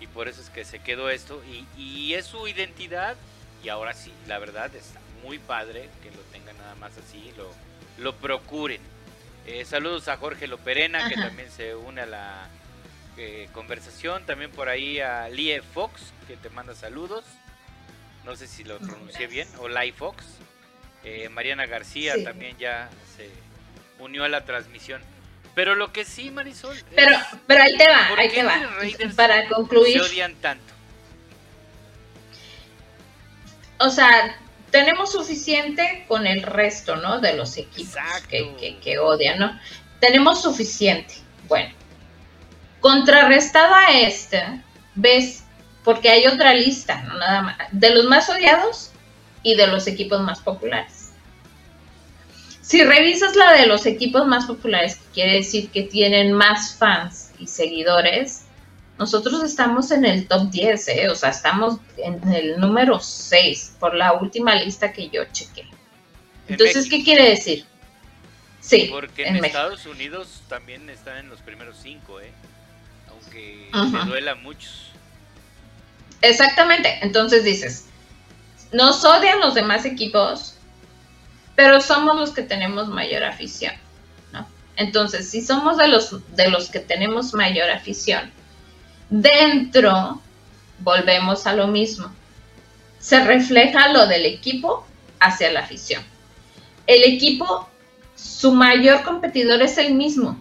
y 0.00 0.06
por 0.06 0.28
eso 0.28 0.40
es 0.40 0.50
que 0.50 0.64
se 0.64 0.80
quedó 0.80 1.10
esto. 1.10 1.42
Y, 1.76 2.14
es 2.14 2.26
su 2.26 2.48
identidad 2.48 3.16
y 3.62 3.68
ahora 3.68 3.94
sí, 3.94 4.12
la 4.26 4.38
verdad 4.38 4.74
está 4.74 4.98
muy 5.22 5.38
padre 5.38 5.88
que 6.02 6.10
lo 6.10 6.20
tengan 6.32 6.56
nada 6.58 6.74
más 6.76 6.92
así, 6.98 7.32
lo, 7.36 7.52
lo 8.02 8.16
procuren. 8.16 8.80
Eh, 9.46 9.64
saludos 9.64 10.08
a 10.08 10.16
Jorge 10.16 10.46
Loperena 10.46 11.08
que 11.08 11.14
también 11.14 11.50
se 11.50 11.74
une 11.74 12.02
a 12.02 12.06
la 12.06 12.48
eh, 13.16 13.48
conversación, 13.52 14.24
también 14.26 14.50
por 14.50 14.68
ahí 14.68 15.00
a 15.00 15.28
Lie 15.28 15.62
Fox 15.62 16.12
que 16.26 16.36
te 16.36 16.50
manda 16.50 16.74
saludos, 16.74 17.24
no 18.28 18.36
sé 18.36 18.46
si 18.46 18.62
lo 18.62 18.76
pronuncié 18.78 19.26
bien, 19.26 19.48
o 19.58 19.68
Lie 19.68 19.92
Fox. 19.92 20.22
Eh, 21.02 21.30
Mariana 21.30 21.64
García 21.64 22.12
también 22.22 22.58
ya 22.58 22.90
se 23.16 23.30
unió 23.98 24.24
a 24.24 24.28
la 24.28 24.44
transmisión. 24.44 25.00
Pero 25.54 25.74
lo 25.74 25.94
que 25.94 26.04
sí, 26.04 26.30
Marisol. 26.30 26.76
Pero, 26.94 27.16
pero 27.46 27.62
ahí 27.62 27.74
te 27.78 27.88
va, 27.88 28.08
ahí 28.18 28.28
te 28.28 28.42
va. 28.42 28.60
Para 29.16 29.48
concluir. 29.48 29.94
Se 29.94 30.10
odian 30.10 30.34
tanto. 30.34 30.74
O 33.78 33.88
sea, 33.88 34.38
tenemos 34.70 35.10
suficiente 35.10 36.04
con 36.06 36.26
el 36.26 36.42
resto, 36.42 36.96
¿no? 36.96 37.20
De 37.20 37.34
los 37.34 37.56
equipos 37.56 37.96
que, 38.28 38.78
que, 38.82 38.98
odian, 38.98 39.38
¿no? 39.38 39.58
tenemos 40.00 40.42
suficiente. 40.42 41.14
Bueno, 41.48 41.74
contrarrestado 42.80 43.74
a 43.74 43.92
este, 43.98 44.42
ves, 44.94 45.44
porque 45.88 46.10
hay 46.10 46.26
otra 46.26 46.52
lista, 46.52 47.00
no 47.04 47.14
nada 47.14 47.40
más, 47.40 47.56
de 47.72 47.88
los 47.88 48.04
más 48.04 48.28
odiados 48.28 48.90
y 49.42 49.54
de 49.54 49.68
los 49.68 49.86
equipos 49.86 50.20
más 50.20 50.38
populares. 50.40 51.12
Si 52.60 52.84
revisas 52.84 53.34
la 53.36 53.54
de 53.54 53.64
los 53.64 53.86
equipos 53.86 54.26
más 54.26 54.44
populares, 54.44 54.96
que 54.96 55.12
quiere 55.14 55.32
decir 55.36 55.70
que 55.70 55.84
tienen 55.84 56.34
más 56.34 56.74
fans 56.74 57.30
y 57.38 57.46
seguidores, 57.46 58.44
nosotros 58.98 59.42
estamos 59.42 59.90
en 59.90 60.04
el 60.04 60.28
top 60.28 60.50
10, 60.50 60.88
¿eh? 60.88 61.08
o 61.08 61.14
sea, 61.14 61.30
estamos 61.30 61.78
en 61.96 62.34
el 62.34 62.60
número 62.60 63.00
6 63.00 63.76
por 63.80 63.94
la 63.94 64.12
última 64.12 64.56
lista 64.56 64.92
que 64.92 65.08
yo 65.08 65.24
chequé. 65.32 65.64
Entonces, 66.48 66.86
¿qué 66.90 67.02
quiere 67.02 67.30
decir? 67.30 67.64
Sí, 68.60 68.90
porque 68.90 69.26
en, 69.26 69.42
Estados 69.42 69.86
Unidos 69.86 70.42
también 70.50 70.90
están 70.90 71.16
en 71.16 71.30
los 71.30 71.40
primeros 71.40 71.78
5, 71.82 72.20
¿eh? 72.20 72.32
aunque 73.08 73.70
me 73.72 74.04
duela 74.04 74.32
a 74.32 74.34
muchos. 74.34 74.87
Exactamente, 76.22 76.98
entonces 77.02 77.44
dices, 77.44 77.86
nos 78.72 79.04
odian 79.04 79.40
los 79.40 79.54
demás 79.54 79.84
equipos, 79.84 80.54
pero 81.54 81.80
somos 81.80 82.16
los 82.16 82.30
que 82.30 82.42
tenemos 82.42 82.88
mayor 82.88 83.24
afición, 83.24 83.74
¿no? 84.32 84.46
Entonces, 84.76 85.30
si 85.30 85.40
somos 85.44 85.76
de 85.76 85.88
los, 85.88 86.34
de 86.34 86.50
los 86.50 86.70
que 86.70 86.80
tenemos 86.80 87.34
mayor 87.34 87.70
afición, 87.70 88.32
Dentro, 89.10 90.20
volvemos 90.80 91.46
a 91.46 91.54
lo 91.54 91.66
mismo. 91.66 92.12
Se 92.98 93.24
refleja 93.24 93.88
lo 93.88 94.06
del 94.06 94.26
equipo 94.26 94.86
hacia 95.18 95.50
la 95.50 95.60
afición. 95.60 96.02
El 96.86 97.04
equipo, 97.04 97.68
su 98.16 98.52
mayor 98.52 99.02
competidor 99.02 99.62
es 99.62 99.78
el 99.78 99.94
mismo. 99.94 100.38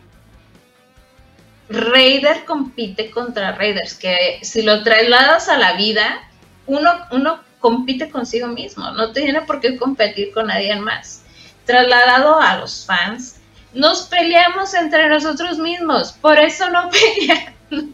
Raider 1.70 2.46
compite 2.46 3.12
contra 3.12 3.52
Raiders, 3.52 3.94
que 3.94 4.40
si 4.42 4.62
lo 4.62 4.84
trasladas 4.84 5.50
a 5.50 5.58
la 5.58 5.74
vida, 5.74 6.22
uno, 6.66 6.92
uno 7.12 7.40
compite 7.60 8.10
consigo 8.10 8.48
mismo, 8.48 8.92
no 8.92 9.12
tiene 9.12 9.42
por 9.42 9.60
qué 9.60 9.78
competir 9.78 10.32
con 10.34 10.48
nadie 10.48 10.76
más. 10.78 11.24
Trasladado 11.66 12.40
a 12.40 12.58
los 12.58 12.86
fans, 12.86 13.38
nos 13.74 14.04
peleamos 14.04 14.74
entre 14.74 15.10
nosotros 15.10 15.58
mismos, 15.58 16.14
por 16.14 16.40
eso 16.40 16.70
no 16.72 16.90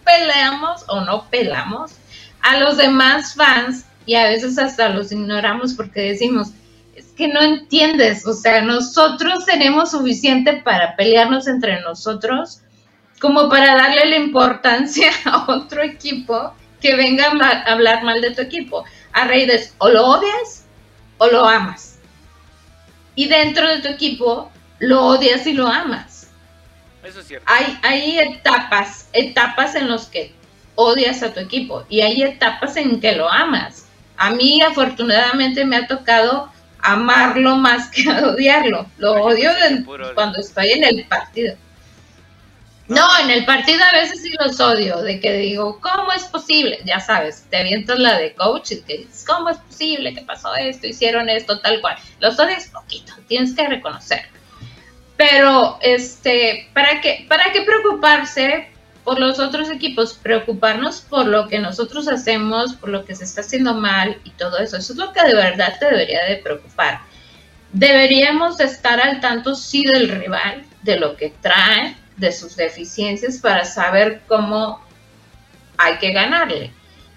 peleamos 0.03 0.85
o 0.87 1.01
no 1.01 1.27
pelamos 1.29 1.93
a 2.41 2.59
los 2.59 2.77
demás 2.77 3.33
fans 3.33 3.85
y 4.05 4.15
a 4.15 4.27
veces 4.27 4.59
hasta 4.59 4.89
los 4.89 5.11
ignoramos 5.11 5.73
porque 5.73 6.01
decimos, 6.01 6.49
es 6.95 7.07
que 7.13 7.27
no 7.27 7.41
entiendes, 7.41 8.27
o 8.27 8.33
sea, 8.33 8.61
nosotros 8.61 9.45
tenemos 9.45 9.91
suficiente 9.91 10.61
para 10.63 10.95
pelearnos 10.95 11.47
entre 11.47 11.81
nosotros 11.81 12.62
como 13.19 13.49
para 13.49 13.75
darle 13.75 14.05
la 14.05 14.17
importancia 14.17 15.11
a 15.25 15.45
otro 15.51 15.81
equipo 15.81 16.53
que 16.81 16.95
venga 16.95 17.27
a 17.27 17.71
hablar 17.71 18.03
mal 18.03 18.21
de 18.21 18.31
tu 18.31 18.41
equipo. 18.41 18.83
A 19.13 19.25
Raiders 19.25 19.73
o 19.77 19.89
lo 19.89 20.05
odias 20.05 20.65
o 21.17 21.27
lo 21.27 21.45
amas. 21.45 21.99
Y 23.15 23.27
dentro 23.27 23.67
de 23.67 23.81
tu 23.81 23.87
equipo 23.87 24.51
lo 24.79 25.05
odias 25.05 25.47
y 25.47 25.53
lo 25.53 25.67
amas. 25.67 26.27
Eso 27.03 27.19
es 27.19 27.27
cierto. 27.27 27.45
Hay, 27.49 27.79
hay 27.83 28.19
etapas, 28.19 29.09
etapas 29.13 29.75
en 29.75 29.89
las 29.89 30.07
que 30.07 30.33
odias 30.75 31.21
a 31.23 31.33
tu 31.33 31.39
equipo 31.39 31.85
y 31.89 32.01
hay 32.01 32.23
etapas 32.23 32.75
en 32.77 32.99
que 32.99 33.13
lo 33.13 33.31
amas. 33.31 33.85
A 34.17 34.31
mí 34.31 34.61
afortunadamente 34.61 35.65
me 35.65 35.77
ha 35.77 35.87
tocado 35.87 36.49
amarlo 36.79 37.55
más 37.57 37.89
que 37.91 38.09
odiarlo. 38.09 38.85
Lo 38.97 39.13
odio 39.23 39.51
cuando 40.15 40.39
estoy 40.39 40.71
en 40.71 40.83
el 40.83 41.05
partido. 41.05 41.55
No, 42.87 43.07
en 43.19 43.29
el 43.29 43.45
partido 43.45 43.81
a 43.83 43.93
veces 43.93 44.21
sí 44.21 44.31
los 44.43 44.59
odio, 44.59 45.01
de 45.01 45.19
que 45.21 45.33
digo, 45.37 45.79
¿cómo 45.79 46.11
es 46.11 46.25
posible? 46.25 46.79
Ya 46.85 46.99
sabes, 46.99 47.45
te 47.49 47.57
avientas 47.57 47.97
la 47.97 48.17
de 48.17 48.33
coach 48.33 48.71
y 48.71 48.81
te 48.81 48.97
dices, 48.97 49.23
¿cómo 49.25 49.49
es 49.49 49.57
posible 49.57 50.13
que 50.13 50.21
pasó 50.21 50.53
esto, 50.55 50.87
hicieron 50.87 51.29
esto, 51.29 51.59
tal 51.59 51.79
cual? 51.79 51.95
Los 52.19 52.37
odias 52.39 52.67
poquito, 52.67 53.13
tienes 53.27 53.55
que 53.55 53.67
reconocer. 53.67 54.23
Pero, 55.15 55.79
este, 55.81 56.69
¿para 56.73 56.99
qué, 56.99 57.25
¿para 57.29 57.53
qué 57.53 57.61
preocuparse 57.61 58.67
por 59.05 59.17
los 59.17 59.39
otros 59.39 59.69
equipos? 59.69 60.15
Preocuparnos 60.15 61.01
por 61.01 61.27
lo 61.27 61.47
que 61.47 61.59
nosotros 61.59 62.09
hacemos, 62.09 62.73
por 62.73 62.89
lo 62.89 63.05
que 63.05 63.15
se 63.15 63.23
está 63.23 63.41
haciendo 63.41 63.75
mal 63.75 64.19
y 64.25 64.31
todo 64.31 64.57
eso. 64.57 64.75
Eso 64.75 64.91
es 64.91 64.99
lo 64.99 65.13
que 65.13 65.23
de 65.23 65.35
verdad 65.35 65.77
te 65.79 65.85
debería 65.85 66.25
de 66.25 66.37
preocupar. 66.37 66.99
Deberíamos 67.71 68.59
estar 68.59 68.99
al 68.99 69.21
tanto, 69.21 69.55
sí, 69.55 69.85
del 69.85 70.09
rival, 70.09 70.65
de 70.81 70.99
lo 70.99 71.15
que 71.15 71.33
trae, 71.41 71.95
de 72.17 72.31
sus 72.31 72.55
deficiencias, 72.55 73.37
para 73.37 73.65
saber 73.65 74.21
cómo 74.27 74.83
hay 75.77 75.97
que 75.97 76.11
ganarle. 76.11 76.71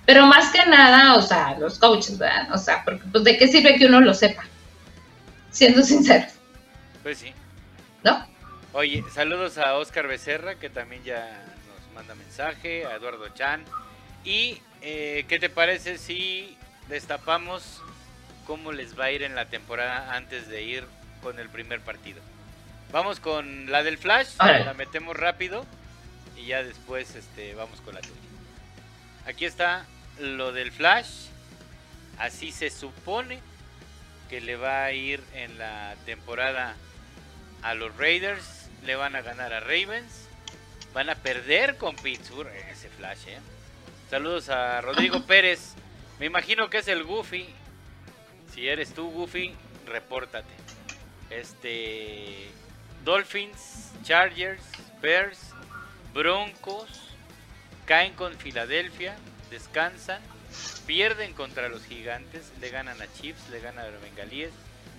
Pero 0.06 0.26
más 0.26 0.52
que 0.52 0.64
nada, 0.66 1.16
o 1.16 1.22
sea, 1.22 1.56
los 1.58 1.78
coaches, 1.78 2.16
¿verdad? 2.16 2.52
O 2.52 2.58
sea, 2.58 2.84
porque, 2.84 3.02
pues, 3.10 3.24
¿de 3.24 3.36
qué 3.36 3.48
sirve 3.48 3.76
que 3.76 3.86
uno 3.86 4.00
lo 4.00 4.14
sepa? 4.14 4.44
Siendo 5.50 5.82
sincero. 5.82 6.26
Pues 7.02 7.18
sí. 7.18 7.32
¿no? 8.06 8.24
Oye, 8.72 9.04
saludos 9.12 9.58
a 9.58 9.74
Oscar 9.74 10.06
Becerra, 10.06 10.54
que 10.56 10.70
también 10.70 11.02
ya 11.02 11.44
nos 11.66 11.94
manda 11.94 12.14
mensaje, 12.14 12.86
a 12.86 12.94
Eduardo 12.94 13.28
Chan. 13.30 13.64
¿Y 14.24 14.60
eh, 14.80 15.24
qué 15.28 15.40
te 15.40 15.48
parece 15.48 15.98
si 15.98 16.56
destapamos 16.88 17.82
cómo 18.46 18.70
les 18.70 18.98
va 18.98 19.06
a 19.06 19.10
ir 19.10 19.24
en 19.24 19.34
la 19.34 19.46
temporada 19.46 20.14
antes 20.14 20.48
de 20.48 20.62
ir 20.62 20.84
con 21.20 21.40
el 21.40 21.48
primer 21.48 21.80
partido? 21.80 22.20
Vamos 22.92 23.20
con 23.20 23.70
la 23.70 23.82
del 23.82 23.98
Flash, 23.98 24.36
la 24.38 24.74
metemos 24.74 25.16
rápido 25.16 25.66
y 26.36 26.46
ya 26.46 26.62
después 26.62 27.14
este, 27.14 27.54
vamos 27.54 27.80
con 27.80 27.94
la 27.94 28.00
tuya. 28.00 28.14
Aquí 29.26 29.44
está 29.44 29.86
lo 30.18 30.52
del 30.52 30.72
Flash. 30.72 31.26
Así 32.18 32.52
se 32.52 32.70
supone 32.70 33.40
que 34.30 34.40
le 34.40 34.56
va 34.56 34.84
a 34.84 34.92
ir 34.92 35.22
en 35.34 35.58
la 35.58 35.94
temporada 36.06 36.74
a 37.62 37.74
los 37.74 37.96
Raiders, 37.96 38.68
le 38.84 38.96
van 38.96 39.16
a 39.16 39.22
ganar 39.22 39.52
a 39.52 39.60
Ravens, 39.60 40.28
van 40.94 41.10
a 41.10 41.14
perder 41.16 41.76
con 41.76 41.94
Pittsburgh, 41.96 42.50
ese 42.70 42.88
flash, 42.88 43.26
¿eh? 43.28 43.38
Saludos 44.10 44.48
a 44.48 44.80
Rodrigo 44.80 45.26
Pérez, 45.26 45.74
me 46.18 46.26
imagino 46.26 46.70
que 46.70 46.78
es 46.78 46.88
el 46.88 47.04
Goofy, 47.04 47.46
si 48.54 48.68
eres 48.68 48.94
tú 48.94 49.10
Goofy, 49.10 49.54
repórtate. 49.86 50.54
Este, 51.28 52.48
Dolphins, 53.06 53.92
Chargers, 54.02 54.64
Bears, 55.00 55.38
Broncos, 56.12 57.14
caen 57.84 58.14
con 58.14 58.34
Filadelfia, 58.34 59.14
descansan, 59.48 60.20
pierden 60.88 61.32
contra 61.32 61.68
los 61.68 61.84
gigantes, 61.84 62.52
le 62.60 62.68
ganan 62.70 63.00
a 63.00 63.06
Chiefs, 63.12 63.48
le 63.50 63.60
ganan 63.60 63.86
a 63.86 63.90
los 63.90 64.02
Bengalíes, 64.02 64.50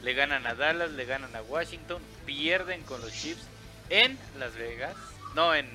le 0.03 0.13
ganan 0.13 0.47
a 0.47 0.55
Dallas, 0.55 0.91
le 0.91 1.03
ganan 1.03 1.35
a 1.35 1.41
Washington, 1.41 2.01
pierden 2.25 2.81
con 2.83 3.01
los 3.01 3.11
Chiefs 3.11 3.45
en 3.89 4.17
Las 4.39 4.55
Vegas, 4.55 4.95
no 5.35 5.53
en 5.53 5.67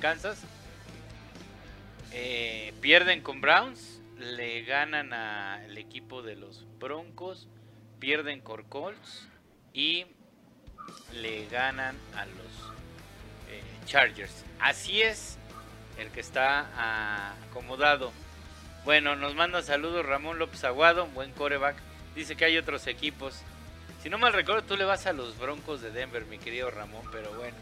Kansas, 0.00 0.44
eh, 2.12 2.72
pierden 2.80 3.20
con 3.20 3.40
Browns, 3.40 4.00
le 4.16 4.62
ganan 4.62 5.12
al 5.12 5.76
equipo 5.76 6.22
de 6.22 6.36
los 6.36 6.68
Broncos, 6.78 7.48
pierden 7.98 8.42
con 8.42 8.62
Colts 8.62 9.26
y 9.72 10.06
le 11.12 11.46
ganan 11.48 11.96
a 12.14 12.26
los 12.26 12.72
eh, 13.50 13.62
Chargers. 13.86 14.44
Así 14.60 15.02
es 15.02 15.38
el 15.98 16.10
que 16.10 16.20
está 16.20 17.34
acomodado. 17.48 18.12
Bueno, 18.84 19.16
nos 19.16 19.34
manda 19.34 19.62
saludos 19.62 20.06
Ramón 20.06 20.38
López 20.38 20.64
Aguado, 20.64 21.06
buen 21.08 21.32
coreback. 21.32 21.76
Dice 22.14 22.36
que 22.36 22.44
hay 22.44 22.58
otros 22.58 22.86
equipos 22.86 23.42
si 24.02 24.08
no 24.08 24.16
mal 24.16 24.32
recuerdo, 24.32 24.62
tú 24.62 24.76
le 24.76 24.84
vas 24.84 25.06
a 25.06 25.12
los 25.12 25.38
Broncos 25.38 25.82
de 25.82 25.90
Denver, 25.90 26.24
mi 26.24 26.38
querido 26.38 26.70
Ramón, 26.70 27.02
pero 27.12 27.30
bueno, 27.34 27.56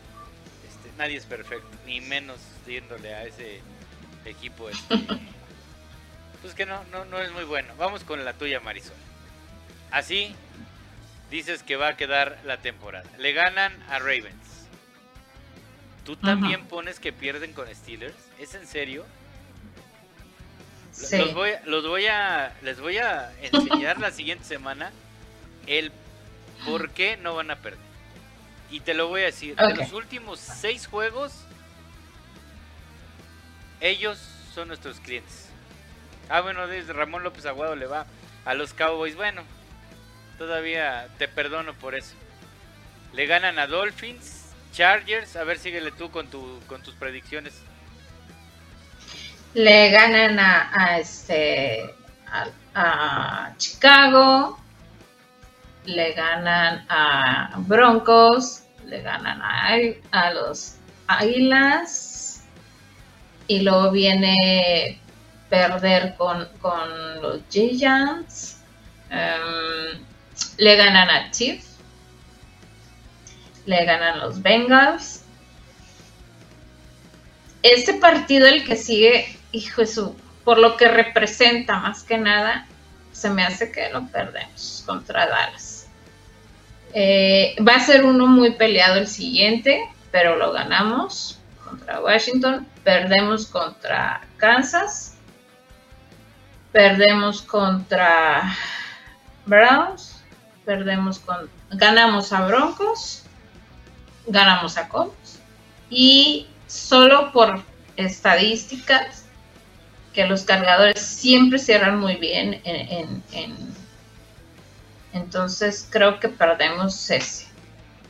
este, 0.68 0.96
nadie 0.96 1.16
es 1.16 1.26
perfecto, 1.26 1.68
ni 1.84 2.00
menos 2.00 2.38
yéndole 2.64 3.12
a 3.12 3.24
ese 3.24 3.60
equipo. 4.24 4.68
Este, 4.70 4.96
pues 6.40 6.54
que 6.54 6.64
no, 6.64 6.84
no, 6.92 7.04
no 7.06 7.20
es 7.20 7.32
muy 7.32 7.42
bueno. 7.42 7.74
Vamos 7.76 8.04
con 8.04 8.24
la 8.24 8.34
tuya, 8.34 8.60
Marisol. 8.60 8.94
Así 9.90 10.32
dices 11.30 11.62
que 11.62 11.76
va 11.76 11.88
a 11.88 11.96
quedar 11.96 12.38
la 12.44 12.58
temporada. 12.58 13.08
Le 13.18 13.32
ganan 13.32 13.72
a 13.88 13.98
Ravens. 13.98 14.66
¿Tú 16.04 16.16
también 16.16 16.64
pones 16.66 17.00
que 17.00 17.12
pierden 17.12 17.52
con 17.52 17.72
Steelers? 17.74 18.16
¿Es 18.38 18.54
en 18.54 18.66
serio? 18.66 19.04
Los, 21.12 21.34
voy, 21.34 21.50
los 21.64 21.86
voy 21.86 22.06
a, 22.06 22.56
les 22.62 22.80
voy 22.80 22.98
a 22.98 23.32
enseñar 23.42 23.98
la 23.98 24.10
siguiente 24.10 24.44
semana 24.44 24.90
el 25.66 25.92
¿Por 26.64 26.90
qué 26.90 27.16
no 27.16 27.34
van 27.34 27.50
a 27.50 27.56
perder? 27.56 27.78
Y 28.70 28.80
te 28.80 28.94
lo 28.94 29.08
voy 29.08 29.22
a 29.22 29.26
decir, 29.26 29.56
de 29.56 29.74
los 29.74 29.92
últimos 29.92 30.38
seis 30.40 30.86
juegos, 30.86 31.32
ellos 33.80 34.18
son 34.54 34.68
nuestros 34.68 35.00
clientes. 35.00 35.48
Ah, 36.28 36.42
bueno, 36.42 36.66
desde 36.66 36.92
Ramón 36.92 37.22
López 37.22 37.46
Aguado 37.46 37.76
le 37.76 37.86
va 37.86 38.06
a 38.44 38.54
los 38.54 38.74
Cowboys. 38.74 39.16
Bueno, 39.16 39.42
todavía 40.38 41.08
te 41.18 41.28
perdono 41.28 41.74
por 41.74 41.94
eso. 41.94 42.14
Le 43.12 43.26
ganan 43.26 43.58
a 43.58 43.66
Dolphins, 43.66 44.54
Chargers, 44.72 45.36
a 45.36 45.44
ver, 45.44 45.58
síguele 45.58 45.90
tú 45.90 46.10
con, 46.10 46.28
tu, 46.28 46.60
con 46.66 46.82
tus 46.82 46.94
predicciones. 46.94 47.60
Le 49.54 49.90
ganan 49.90 50.38
a, 50.38 50.70
a 50.72 50.98
este 50.98 51.94
a, 52.74 53.52
Chicago, 53.56 54.58
le 55.84 56.12
ganan 56.12 56.84
a 56.88 57.54
Broncos, 57.56 58.62
le 58.84 59.02
ganan 59.02 59.40
a, 59.42 59.74
a 60.12 60.30
los 60.32 60.76
Águilas 61.06 62.44
y 63.48 63.60
luego 63.62 63.90
viene 63.90 65.00
perder 65.48 66.14
con, 66.16 66.46
con 66.60 67.22
los 67.22 67.40
Giants. 67.50 68.60
em, 69.10 70.07
le 70.58 70.76
ganan 70.76 71.08
a 71.08 71.30
Chiefs. 71.30 71.78
Le 73.64 73.84
ganan 73.84 74.20
los 74.20 74.42
Bengals. 74.42 75.24
Este 77.62 77.94
partido, 77.94 78.46
el 78.46 78.64
que 78.64 78.76
sigue, 78.76 79.38
hijo 79.52 79.86
su, 79.86 80.14
por 80.44 80.58
lo 80.58 80.76
que 80.76 80.88
representa 80.88 81.78
más 81.78 82.02
que 82.02 82.18
nada, 82.18 82.66
se 83.12 83.30
me 83.30 83.42
hace 83.44 83.72
que 83.72 83.88
lo 83.90 84.06
perdemos 84.06 84.82
contra 84.86 85.26
Dallas. 85.26 85.88
Eh, 86.94 87.56
va 87.66 87.76
a 87.76 87.80
ser 87.80 88.04
uno 88.04 88.26
muy 88.26 88.52
peleado 88.52 88.98
el 88.98 89.06
siguiente, 89.06 89.82
pero 90.10 90.36
lo 90.36 90.52
ganamos 90.52 91.38
contra 91.64 92.00
Washington. 92.00 92.66
Perdemos 92.84 93.46
contra 93.46 94.22
Kansas. 94.38 95.16
Perdemos 96.72 97.42
contra 97.42 98.56
Browns. 99.46 100.17
Perdemos 100.68 101.18
con. 101.20 101.48
Ganamos 101.70 102.30
a 102.30 102.46
Broncos. 102.46 103.22
Ganamos 104.26 104.76
a 104.76 104.86
Colts. 104.90 105.40
Y 105.88 106.46
solo 106.66 107.32
por 107.32 107.62
estadísticas, 107.96 109.24
que 110.12 110.26
los 110.26 110.42
cargadores 110.42 111.00
siempre 111.00 111.58
cierran 111.58 111.98
muy 111.98 112.16
bien 112.16 112.60
en, 112.64 112.76
en- 112.92 113.22
en- 113.32 113.74
entonces 115.14 115.88
creo 115.90 116.20
que 116.20 116.28
perdemos 116.28 117.10
ese. 117.10 117.46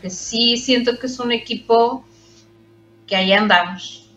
Que 0.03 0.11
sí 0.11 0.57
siento 0.57 0.99
que 0.99 1.07
es 1.07 1.21
un 1.21 1.31
equipo 1.31 2.05
que 3.07 3.15
ahí 3.15 3.33
andamos. 3.33 4.11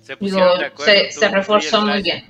Se 0.00 0.16
Digo, 0.16 0.18
pusieron 0.38 0.58
de 0.60 0.64
acuerdo. 0.64 0.92
se, 0.94 1.12
se 1.12 1.28
reforzó 1.28 1.82
muy 1.84 2.02
bien. 2.02 2.26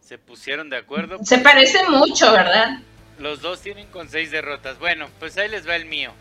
Se 0.00 0.16
pusieron 0.16 0.70
de 0.70 0.78
acuerdo. 0.78 1.18
Se 1.22 1.36
parece 1.36 1.86
mucho, 1.90 2.32
¿verdad? 2.32 2.78
Los 3.20 3.42
dos 3.42 3.60
tienen 3.60 3.86
con 3.88 4.08
seis 4.08 4.30
derrotas. 4.30 4.78
Bueno, 4.78 5.08
pues 5.18 5.36
ahí 5.36 5.48
les 5.48 5.68
va 5.68 5.76
el 5.76 5.84
mío. 5.84 6.12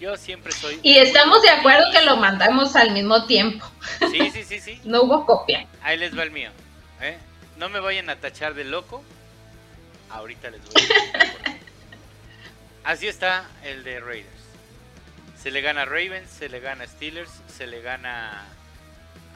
Yo 0.00 0.16
siempre 0.16 0.50
soy. 0.50 0.80
Y 0.82 0.96
estamos 0.96 1.42
de 1.42 1.50
acuerdo 1.50 1.84
que 1.92 2.02
lo 2.02 2.16
mandamos 2.16 2.74
al 2.74 2.92
mismo 2.92 3.26
tiempo. 3.26 3.64
Sí, 4.10 4.30
sí, 4.30 4.42
sí, 4.42 4.58
sí. 4.58 4.80
No 4.84 5.02
hubo 5.02 5.26
copia. 5.26 5.68
Ahí 5.82 5.98
les 5.98 6.16
va 6.18 6.22
el 6.22 6.30
mío. 6.30 6.50
¿eh? 7.02 7.18
No 7.58 7.68
me 7.68 7.80
vayan 7.80 8.08
a 8.08 8.16
tachar 8.16 8.54
de 8.54 8.64
loco. 8.64 9.04
Ahorita 10.10 10.50
les 10.50 10.60
voy 10.64 10.82
a. 10.82 11.56
Así 12.90 13.06
está 13.06 13.46
el 13.62 13.84
de 13.84 14.00
Raiders. 14.00 14.42
Se 15.40 15.50
le 15.50 15.60
gana 15.60 15.82
a 15.82 15.84
Ravens, 15.84 16.30
se 16.30 16.48
le 16.48 16.60
gana 16.60 16.84
a 16.84 16.86
Steelers, 16.86 17.30
se 17.46 17.66
le 17.66 17.82
gana 17.82 18.44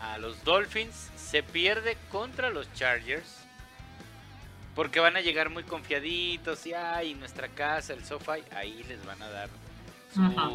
a 0.01 0.19
los 0.19 0.43
Dolphins, 0.45 1.11
se 1.17 1.43
pierde 1.43 1.99
contra 2.11 2.49
los 2.49 2.73
Chargers. 2.73 3.46
Porque 4.77 5.01
van 5.01 5.17
a 5.17 5.21
llegar 5.23 5.51
muy 5.51 5.65
confiaditos 5.65 6.65
y 6.67 6.75
ay, 6.75 7.15
nuestra 7.15 7.49
casa, 7.49 7.95
el 7.95 8.05
sofá, 8.05 8.37
ahí 8.55 8.85
les 8.89 9.05
van 9.05 9.21
a 9.23 9.29
dar 9.31 9.49
su 10.15 10.23
Ajá. 10.23 10.51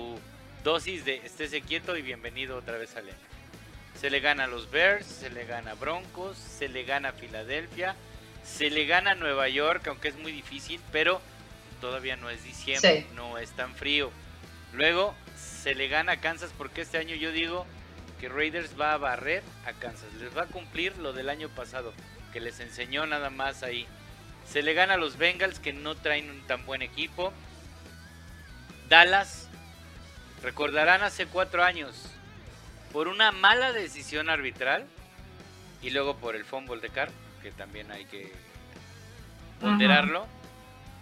dosis 0.63 1.03
de 1.05 1.15
estése 1.25 1.61
quieto 1.61 1.97
y 1.97 2.01
bienvenido 2.01 2.55
otra 2.55 2.77
vez 2.77 2.95
al 2.95 3.05
NFL. 3.07 3.97
Se 3.99 4.09
le 4.09 4.19
gana 4.21 4.45
a 4.45 4.47
los 4.47 4.69
Bears, 4.71 5.05
se 5.05 5.29
le 5.31 5.45
gana 5.45 5.71
a 5.71 5.75
Broncos, 5.75 6.37
se 6.37 6.69
le 6.69 6.83
gana 6.85 7.09
a 7.09 7.13
Filadelfia, 7.13 7.95
se 8.43 8.69
le 8.69 8.85
gana 8.85 9.11
a 9.11 9.15
Nueva 9.15 9.49
York, 9.49 9.85
aunque 9.87 10.07
es 10.09 10.15
muy 10.17 10.31
difícil, 10.31 10.79
pero 10.91 11.19
todavía 11.81 12.15
no 12.15 12.29
es 12.29 12.43
diciembre, 12.43 13.01
Sí. 13.09 13.15
no 13.15 13.37
es 13.39 13.51
tan 13.51 13.75
frío. 13.75 14.11
Luego 14.73 15.13
se 15.35 15.73
le 15.75 15.87
gana 15.87 16.13
a 16.13 16.21
Kansas 16.21 16.51
porque 16.57 16.81
este 16.81 16.97
año 16.99 17.15
yo 17.15 17.31
digo 17.31 17.65
que 18.19 18.29
Raiders 18.29 18.79
va 18.79 18.93
a 18.93 18.97
barrer 18.97 19.41
a 19.65 19.73
Kansas, 19.73 20.13
les 20.19 20.35
va 20.37 20.43
a 20.43 20.47
cumplir 20.47 20.95
lo 20.97 21.11
del 21.11 21.27
año 21.27 21.49
pasado, 21.49 21.91
que 22.31 22.39
les 22.39 22.59
enseñó 22.59 23.07
nada 23.07 23.31
más 23.31 23.63
ahí. 23.63 23.87
Se 24.51 24.61
le 24.61 24.73
gana 24.73 24.95
a 24.95 24.97
los 24.97 25.17
Bengals 25.17 25.59
que 25.59 25.73
no 25.73 25.95
traen 25.95 26.29
un 26.29 26.41
tan 26.47 26.65
buen 26.65 26.81
equipo. 26.81 27.31
Dallas, 28.89 29.47
recordarán 30.43 31.01
hace 31.03 31.25
cuatro 31.25 31.63
años, 31.63 31.95
por 32.91 33.07
una 33.07 33.31
mala 33.31 33.71
decisión 33.71 34.29
arbitral 34.29 34.85
y 35.81 35.91
luego 35.91 36.17
por 36.17 36.35
el 36.35 36.43
fumble 36.43 36.81
de 36.81 36.89
Carr, 36.89 37.09
que 37.41 37.51
también 37.51 37.89
hay 37.91 38.05
que 38.05 38.33
ponderarlo. 39.61 40.27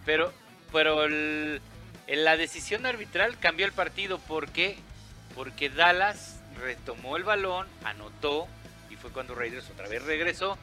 Pero, 0.06 0.32
pero 0.72 1.04
el- 1.06 1.62
la 2.08 2.38
decisión 2.38 2.86
arbitral 2.86 3.38
cambió 3.40 3.66
el 3.66 3.72
partido. 3.72 4.20
¿Por 4.20 4.50
qué? 4.50 4.78
Porque 5.36 5.70
Dallas 5.70 6.40
retomó 6.62 7.18
el 7.18 7.24
balón, 7.24 7.68
anotó 7.84 8.48
y 8.90 8.96
fue 8.96 9.12
cuando 9.12 9.34
Raiders 9.36 9.70
otra 9.70 9.88
vez 9.88 10.04
regresó. 10.04 10.58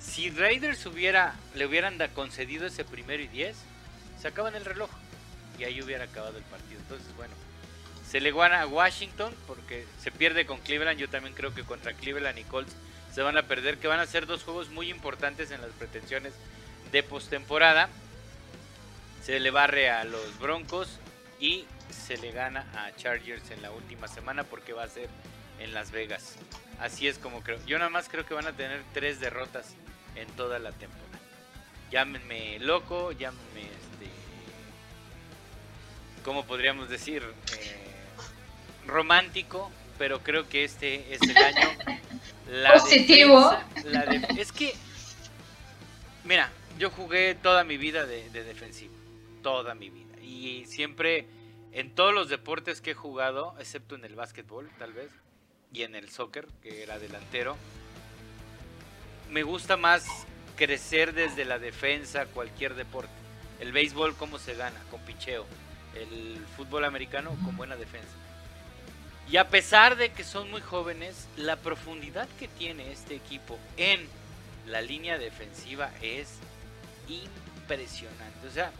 Si 0.00 0.30
Raiders 0.30 0.84
hubiera, 0.86 1.34
le 1.54 1.66
hubieran 1.66 1.98
concedido 2.14 2.66
ese 2.66 2.84
primero 2.84 3.22
y 3.22 3.28
10, 3.28 3.56
se 4.20 4.28
acaban 4.28 4.54
el 4.54 4.64
reloj 4.64 4.90
y 5.58 5.64
ahí 5.64 5.82
hubiera 5.82 6.04
acabado 6.04 6.38
el 6.38 6.44
partido. 6.44 6.80
Entonces, 6.80 7.14
bueno, 7.16 7.34
se 8.08 8.20
le 8.20 8.32
gana 8.32 8.62
a 8.62 8.66
Washington 8.66 9.34
porque 9.46 9.86
se 10.00 10.10
pierde 10.10 10.46
con 10.46 10.58
Cleveland. 10.60 10.98
Yo 10.98 11.08
también 11.08 11.34
creo 11.34 11.54
que 11.54 11.64
contra 11.64 11.92
Cleveland 11.92 12.38
y 12.38 12.44
Colts 12.44 12.74
se 13.14 13.22
van 13.22 13.36
a 13.36 13.42
perder, 13.42 13.78
que 13.78 13.88
van 13.88 14.00
a 14.00 14.06
ser 14.06 14.26
dos 14.26 14.42
juegos 14.42 14.70
muy 14.70 14.90
importantes 14.90 15.50
en 15.50 15.60
las 15.60 15.70
pretensiones 15.72 16.32
de 16.92 17.02
postemporada. 17.02 17.88
Se 19.22 19.38
le 19.38 19.50
barre 19.50 19.90
a 19.90 20.04
los 20.04 20.38
Broncos 20.38 20.98
y 21.38 21.66
se 21.90 22.16
le 22.16 22.32
gana 22.32 22.66
a 22.74 22.94
Chargers 22.96 23.50
en 23.50 23.60
la 23.60 23.70
última 23.70 24.08
semana 24.08 24.44
porque 24.44 24.72
va 24.72 24.84
a 24.84 24.88
ser 24.88 25.08
en 25.58 25.74
Las 25.74 25.90
Vegas. 25.90 26.36
Así 26.78 27.06
es 27.06 27.18
como 27.18 27.42
creo. 27.42 27.58
Yo 27.66 27.78
nada 27.78 27.90
más 27.90 28.08
creo 28.08 28.24
que 28.24 28.32
van 28.32 28.46
a 28.46 28.52
tener 28.52 28.82
tres 28.94 29.20
derrotas 29.20 29.74
en 30.16 30.28
toda 30.32 30.58
la 30.58 30.72
temporada. 30.72 31.00
Llámenme 31.90 32.58
loco, 32.60 33.12
llámenme 33.12 33.62
este. 33.62 34.10
¿Cómo 36.24 36.44
podríamos 36.44 36.88
decir? 36.88 37.22
Eh, 37.58 37.76
romántico, 38.86 39.70
pero 39.98 40.20
creo 40.20 40.48
que 40.48 40.64
este 40.64 41.14
es 41.14 41.20
el 41.22 41.36
año. 41.36 41.68
La 42.50 42.72
Positivo. 42.74 43.50
defensa- 43.74 43.90
la 43.90 44.06
def- 44.06 44.38
es 44.38 44.52
que, 44.52 44.74
mira, 46.24 46.50
yo 46.78 46.90
jugué 46.90 47.34
toda 47.34 47.64
mi 47.64 47.76
vida 47.76 48.06
de, 48.06 48.28
de 48.30 48.44
defensivo, 48.44 48.94
toda 49.42 49.74
mi 49.74 49.88
vida. 49.90 50.20
Y 50.22 50.64
siempre, 50.66 51.26
en 51.72 51.94
todos 51.94 52.12
los 52.14 52.28
deportes 52.28 52.80
que 52.80 52.90
he 52.92 52.94
jugado, 52.94 53.54
excepto 53.58 53.94
en 53.94 54.04
el 54.04 54.14
básquetbol, 54.14 54.68
tal 54.78 54.92
vez, 54.92 55.10
y 55.72 55.82
en 55.82 55.94
el 55.94 56.10
soccer, 56.10 56.46
que 56.62 56.82
era 56.82 56.98
delantero, 56.98 57.56
me 59.30 59.42
gusta 59.42 59.76
más 59.76 60.04
crecer 60.56 61.14
desde 61.14 61.44
la 61.44 61.58
defensa, 61.58 62.26
cualquier 62.26 62.74
deporte. 62.74 63.12
El 63.60 63.72
béisbol, 63.72 64.16
cómo 64.16 64.38
se 64.38 64.54
gana, 64.54 64.78
con 64.90 65.00
picheo. 65.00 65.46
El 65.94 66.44
fútbol 66.56 66.84
americano, 66.84 67.30
con 67.44 67.56
buena 67.56 67.76
defensa. 67.76 68.08
Y 69.30 69.36
a 69.36 69.48
pesar 69.48 69.96
de 69.96 70.12
que 70.12 70.24
son 70.24 70.50
muy 70.50 70.60
jóvenes, 70.60 71.28
la 71.36 71.56
profundidad 71.56 72.28
que 72.38 72.48
tiene 72.48 72.90
este 72.90 73.14
equipo 73.14 73.58
en 73.76 74.06
la 74.66 74.82
línea 74.82 75.18
defensiva 75.18 75.90
es 76.02 76.38
impresionante. 77.08 78.46
O 78.48 78.50
sea, 78.50 78.72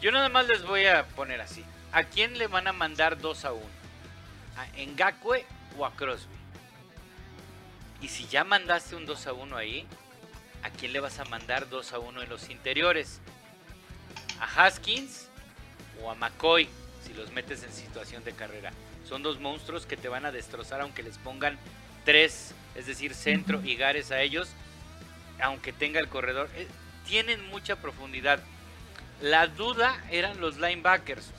yo 0.00 0.10
nada 0.12 0.28
más 0.28 0.46
les 0.46 0.64
voy 0.64 0.86
a 0.86 1.04
poner 1.08 1.40
así. 1.40 1.64
¿A 1.92 2.04
quién 2.04 2.38
le 2.38 2.46
van 2.46 2.66
a 2.66 2.72
mandar 2.72 3.18
2 3.18 3.44
a 3.44 3.52
1? 3.52 3.64
¿A 4.56 4.86
Ngakwe 4.86 5.44
o 5.78 5.84
a 5.84 5.92
Crosby? 5.94 6.34
Y 8.00 8.08
si 8.08 8.26
ya 8.26 8.44
mandaste 8.44 8.96
un 8.96 9.06
2 9.06 9.26
a 9.26 9.32
1 9.32 9.56
ahí, 9.56 9.86
¿a 10.62 10.70
quién 10.70 10.92
le 10.92 11.00
vas 11.00 11.18
a 11.18 11.24
mandar 11.24 11.68
2 11.68 11.92
a 11.92 11.98
1 11.98 12.22
en 12.22 12.28
los 12.28 12.50
interiores? 12.50 13.20
¿A 14.40 14.66
Haskins 14.66 15.28
o 16.02 16.10
a 16.10 16.14
McCoy? 16.14 16.68
Si 17.04 17.14
los 17.14 17.30
metes 17.32 17.62
en 17.62 17.72
situación 17.72 18.24
de 18.24 18.32
carrera. 18.32 18.72
Son 19.08 19.22
dos 19.22 19.38
monstruos 19.38 19.86
que 19.86 19.96
te 19.96 20.08
van 20.08 20.26
a 20.26 20.32
destrozar 20.32 20.80
aunque 20.80 21.02
les 21.02 21.16
pongan 21.18 21.56
tres, 22.04 22.54
es 22.74 22.86
decir, 22.86 23.14
centro 23.14 23.62
y 23.64 23.76
Gares 23.76 24.10
a 24.10 24.20
ellos, 24.20 24.48
aunque 25.40 25.72
tenga 25.72 26.00
el 26.00 26.08
corredor. 26.08 26.50
Eh, 26.56 26.66
tienen 27.06 27.46
mucha 27.48 27.76
profundidad. 27.76 28.40
La 29.22 29.46
duda 29.46 29.96
eran 30.10 30.40
los 30.40 30.56
linebackers. 30.58 31.30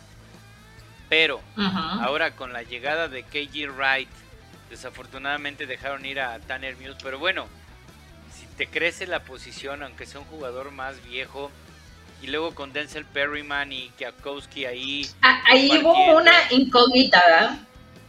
Pero 1.10 1.42
ahora 1.56 2.36
con 2.36 2.52
la 2.52 2.64
llegada 2.64 3.08
de 3.08 3.24
KG 3.24 3.72
Wright, 3.72 4.10
desafortunadamente 4.70 5.66
dejaron 5.66 6.06
ir 6.06 6.20
a 6.20 6.40
Tanner 6.40 6.76
Muse. 6.78 6.98
Pero 7.02 7.20
bueno, 7.20 7.48
si 8.38 8.46
te 8.58 8.68
crece 8.68 9.08
la 9.08 9.24
posición, 9.24 9.84
aunque 9.84 10.06
sea 10.06 10.20
un 10.20 10.28
jugador 10.28 10.72
más 10.72 11.04
viejo, 11.06 11.52
y 12.22 12.28
luego 12.28 12.56
con 12.56 12.74
Denzel 12.74 13.06
Perryman 13.06 13.72
y 13.72 13.90
Kiakowski 13.98 14.66
ahí, 14.66 15.08
Ah, 15.22 15.42
Ahí 15.46 15.70
hubo 15.82 16.18
una 16.18 16.34
incógnita, 16.52 17.24
¿verdad? 17.28 17.58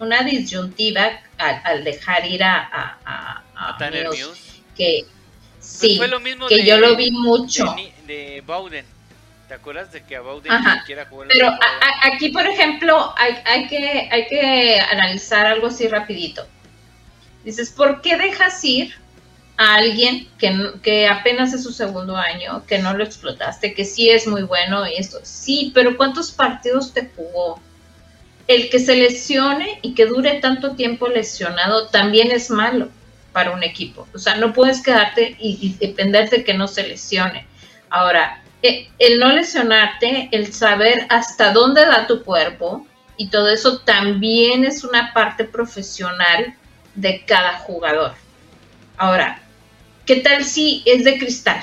una 0.01 0.23
disyuntiva 0.23 1.21
al, 1.39 1.85
dejar 1.85 2.25
ir 2.27 2.43
a, 2.43 2.69
a, 3.05 3.43
a, 3.55 3.77
que 4.77 5.05
sí, 5.61 5.97
fue 5.97 6.09
lo 6.09 6.21
mismo 6.21 6.47
que 6.47 6.65
yo 6.65 6.79
lo 6.79 6.97
vi 6.97 7.11
mucho. 7.11 7.75
De, 8.07 8.43
Bowden. 8.47 8.87
¿Te 9.49 9.55
acuerdas 9.55 9.91
de 9.93 10.03
que 10.03 10.15
a 10.15 10.21
Bowden 10.21 10.53
quiera 10.85 11.07
jugar 11.07 11.29
Pero 11.29 11.51
aquí, 12.03 12.29
por 12.29 12.47
ejemplo, 12.47 13.15
hay, 13.17 13.35
hay, 13.47 13.67
que, 13.67 14.09
hay 14.13 14.27
que 14.27 14.79
analizar 14.79 15.47
algo 15.47 15.69
así 15.69 15.89
rapidito. 15.89 16.47
Dices, 17.45 17.71
¿por 17.71 18.03
qué 18.03 18.19
dejas 18.19 18.63
ir 18.63 18.95
a 19.57 19.77
alguien 19.77 20.29
que, 20.39 20.73
que 20.83 21.09
apenas 21.09 21.55
es 21.55 21.63
su 21.63 21.73
segundo 21.73 22.15
año, 22.15 22.67
que 22.67 22.79
no 22.79 22.93
lo 22.93 23.03
explotaste, 23.03 23.73
que 23.73 23.87
sí 23.87 24.11
es 24.11 24.27
muy 24.27 24.43
bueno 24.43 24.87
y 24.87 24.97
esto? 24.97 25.19
Sí, 25.23 25.73
pero 25.75 25.97
¿cuántos 25.97 26.31
partidos 26.31 26.93
te 26.93 27.11
jugó? 27.17 27.59
El 28.49 28.69
que 28.69 28.79
se 28.79 28.97
lesione 28.97 29.79
y 29.81 29.95
que 29.95 30.05
dure 30.05 30.41
tanto 30.41 30.77
tiempo 30.77 31.09
lesionado 31.09 31.89
también 31.89 32.31
es 32.33 32.51
malo 32.51 32.91
para 33.33 33.53
un 33.53 33.63
equipo. 33.63 34.07
O 34.13 34.19
sea, 34.19 34.37
no 34.37 34.53
puedes 34.53 34.83
quedarte 34.83 35.37
y, 35.39 35.75
depender 35.81 36.29
de 36.29 36.45
que 36.45 36.53
no 36.53 36.69
se 36.69 36.87
lesione. 36.87 37.47
Ahora, 37.89 38.43
el 38.63 39.19
no 39.21 39.33
lesionarte, 39.33 40.29
el 40.33 40.53
saber 40.53 41.07
hasta 41.11 41.53
dónde 41.53 41.85
da 41.87 42.07
tu 42.07 42.25
cuerpo 42.25 42.87
y 43.17 43.29
todo 43.29 43.51
eso 43.51 43.81
también 43.81 44.65
es 44.65 44.85
una 44.85 45.13
parte 45.13 45.45
profesional 45.45 46.55
de 46.95 47.25
cada 47.25 47.59
jugador. 47.59 48.13
Ahora, 48.97 49.41
¿qué 50.07 50.17
tal 50.17 50.45
si 50.45 50.83
es 50.87 51.05
de 51.05 51.19
cristal? 51.19 51.63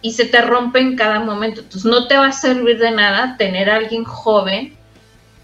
Y 0.00 0.12
se 0.12 0.26
te 0.26 0.40
rompe 0.40 0.78
en 0.78 0.96
cada 0.96 1.20
momento. 1.20 1.60
Entonces 1.60 1.90
no 1.90 2.06
te 2.06 2.16
va 2.16 2.28
a 2.28 2.32
servir 2.32 2.78
de 2.78 2.90
nada 2.90 3.36
tener 3.36 3.68
alguien 3.68 4.04
joven 4.04 4.76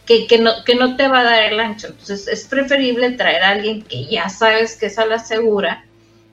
que, 0.07 0.39
no, 0.39 0.65
que 0.65 0.75
no 0.75 0.97
te 0.97 1.09
va 1.09 1.21
a 1.21 1.25
dar 1.25 1.43
el 1.45 1.61
ancho. 1.61 1.89
Entonces 1.89 2.29
es 2.29 2.45
preferible 2.47 3.13
traer 3.13 3.43
a 3.43 3.51
alguien 3.51 3.83
que 3.83 4.07
ya 4.07 4.29
sabes 4.29 4.77
que 4.77 4.87
es 4.87 4.99
a 4.99 5.07
la 5.07 5.19
segura 5.19 5.85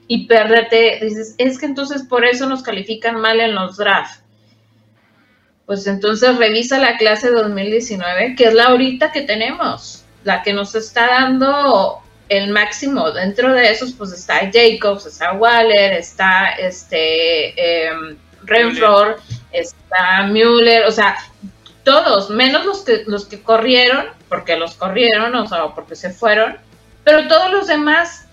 y 0.10 0.26
perderte. 0.26 0.99
Dices, 1.01 1.36
es 1.38 1.57
que 1.57 1.68
entonces 1.68 2.03
por 2.03 2.26
eso 2.26 2.49
nos 2.49 2.64
califican 2.64 3.22
mal 3.22 3.39
en 3.39 3.55
los 3.55 3.78
drafts. 3.78 4.22
Pues 5.66 5.86
entonces 5.86 6.36
revisa 6.36 6.80
la 6.80 6.97
clase 6.97 7.30
2019, 7.30 8.36
que 8.36 8.45
es 8.45 8.53
la 8.55 8.66
ahorita 8.66 9.12
que 9.12 9.22
tenemos, 9.22 10.03
la 10.24 10.41
que 10.41 10.51
nos 10.51 10.74
está 10.74 11.05
dando 11.07 11.99
el 12.28 12.49
máximo. 12.49 13.12
Dentro 13.12 13.53
de 13.53 13.70
esos, 13.70 13.93
pues 13.93 14.12
está 14.12 14.49
Jacobs, 14.51 15.05
está 15.05 15.34
Waller, 15.34 15.93
está 15.93 16.53
este 16.57 17.53
eh, 17.55 18.18
está 19.51 20.24
Müller, 20.24 20.86
o 20.86 20.91
sea, 20.91 21.18
todos, 21.84 22.32
menos 22.32 22.66
los 22.66 22.82
que, 22.82 23.03
los 23.05 23.28
que 23.28 23.43
corrieron, 23.43 24.07
porque 24.28 24.57
los 24.57 24.74
corrieron, 24.74 25.36
o 25.36 25.47
sea, 25.47 25.68
porque 25.76 25.95
se 25.95 26.10
fueron, 26.10 26.57
pero 27.03 27.28
todos 27.28 27.51
los 27.51 27.68
demás 27.68 28.26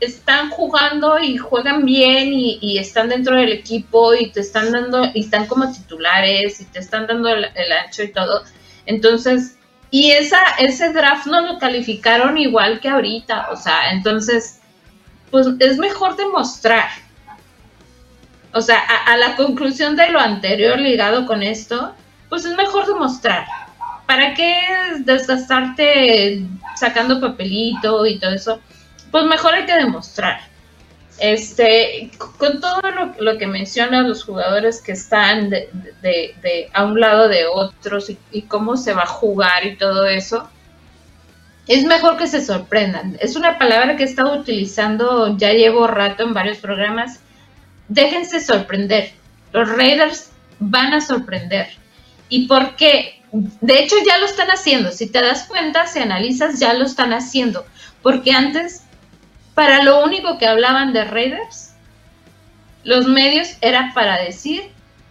están 0.00 0.50
jugando 0.50 1.18
y 1.18 1.36
juegan 1.36 1.84
bien 1.84 2.32
y, 2.32 2.78
están 2.78 3.08
dentro 3.08 3.36
del 3.36 3.52
equipo 3.52 4.14
y 4.14 4.30
te 4.30 4.40
están 4.40 4.72
dando, 4.72 5.10
y 5.14 5.20
están 5.20 5.46
como 5.46 5.70
titulares 5.70 6.60
y 6.60 6.64
te 6.64 6.80
están 6.80 7.06
dando 7.06 7.28
el, 7.28 7.72
ancho 7.84 8.02
y 8.02 8.12
todo. 8.12 8.42
Entonces, 8.86 9.56
y 9.90 10.10
esa, 10.10 10.40
ese 10.58 10.92
draft 10.92 11.26
no 11.26 11.40
lo 11.42 11.58
calificaron 11.58 12.38
igual 12.38 12.80
que 12.80 12.88
ahorita, 12.88 13.50
o 13.50 13.56
sea, 13.56 13.92
entonces, 13.92 14.60
pues 15.30 15.46
es 15.60 15.78
mejor 15.78 16.16
demostrar. 16.16 16.88
O 18.54 18.60
sea, 18.60 18.80
a, 18.80 19.16
la 19.16 19.36
conclusión 19.36 19.96
de 19.96 20.10
lo 20.10 20.20
anterior 20.20 20.78
ligado 20.78 21.26
con 21.26 21.42
esto, 21.42 21.94
pues 22.28 22.44
es 22.44 22.54
mejor 22.54 22.86
demostrar. 22.86 23.46
¿Para 24.06 24.34
qué 24.34 24.60
desgastarte 24.98 26.44
sacando 26.76 27.20
papelito 27.20 28.04
y 28.04 28.18
todo 28.18 28.32
eso? 28.32 28.60
Pues 29.12 29.24
mejor 29.26 29.54
hay 29.54 29.66
que 29.66 29.74
demostrar. 29.74 30.40
Este, 31.18 32.10
con 32.38 32.60
todo 32.60 32.80
lo, 33.20 33.38
que 33.38 33.46
mencionan 33.46 34.08
los 34.08 34.24
jugadores 34.24 34.80
que 34.80 34.92
están 34.92 35.50
de, 35.50 36.70
a 36.72 36.84
un 36.84 36.98
lado 36.98 37.28
de 37.28 37.46
otros 37.46 38.10
y, 38.32 38.42
cómo 38.42 38.76
se 38.76 38.94
va 38.94 39.02
a 39.02 39.06
jugar 39.06 39.64
y 39.66 39.76
todo 39.76 40.06
eso, 40.06 40.48
es 41.68 41.84
mejor 41.84 42.16
que 42.16 42.26
se 42.26 42.44
sorprendan. 42.44 43.18
Es 43.20 43.36
una 43.36 43.58
palabra 43.58 43.94
que 43.96 44.02
he 44.02 44.06
estado 44.06 44.40
utilizando, 44.40 45.36
ya 45.36 45.52
llevo 45.52 45.86
rato 45.86 46.24
en 46.24 46.34
varios 46.34 46.58
programas. 46.58 47.20
Déjense 47.88 48.40
sorprender. 48.40 49.12
Los 49.52 49.68
Raiders 49.68 50.30
van 50.58 50.94
a 50.94 51.00
sorprender. 51.00 51.68
¿Y 52.30 52.48
por 52.48 52.74
qué? 52.76 53.22
De 53.30 53.78
hecho, 53.78 53.96
ya 54.06 54.18
lo 54.18 54.26
están 54.26 54.48
haciendo. 54.48 54.90
Si 54.90 55.06
te 55.06 55.20
das 55.20 55.46
cuenta, 55.46 55.86
si 55.86 55.98
analizas, 55.98 56.58
ya 56.58 56.72
lo 56.72 56.84
están 56.84 57.12
haciendo. 57.12 57.64
Porque 58.02 58.32
antes 58.32 58.81
para 59.54 59.82
lo 59.82 60.02
único 60.04 60.38
que 60.38 60.46
hablaban 60.46 60.92
de 60.92 61.04
Raiders, 61.04 61.74
los 62.84 63.06
medios 63.06 63.56
era 63.60 63.92
para 63.94 64.20
decir 64.20 64.62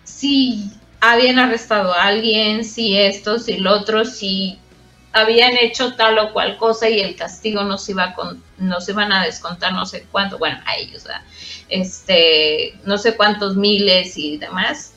si 0.04 0.72
habían 1.00 1.40
arrestado 1.40 1.94
a 1.94 2.04
alguien, 2.04 2.66
si 2.66 2.98
esto, 2.98 3.40
si 3.40 3.58
lo 3.58 3.74
otro, 3.74 4.06
si 4.06 4.60
habían 5.14 5.58
hecho 5.58 5.96
tal 5.96 6.18
o 6.20 6.32
cual 6.32 6.58
cosa 6.58 6.90
y 6.90 7.00
el 7.00 7.16
castigo 7.16 7.64
no 7.64 7.78
se 7.78 7.92
iba 7.92 8.14
con, 8.14 8.42
iban 8.88 9.12
a 9.12 9.26
descontar 9.26 9.74
no 9.74 9.86
sé 9.86 10.06
cuánto, 10.12 10.38
bueno, 10.38 10.60
a 10.66 10.76
ellos, 10.78 11.06
este, 11.70 12.78
no 12.86 12.98
sé 12.98 13.16
cuántos 13.16 13.56
miles 13.56 14.18
y 14.18 14.38
demás. 14.38 14.94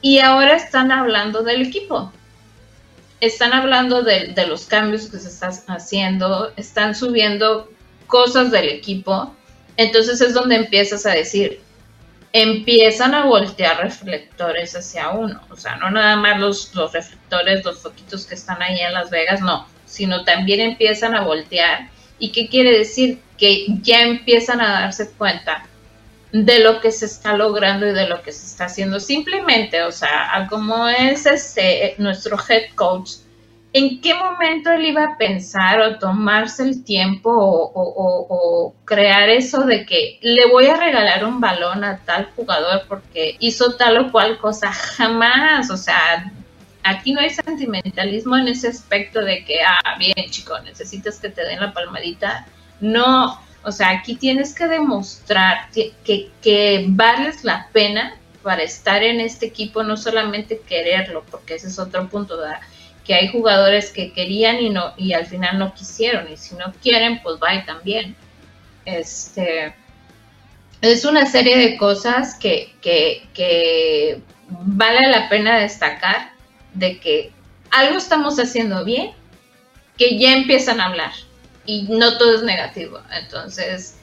Y 0.00 0.18
ahora 0.18 0.56
están 0.56 0.90
hablando 0.90 1.42
del 1.42 1.62
equipo. 1.62 2.12
Están 3.20 3.52
hablando 3.52 4.02
de 4.02 4.46
los 4.48 4.64
cambios 4.64 5.06
que 5.06 5.18
se 5.18 5.28
están 5.28 5.52
haciendo, 5.68 6.52
están 6.56 6.96
subiendo 6.96 7.68
cosas 8.12 8.50
del 8.50 8.68
equipo, 8.68 9.34
entonces 9.78 10.20
es 10.20 10.34
donde 10.34 10.56
empiezas 10.56 11.06
a 11.06 11.12
decir, 11.12 11.62
empiezan 12.34 13.14
a 13.14 13.24
voltear 13.24 13.78
reflectores 13.78 14.76
hacia 14.76 15.08
uno, 15.12 15.40
o 15.48 15.56
sea, 15.56 15.76
no 15.76 15.90
nada 15.90 16.16
más 16.16 16.38
los, 16.38 16.74
los 16.74 16.92
reflectores, 16.92 17.64
los 17.64 17.78
foquitos 17.78 18.26
que 18.26 18.34
están 18.34 18.60
ahí 18.60 18.78
en 18.80 18.92
Las 18.92 19.08
Vegas, 19.08 19.40
no, 19.40 19.66
sino 19.86 20.24
también 20.24 20.60
empiezan 20.60 21.14
a 21.14 21.22
voltear. 21.22 21.88
¿Y 22.18 22.32
qué 22.32 22.48
quiere 22.48 22.76
decir? 22.76 23.18
Que 23.38 23.64
ya 23.80 24.02
empiezan 24.02 24.60
a 24.60 24.82
darse 24.82 25.10
cuenta 25.12 25.64
de 26.32 26.58
lo 26.58 26.82
que 26.82 26.92
se 26.92 27.06
está 27.06 27.34
logrando 27.34 27.86
y 27.86 27.92
de 27.92 28.08
lo 28.08 28.20
que 28.20 28.32
se 28.32 28.44
está 28.44 28.66
haciendo. 28.66 29.00
Simplemente, 29.00 29.84
o 29.84 29.90
sea, 29.90 30.46
como 30.50 30.86
es 30.86 31.24
este 31.24 31.94
nuestro 31.96 32.36
head 32.46 32.74
coach, 32.74 33.12
¿en 33.72 34.00
qué 34.00 34.14
momento 34.14 34.70
él 34.70 34.86
iba 34.86 35.04
a 35.04 35.16
pensar 35.16 35.80
o 35.80 35.98
tomarse 35.98 36.62
el 36.62 36.84
tiempo 36.84 37.30
o, 37.34 38.74
crear 38.84 39.30
eso 39.30 39.62
de 39.64 39.86
que 39.86 40.18
le 40.20 40.46
voy 40.50 40.66
a 40.66 40.76
regalar 40.76 41.24
un 41.24 41.40
balón 41.40 41.82
a 41.82 41.98
tal 41.98 42.28
jugador 42.36 42.82
porque 42.86 43.36
hizo 43.38 43.76
tal 43.76 43.96
o 43.98 44.12
cual 44.12 44.38
cosa? 44.38 44.70
Jamás, 44.72 45.70
o 45.70 45.76
sea, 45.76 46.30
aquí 46.82 47.12
no 47.12 47.20
hay 47.20 47.30
sentimentalismo 47.30 48.36
en 48.36 48.48
ese 48.48 48.68
aspecto 48.68 49.20
de 49.20 49.44
que, 49.44 49.62
ah, 49.62 49.96
bien 49.98 50.30
chico, 50.30 50.58
necesitas 50.60 51.18
que 51.18 51.30
te 51.30 51.44
den 51.44 51.60
la 51.60 51.72
palmadita. 51.72 52.46
No, 52.80 53.38
o 53.64 53.72
sea, 53.72 53.90
aquí 53.90 54.16
tienes 54.16 54.54
que 54.54 54.66
demostrar 54.66 55.70
que, 55.72 55.94
que, 56.04 56.84
vales 56.88 57.44
la 57.44 57.68
pena 57.72 58.16
para 58.42 58.62
estar 58.62 59.02
en 59.02 59.20
este 59.20 59.46
equipo, 59.46 59.84
no 59.84 59.96
solamente 59.96 60.60
quererlo, 60.66 61.24
porque 61.30 61.54
ese 61.54 61.68
es 61.68 61.78
otro 61.78 62.08
punto, 62.08 62.38
¿verdad? 62.38 62.60
Que 63.04 63.14
hay 63.14 63.28
jugadores 63.28 63.90
que 63.90 64.12
querían 64.12 64.60
y 64.60 64.70
no 64.70 64.94
y 64.96 65.12
al 65.12 65.26
final 65.26 65.58
no 65.58 65.74
quisieron 65.74 66.30
y 66.30 66.36
si 66.36 66.54
no 66.54 66.72
quieren 66.82 67.20
pues 67.22 67.36
va 67.42 67.64
también. 67.64 68.16
Este 68.84 69.74
es 70.82 71.04
una 71.04 71.26
serie 71.26 71.56
de 71.56 71.76
cosas 71.76 72.34
que, 72.34 72.74
que, 72.82 74.20
vale 74.48 75.08
la 75.08 75.28
pena 75.28 75.58
destacar 75.58 76.32
de 76.74 76.98
que 76.98 77.32
algo 77.70 77.96
estamos 77.96 78.38
haciendo 78.38 78.84
bien 78.84 79.12
que 79.96 80.18
ya 80.18 80.32
empiezan 80.32 80.80
a 80.80 80.86
hablar 80.86 81.12
y 81.64 81.84
no 81.84 82.18
todo 82.18 82.34
es 82.34 82.42
negativo. 82.42 83.00
Entonces 83.12 83.96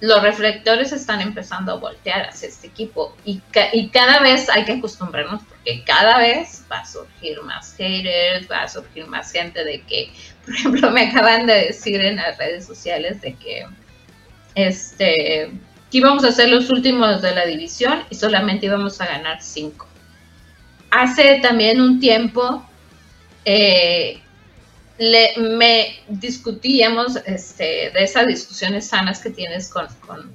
los 0.00 0.22
reflectores 0.22 0.92
están 0.92 1.22
empezando 1.22 1.72
a 1.72 1.76
voltear 1.76 2.28
hacia 2.28 2.48
este 2.48 2.68
equipo 2.68 3.16
y, 3.24 3.40
y, 3.72 3.88
cada 3.88 4.20
vez 4.20 4.48
hay 4.48 4.64
que 4.64 4.72
acostumbrarnos 4.72 5.42
cada 5.84 6.18
vez 6.18 6.64
va 6.70 6.80
a 6.80 6.86
surgir 6.86 7.40
más 7.42 7.74
haters, 7.76 8.50
va 8.50 8.62
a 8.62 8.68
surgir 8.68 9.06
más 9.06 9.32
gente 9.32 9.64
de 9.64 9.82
que, 9.82 10.10
por 10.44 10.54
ejemplo, 10.54 10.90
me 10.90 11.08
acaban 11.08 11.46
de 11.46 11.66
decir 11.66 12.00
en 12.00 12.16
las 12.16 12.38
redes 12.38 12.66
sociales 12.66 13.20
de 13.20 13.34
que 13.34 13.66
este 14.54 15.50
íbamos 15.90 16.24
a 16.24 16.32
ser 16.32 16.50
los 16.50 16.68
últimos 16.70 17.22
de 17.22 17.34
la 17.34 17.46
división 17.46 18.04
y 18.10 18.14
solamente 18.14 18.66
íbamos 18.66 19.00
a 19.00 19.06
ganar 19.06 19.42
cinco. 19.42 19.86
Hace 20.90 21.40
también 21.40 21.80
un 21.80 22.00
tiempo 22.00 22.64
eh, 23.44 24.20
le, 24.98 25.34
me 25.38 26.00
discutíamos 26.08 27.16
este, 27.24 27.90
de 27.90 28.02
esas 28.02 28.26
discusiones 28.26 28.88
sanas 28.88 29.20
que 29.20 29.30
tienes 29.30 29.68
con, 29.68 29.86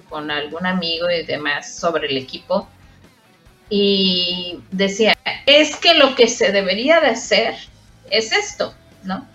con, 0.09 0.31
algún 0.31 0.65
amigo 0.65 1.09
y 1.09 1.23
demás 1.25 1.75
sobre 1.75 2.07
el 2.07 2.17
equipo. 2.17 2.67
Y 3.75 4.59
decía, 4.69 5.17
es 5.47 5.77
que 5.77 5.95
lo 5.95 6.13
que 6.13 6.27
se 6.27 6.51
debería 6.51 6.99
de 6.99 7.07
hacer 7.07 7.55
es 8.11 8.31
esto, 8.31 8.75
¿no? 9.01 9.27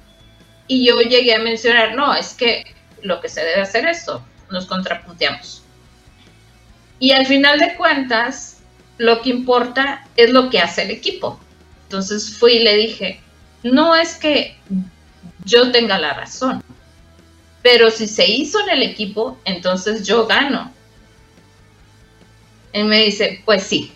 Y 0.68 0.86
yo 0.86 1.00
llegué 1.00 1.34
a 1.34 1.40
mencionar, 1.40 1.96
no, 1.96 2.14
es 2.14 2.34
que 2.34 2.62
lo 3.02 3.20
que 3.20 3.28
se 3.28 3.40
debe 3.40 3.62
hacer 3.62 3.88
es 3.88 3.98
esto, 3.98 4.24
nos 4.48 4.66
contrapunteamos. 4.66 5.64
Y 7.00 7.10
al 7.10 7.26
final 7.26 7.58
de 7.58 7.74
cuentas, 7.74 8.58
lo 8.96 9.22
que 9.22 9.30
importa 9.30 10.06
es 10.16 10.30
lo 10.30 10.50
que 10.50 10.60
hace 10.60 10.82
el 10.82 10.92
equipo. 10.92 11.40
Entonces 11.86 12.38
fui 12.38 12.58
y 12.58 12.62
le 12.62 12.76
dije, 12.76 13.20
no 13.64 13.96
es 13.96 14.14
que 14.14 14.56
yo 15.46 15.72
tenga 15.72 15.98
la 15.98 16.12
razón, 16.14 16.62
pero 17.60 17.90
si 17.90 18.06
se 18.06 18.30
hizo 18.30 18.60
en 18.60 18.68
el 18.68 18.82
equipo, 18.84 19.36
entonces 19.44 20.06
yo 20.06 20.28
gano. 20.28 20.72
Él 22.72 22.84
me 22.84 23.02
dice, 23.02 23.42
pues 23.44 23.64
sí. 23.64 23.94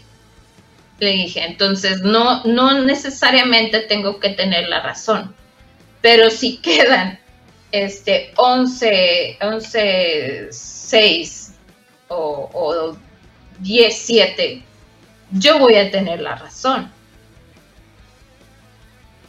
Le 1.02 1.10
dije, 1.10 1.44
entonces 1.44 2.02
no, 2.02 2.44
no 2.44 2.80
necesariamente 2.82 3.80
tengo 3.80 4.20
que 4.20 4.30
tener 4.30 4.68
la 4.68 4.80
razón, 4.82 5.34
pero 6.00 6.30
si 6.30 6.56
quedan 6.62 7.18
este 7.72 8.32
11, 8.36 9.38
11, 9.40 10.48
6 10.52 11.54
o, 12.06 12.50
o 12.54 12.96
10, 13.58 13.98
7, 13.98 14.62
yo 15.32 15.58
voy 15.58 15.74
a 15.74 15.90
tener 15.90 16.20
la 16.20 16.36
razón 16.36 16.88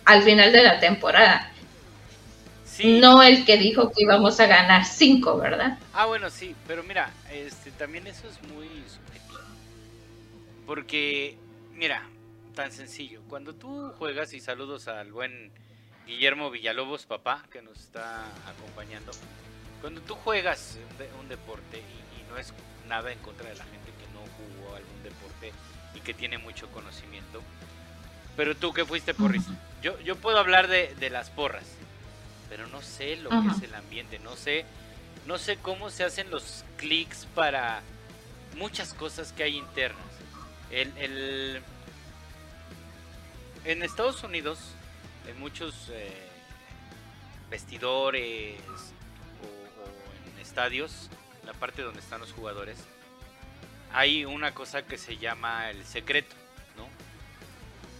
al 0.05 0.21
final 0.21 0.51
de 0.51 0.61
la 0.61 0.79
temporada. 0.79 1.49
No 2.83 3.23
el 3.23 3.45
que 3.45 3.57
dijo 3.57 3.91
que 3.91 4.03
íbamos 4.03 4.39
a 4.39 4.45
ganar 4.45 4.85
5, 4.85 5.37
¿verdad? 5.39 5.79
Ah, 5.91 6.05
bueno, 6.05 6.29
sí, 6.29 6.55
pero 6.67 6.83
mira, 6.83 7.11
este, 7.31 7.71
también 7.71 8.05
eso 8.05 8.27
es 8.27 8.39
muy 8.51 8.67
subjetivo. 8.67 9.39
Porque, 10.67 11.35
mira, 11.73 12.03
tan 12.55 12.71
sencillo, 12.71 13.21
cuando 13.27 13.53
tú 13.53 13.91
juegas 13.97 14.33
y 14.33 14.39
saludos 14.39 14.87
al 14.87 15.11
buen 15.11 15.51
Guillermo 16.05 16.51
Villalobos, 16.51 17.05
papá, 17.05 17.43
que 17.51 17.61
nos 17.61 17.79
está 17.79 18.25
acompañando, 18.47 19.11
cuando 19.81 20.01
tú 20.01 20.15
juegas 20.15 20.77
un, 21.19 21.29
deporte 21.29 21.79
y, 21.79 22.29
no 22.29 22.37
es 22.37 22.53
nada 22.87 23.11
en 23.11 23.19
contra 23.19 23.47
de 23.47 23.55
la 23.55 23.63
gente 23.63 23.91
que 23.91 24.11
no 24.13 24.21
jugó 24.21 24.75
algún 24.75 25.03
deporte 25.03 25.51
y 25.93 25.99
que 25.99 26.15
tiene 26.15 26.39
mucho 26.39 26.67
conocimiento, 26.71 27.41
pero 28.35 28.55
tú 28.55 28.73
que 28.73 28.85
fuiste 28.85 29.13
porrista, 29.13 29.51
yo, 29.83 29.99
yo 30.01 30.15
puedo 30.15 30.39
hablar 30.39 30.67
de, 30.67 30.95
de 30.95 31.09
las 31.11 31.29
porras 31.29 31.77
pero 32.55 32.67
no 32.67 32.83
sé 32.83 33.15
lo 33.15 33.31
que 33.31 33.47
es 33.47 33.63
el 33.63 33.73
ambiente, 33.73 34.19
no 34.19 34.35
sé, 34.35 34.63
no 35.25 35.39
sé 35.39 35.57
cómo 35.57 35.89
se 35.89 36.03
hacen 36.03 36.29
los 36.29 36.63
clics 36.77 37.25
para 37.33 37.81
muchas 38.57 38.93
cosas 38.93 39.33
que 39.33 39.41
hay 39.41 39.57
internas. 39.57 40.05
El, 40.81 41.61
en 43.65 43.83
Estados 43.83 44.23
Unidos, 44.23 44.59
en 45.27 45.39
muchos 45.39 45.89
eh, 45.91 46.11
vestidores 47.49 48.59
o, 49.41 50.29
en 50.33 50.41
estadios, 50.41 51.09
la 51.45 51.53
parte 51.53 51.81
donde 51.81 51.99
están 51.99 52.19
los 52.19 52.31
jugadores, 52.31 52.77
hay 53.93 54.25
una 54.25 54.53
cosa 54.53 54.83
que 54.83 54.97
se 54.97 55.17
llama 55.17 55.69
el 55.69 55.85
secreto, 55.85 56.35
¿no? 56.75 56.87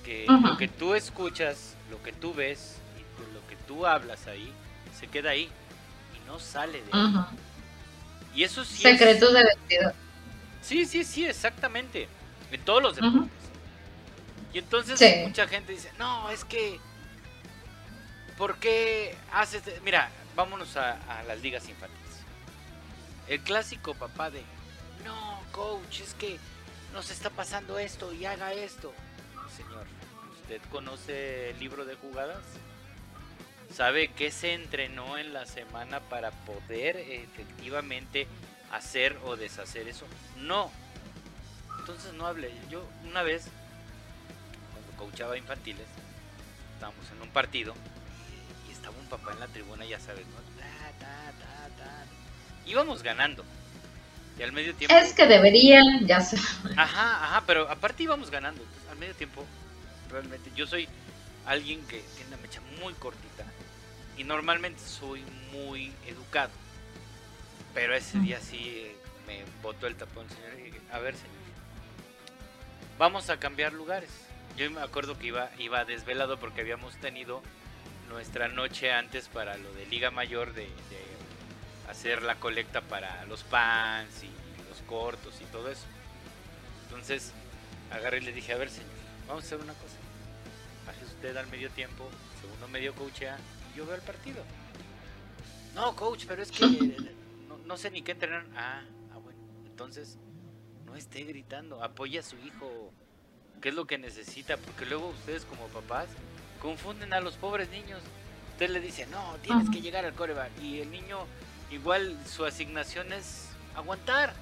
Que 0.03 0.25
lo 0.27 0.57
que 0.57 0.67
tú 0.67 0.95
escuchas, 0.95 1.75
lo 1.91 2.01
que 2.01 2.11
tú 2.11 2.33
ves, 2.33 2.79
tú 3.67 3.85
hablas 3.85 4.27
ahí, 4.27 4.51
se 4.97 5.07
queda 5.07 5.31
ahí 5.31 5.49
y 6.15 6.27
no 6.27 6.39
sale 6.39 6.81
de 6.81 6.89
ahí. 6.91 7.25
Y 8.35 8.43
eso 8.43 8.63
sí 8.65 8.81
Secretos 8.81 9.33
de 9.33 9.43
vestido. 9.43 9.93
Sí, 10.61 10.85
sí, 10.85 11.03
sí, 11.03 11.25
exactamente. 11.25 12.07
En 12.53 12.61
todos 12.63 12.81
los 12.81 12.95
deportes. 12.95 13.29
Y 14.53 14.59
entonces 14.59 15.27
mucha 15.27 15.47
gente 15.47 15.73
dice, 15.73 15.91
no, 15.97 16.29
es 16.29 16.45
que... 16.45 16.79
¿Por 18.37 18.57
qué 18.57 19.15
haces...? 19.31 19.63
Mira, 19.83 20.09
vámonos 20.35 20.77
a, 20.77 20.93
a 21.19 21.23
las 21.23 21.41
ligas 21.41 21.67
infantiles. 21.67 22.01
El 23.27 23.39
clásico 23.41 23.93
papá 23.93 24.29
de, 24.29 24.41
no, 25.03 25.39
coach, 25.51 26.01
es 26.01 26.13
que 26.13 26.39
nos 26.93 27.09
está 27.09 27.29
pasando 27.29 27.79
esto 27.79 28.13
y 28.13 28.25
haga 28.25 28.53
esto. 28.53 28.93
Señor, 29.55 29.85
¿usted 30.41 30.61
conoce 30.71 31.51
el 31.51 31.59
libro 31.59 31.85
de 31.85 31.95
jugadas? 31.95 32.43
sabe 33.73 34.09
qué 34.09 34.31
se 34.31 34.53
entrenó 34.53 35.17
en 35.17 35.33
la 35.33 35.45
semana 35.45 35.99
para 35.99 36.31
poder 36.31 36.97
efectivamente 36.97 38.27
hacer 38.71 39.17
o 39.25 39.35
deshacer 39.35 39.87
eso. 39.87 40.05
No. 40.37 40.71
Entonces 41.79 42.13
no 42.13 42.25
hable. 42.27 42.51
Yo 42.69 42.85
una 43.09 43.23
vez, 43.23 43.47
cuando 44.71 44.91
coachaba 44.97 45.37
infantiles, 45.37 45.87
estábamos 46.75 47.05
en 47.11 47.21
un 47.21 47.29
partido 47.29 47.73
y, 48.67 48.71
estaba 48.71 48.95
un 48.97 49.07
papá 49.07 49.33
en 49.33 49.39
la 49.39 49.47
tribuna, 49.47 49.85
ya 49.85 49.99
sabes, 49.99 50.25
¿no? 50.27 50.43
Íbamos 52.65 53.03
ganando. 53.03 53.43
Y 54.39 54.43
al 54.43 54.51
medio 54.51 54.73
tiempo... 54.73 54.95
Es 54.95 55.13
que 55.13 55.27
deberían, 55.27 56.07
ya 56.07 56.21
sé. 56.21 56.37
Ajá, 56.77 57.23
ajá, 57.23 57.43
pero 57.45 57.69
aparte 57.69 58.03
íbamos 58.03 58.31
ganando. 58.31 58.63
al 58.89 58.97
medio 58.97 59.13
tiempo, 59.13 59.45
realmente, 60.09 60.49
yo 60.55 60.65
soy 60.65 60.87
alguien 61.45 61.85
que 61.87 61.99
tiene 62.15 62.29
una 62.29 62.37
mecha 62.37 62.61
muy 62.81 62.93
cortita 62.93 63.45
y 64.17 64.23
normalmente 64.23 64.81
soy 64.81 65.23
muy 65.51 65.91
educado. 66.07 66.51
Pero 67.73 67.95
ese 67.95 68.19
día 68.19 68.39
sí 68.39 68.57
eh, 68.59 68.95
me 69.27 69.43
botó 69.61 69.87
el 69.87 69.95
tapón, 69.95 70.27
señor. 70.29 70.79
A 70.91 70.99
ver, 70.99 71.15
señor. 71.15 71.42
Vamos 73.03 73.29
a 73.29 73.37
cambiar 73.37 73.73
lugares. 73.73 74.09
Yo 74.55 74.71
me 74.71 74.79
acuerdo 74.79 75.19
que 75.19 75.27
iba, 75.27 75.49
iba 75.59 75.83
desvelado 75.83 76.39
porque 76.39 76.61
habíamos 76.61 76.95
tenido 77.01 77.41
nuestra 78.07 78.47
noche 78.47 78.93
antes 78.93 79.27
para 79.27 79.57
lo 79.57 79.73
de 79.73 79.85
Liga 79.87 80.09
Mayor 80.09 80.53
de, 80.53 80.69
hacer 81.89 82.23
la 82.23 82.35
colecta 82.35 82.79
para 82.79 83.25
los 83.25 83.43
pants 83.43 84.23
y 84.23 84.29
los 84.69 84.81
cortos 84.87 85.41
y 85.41 85.43
todo 85.51 85.69
eso. 85.69 85.83
Entonces 86.85 87.33
agarré 87.91 88.19
y 88.19 88.21
le 88.21 88.31
dije, 88.31 88.53
a 88.53 88.57
ver 88.57 88.69
señor, 88.69 88.89
vamos 89.27 89.43
a 89.43 89.47
hacer 89.47 89.59
una 89.59 89.73
cosa. 89.73 89.97
Baje 90.87 91.03
usted 91.03 91.35
al 91.35 91.47
medio 91.47 91.69
tiempo, 91.71 92.09
segundo 92.39 92.69
medio 92.69 92.95
coachea 92.95 93.35
yo 93.75 93.85
veo 93.85 93.95
el 93.95 94.01
partido. 94.01 94.41
No, 95.75 95.93
coach, 95.97 96.23
pero 96.25 96.41
es 96.41 96.51
que 96.51 96.65
no, 97.65 97.75
sé 97.75 97.91
ni 97.91 98.01
qué 98.01 98.13
entrenar. 98.13 98.45
Ah, 98.55 98.81
ah, 99.13 99.17
bueno, 99.17 99.39
entonces 99.65 100.17
no 100.93 100.99
esté 100.99 101.23
gritando, 101.23 101.83
apoya 101.83 102.19
a 102.19 102.23
su 102.23 102.37
hijo. 102.37 102.93
¿Qué 103.61 103.69
es 103.69 103.75
lo 103.75 103.87
que 103.87 103.97
necesita? 103.97 104.57
Porque 104.57 104.85
luego 104.85 105.07
ustedes 105.07 105.43
como 105.45 105.65
papás 105.69 106.05
confunden 106.61 107.13
a 107.13 107.19
los 107.19 107.33
pobres 107.33 107.69
niños. 107.69 107.99
Usted 108.51 108.69
le 108.69 108.79
dice, 108.79 109.07
no, 109.07 109.35
tienes 109.41 109.71
que 109.71 109.81
llegar 109.81 110.05
al 110.05 110.13
coreback. 110.13 110.51
Y 110.61 110.81
el 110.81 110.91
niño, 110.91 111.25
igual 111.71 112.15
su 112.27 112.45
asignación 112.45 113.11
es 113.11 113.49
aguantar. 113.75 114.35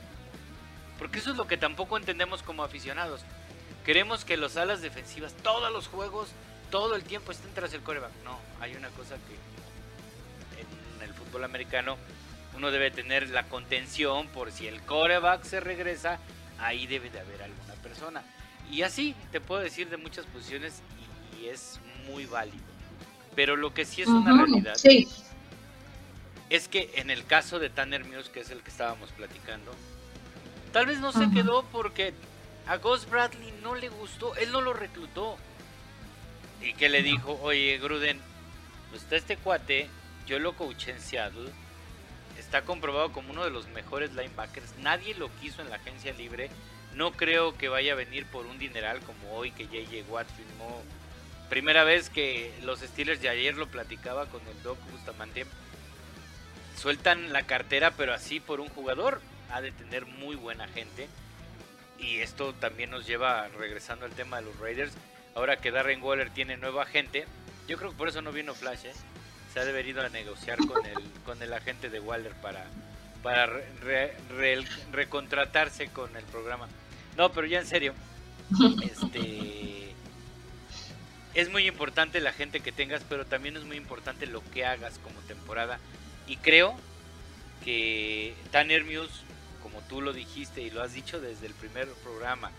Porque 0.99 1.19
eso 1.19 1.31
es 1.31 1.37
lo 1.37 1.47
que 1.47 1.55
tampoco 1.55 1.95
entendemos 1.95 2.43
como 2.43 2.65
aficionados. 2.65 3.21
Queremos 3.85 4.25
que 4.25 4.35
los 4.35 4.57
alas 4.57 4.81
defensivas, 4.81 5.33
todos 5.41 5.71
los 5.71 5.87
juegos, 5.87 6.27
todo 6.69 6.95
el 6.95 7.03
tiempo 7.03 7.31
estén 7.31 7.53
tras 7.53 7.73
el 7.73 7.81
coreback. 7.81 8.11
No, 8.25 8.37
hay 8.59 8.75
una 8.75 8.89
cosa 8.89 9.15
que 9.15 10.99
en 10.99 11.07
el 11.07 11.13
fútbol 11.13 11.45
americano 11.45 11.95
uno 12.57 12.71
debe 12.71 12.91
tener 12.91 13.29
la 13.29 13.43
contención 13.43 14.27
por 14.27 14.51
si 14.51 14.67
el 14.67 14.81
coreback 14.81 15.43
se 15.43 15.61
regresa, 15.61 16.19
ahí 16.61 16.87
debe 16.87 17.09
de 17.09 17.19
haber 17.19 17.43
alguna 17.43 17.73
persona. 17.75 18.23
Y 18.71 18.83
así 18.83 19.15
te 19.31 19.41
puedo 19.41 19.61
decir 19.61 19.89
de 19.89 19.97
muchas 19.97 20.25
posiciones 20.25 20.81
y, 21.39 21.47
es 21.47 21.79
muy 22.07 22.27
válido. 22.27 22.63
Pero 23.35 23.55
lo 23.55 23.73
que 23.73 23.83
sí 23.83 24.03
es 24.03 24.07
una 24.07 24.31
realidad 24.31 24.75
es 26.51 26.67
que 26.67 26.91
en 26.95 27.09
el 27.09 27.25
caso 27.25 27.59
de 27.59 27.69
Tanner 27.69 28.05
Muse, 28.05 28.29
que 28.29 28.41
es 28.41 28.51
el 28.51 28.61
que 28.61 28.69
estábamos 28.69 29.09
platicando, 29.11 29.71
tal 30.71 30.85
vez 30.85 30.99
no 30.99 31.11
se 31.11 31.31
quedó 31.31 31.63
porque 31.71 32.13
a 32.67 32.77
Ghost 32.77 33.09
Bradley 33.09 33.53
no 33.63 33.73
le 33.75 33.89
gustó, 33.89 34.35
él 34.35 34.51
no 34.51 34.61
lo 34.61 34.73
reclutó. 34.73 35.37
Y 36.61 36.73
que 36.73 36.89
le 36.89 37.01
dijo, 37.01 37.39
oye 37.41 37.79
Gruden, 37.79 38.19
pues 38.89 39.03
está 39.03 39.15
este 39.15 39.37
cuate, 39.37 39.89
yo 40.27 40.39
lo 40.39 40.53
coaché 40.53 40.91
en 40.91 41.01
Seattle, 41.01 41.49
está 42.41 42.63
comprobado 42.63 43.11
como 43.11 43.31
uno 43.31 43.45
de 43.45 43.51
los 43.51 43.67
mejores 43.69 44.13
linebackers, 44.13 44.77
nadie 44.79 45.15
lo 45.15 45.29
quiso 45.39 45.61
en 45.61 45.69
la 45.69 45.77
agencia 45.77 46.13
libre, 46.13 46.49
no 46.93 47.11
creo 47.13 47.57
que 47.57 47.69
vaya 47.69 47.93
a 47.93 47.95
venir 47.95 48.25
por 48.25 48.45
un 48.45 48.59
dineral 48.59 48.99
como 49.01 49.33
hoy 49.33 49.51
que 49.51 49.67
JJ 49.67 50.03
Watt 50.09 50.27
firmó. 50.27 50.81
Primera 51.49 51.83
vez 51.83 52.09
que 52.09 52.53
los 52.63 52.79
Steelers 52.79 53.21
de 53.21 53.29
ayer 53.29 53.55
lo 53.55 53.67
platicaba 53.67 54.25
con 54.25 54.41
el 54.47 54.63
Doc 54.63 54.77
Bustamante. 54.91 55.45
Sueltan 56.77 57.31
la 57.31 57.43
cartera, 57.43 57.91
pero 57.91 58.13
así 58.13 58.39
por 58.39 58.59
un 58.59 58.69
jugador. 58.69 59.21
Ha 59.51 59.61
de 59.61 59.71
tener 59.71 60.05
muy 60.05 60.35
buena 60.35 60.67
gente. 60.69 61.09
Y 61.99 62.19
esto 62.19 62.53
también 62.53 62.89
nos 62.89 63.05
lleva, 63.05 63.49
regresando 63.49 64.05
al 64.05 64.13
tema 64.13 64.37
de 64.37 64.43
los 64.43 64.57
Raiders, 64.59 64.93
Ahora 65.35 65.57
que 65.57 65.71
Darren 65.71 66.03
Waller 66.03 66.29
tiene 66.29 66.57
nueva 66.57 66.83
agente, 66.83 67.25
yo 67.67 67.77
creo 67.77 67.91
que 67.91 67.97
por 67.97 68.09
eso 68.09 68.21
no 68.21 68.31
vino 68.31 68.53
Flash, 68.53 68.85
¿eh? 68.85 68.93
Se 69.53 69.59
ha 69.59 69.65
debido 69.65 70.01
a 70.01 70.09
negociar 70.09 70.57
con 70.59 70.85
el, 70.85 70.97
con 71.25 71.41
el 71.41 71.53
agente 71.53 71.89
de 71.89 71.99
Waller 71.99 72.33
para, 72.35 72.65
para 73.21 73.61
recontratarse 74.91 75.89
con 75.89 76.15
el 76.15 76.23
programa. 76.25 76.67
No, 77.17 77.31
pero 77.31 77.47
ya 77.47 77.59
en 77.59 77.67
serio, 77.67 77.93
este 78.83 79.93
es 81.33 81.49
muy 81.49 81.67
importante 81.67 82.19
la 82.19 82.33
gente 82.33 82.59
que 82.59 82.71
tengas, 82.71 83.03
pero 83.07 83.25
también 83.25 83.55
es 83.55 83.63
muy 83.63 83.77
importante 83.77 84.25
lo 84.25 84.43
que 84.51 84.65
hagas 84.65 84.99
como 84.99 85.19
temporada. 85.21 85.79
Y 86.27 86.37
creo 86.37 86.75
que 87.63 88.35
Tanner 88.51 88.83
Muse, 88.83 89.23
como 89.61 89.79
tú 89.81 90.01
lo 90.01 90.13
dijiste 90.13 90.61
y 90.61 90.69
lo 90.69 90.81
has 90.81 90.93
dicho 90.93 91.21
desde 91.21 91.47
el 91.47 91.53
primer 91.53 91.87
programa, 92.03 92.51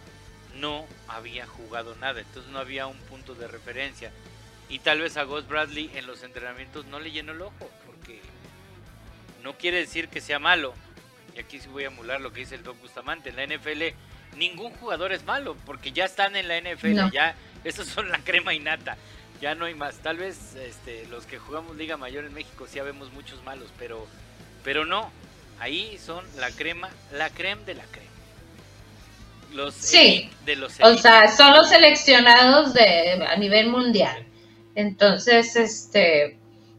no 0.56 0.86
había 1.08 1.46
jugado 1.46 1.94
nada, 1.96 2.20
entonces 2.20 2.50
no 2.52 2.58
había 2.58 2.86
un 2.86 2.98
punto 2.98 3.34
de 3.34 3.48
referencia. 3.48 4.10
Y 4.72 4.78
tal 4.78 5.00
vez 5.00 5.18
a 5.18 5.24
Ghost 5.24 5.48
Bradley 5.48 5.90
en 5.94 6.06
los 6.06 6.22
entrenamientos 6.22 6.86
no 6.86 6.98
le 6.98 7.10
llenó 7.10 7.32
el 7.32 7.42
ojo, 7.42 7.70
porque 7.84 8.22
no 9.42 9.52
quiere 9.52 9.76
decir 9.76 10.08
que 10.08 10.22
sea 10.22 10.38
malo. 10.38 10.72
Y 11.36 11.40
aquí 11.40 11.60
sí 11.60 11.68
voy 11.68 11.84
a 11.84 11.88
emular 11.88 12.22
lo 12.22 12.32
que 12.32 12.40
dice 12.40 12.54
el 12.54 12.62
Doc 12.62 12.80
Bustamante. 12.80 13.28
En 13.28 13.36
la 13.36 13.44
NFL 13.44 13.82
ningún 14.38 14.72
jugador 14.72 15.12
es 15.12 15.26
malo, 15.26 15.58
porque 15.66 15.92
ya 15.92 16.06
están 16.06 16.36
en 16.36 16.48
la 16.48 16.58
NFL, 16.58 17.10
ya 17.12 17.34
esos 17.64 17.86
son 17.86 18.08
la 18.08 18.18
crema 18.20 18.54
innata. 18.54 18.96
Ya 19.42 19.54
no 19.54 19.66
hay 19.66 19.74
más. 19.74 19.96
Tal 19.96 20.16
vez 20.16 20.54
este, 20.54 21.06
los 21.08 21.26
que 21.26 21.38
jugamos 21.38 21.76
Liga 21.76 21.98
Mayor 21.98 22.24
en 22.24 22.32
México 22.32 22.66
sí 22.66 22.80
vemos 22.80 23.12
muchos 23.12 23.44
malos, 23.44 23.68
pero, 23.78 24.06
pero 24.64 24.86
no. 24.86 25.12
Ahí 25.60 25.98
son 25.98 26.24
la 26.38 26.50
crema, 26.50 26.88
la 27.12 27.28
crema 27.28 27.60
de 27.66 27.74
la 27.74 27.84
crema. 27.84 28.08
Los 29.52 29.74
sí, 29.74 30.30
de 30.46 30.56
los 30.56 30.80
o 30.80 30.96
sea, 30.96 31.28
son 31.28 31.52
los 31.52 31.68
seleccionados 31.68 32.72
de 32.72 33.22
a 33.22 33.36
nivel 33.36 33.68
mundial. 33.68 34.24
Entonces, 34.74 35.56
este, 35.56 36.38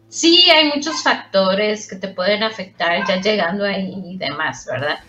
sí 0.09 0.49
hay 0.49 0.71
muchos 0.75 1.01
factores 1.01 1.87
que 1.87 1.95
te 1.95 2.07
pueden 2.07 2.43
afectar 2.43 3.05
ya 3.07 3.19
llegando 3.19 3.65
ahí 3.65 3.93
y 4.05 4.17
demás, 4.17 4.65
¿verdad? 4.69 4.99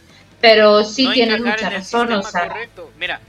Pero 0.41 0.85
sí 0.85 1.09
tienes 1.12 1.41
mucha 1.41 1.70
razón, 1.70 2.12
o 2.12 2.22
sea. 2.22 2.49
Correcto. 2.49 2.91
Mira, 2.99 3.20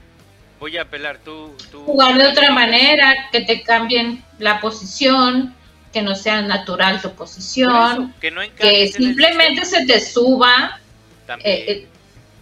voy 0.58 0.76
a 0.76 0.82
apelar 0.82 1.18
tú, 1.18 1.52
Jugar 1.84 2.16
de 2.16 2.26
otra 2.26 2.50
manera, 2.50 3.28
que 3.32 3.42
te 3.42 3.62
cambien 3.62 4.22
la 4.38 4.60
posición, 4.60 5.54
que 5.92 6.02
no 6.02 6.14
sea 6.14 6.42
natural 6.42 7.00
tu 7.00 7.12
posición, 7.12 8.14
que, 8.20 8.92
simplemente 8.94 9.64
se 9.64 9.86
te 9.86 10.00
suba 10.00 10.78
eh, 11.28 11.36
eh, 11.44 11.86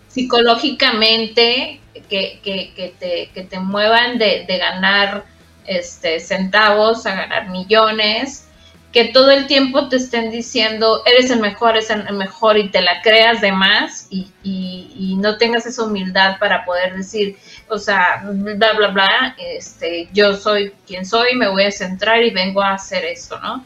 psicológicamente, 0.08 1.80
que, 2.08 2.40
que, 2.42 2.94
te, 2.98 3.30
que 3.32 3.42
te 3.44 3.58
muevan 3.60 4.18
de, 4.18 4.44
de 4.46 4.58
ganar 4.58 5.24
este, 5.66 6.20
centavos 6.20 7.06
a 7.06 7.14
ganar 7.14 7.48
millones, 7.48 8.46
que 8.94 9.06
todo 9.06 9.32
el 9.32 9.48
tiempo 9.48 9.88
te 9.88 9.96
estén 9.96 10.30
diciendo, 10.30 11.02
eres 11.04 11.28
el 11.28 11.40
mejor, 11.40 11.70
eres 11.70 11.90
el 11.90 12.14
mejor 12.14 12.56
y 12.56 12.68
te 12.68 12.80
la 12.80 13.02
creas 13.02 13.40
de 13.40 13.50
más 13.50 14.06
y, 14.08 14.30
y, 14.44 15.16
no 15.16 15.36
tengas 15.36 15.66
esa 15.66 15.82
humildad 15.82 16.38
para 16.38 16.64
poder 16.64 16.94
decir, 16.94 17.36
o 17.68 17.78
sea, 17.78 18.22
bla, 18.24 18.74
bla, 18.74 18.88
bla, 18.88 19.36
este, 19.38 20.08
yo 20.12 20.36
soy 20.36 20.72
quien 20.86 21.04
soy, 21.04 21.34
me 21.34 21.48
voy 21.48 21.64
a 21.64 21.72
centrar 21.72 22.22
y 22.22 22.30
vengo 22.30 22.62
a 22.62 22.74
hacer 22.74 23.04
esto, 23.04 23.40
¿no? 23.40 23.64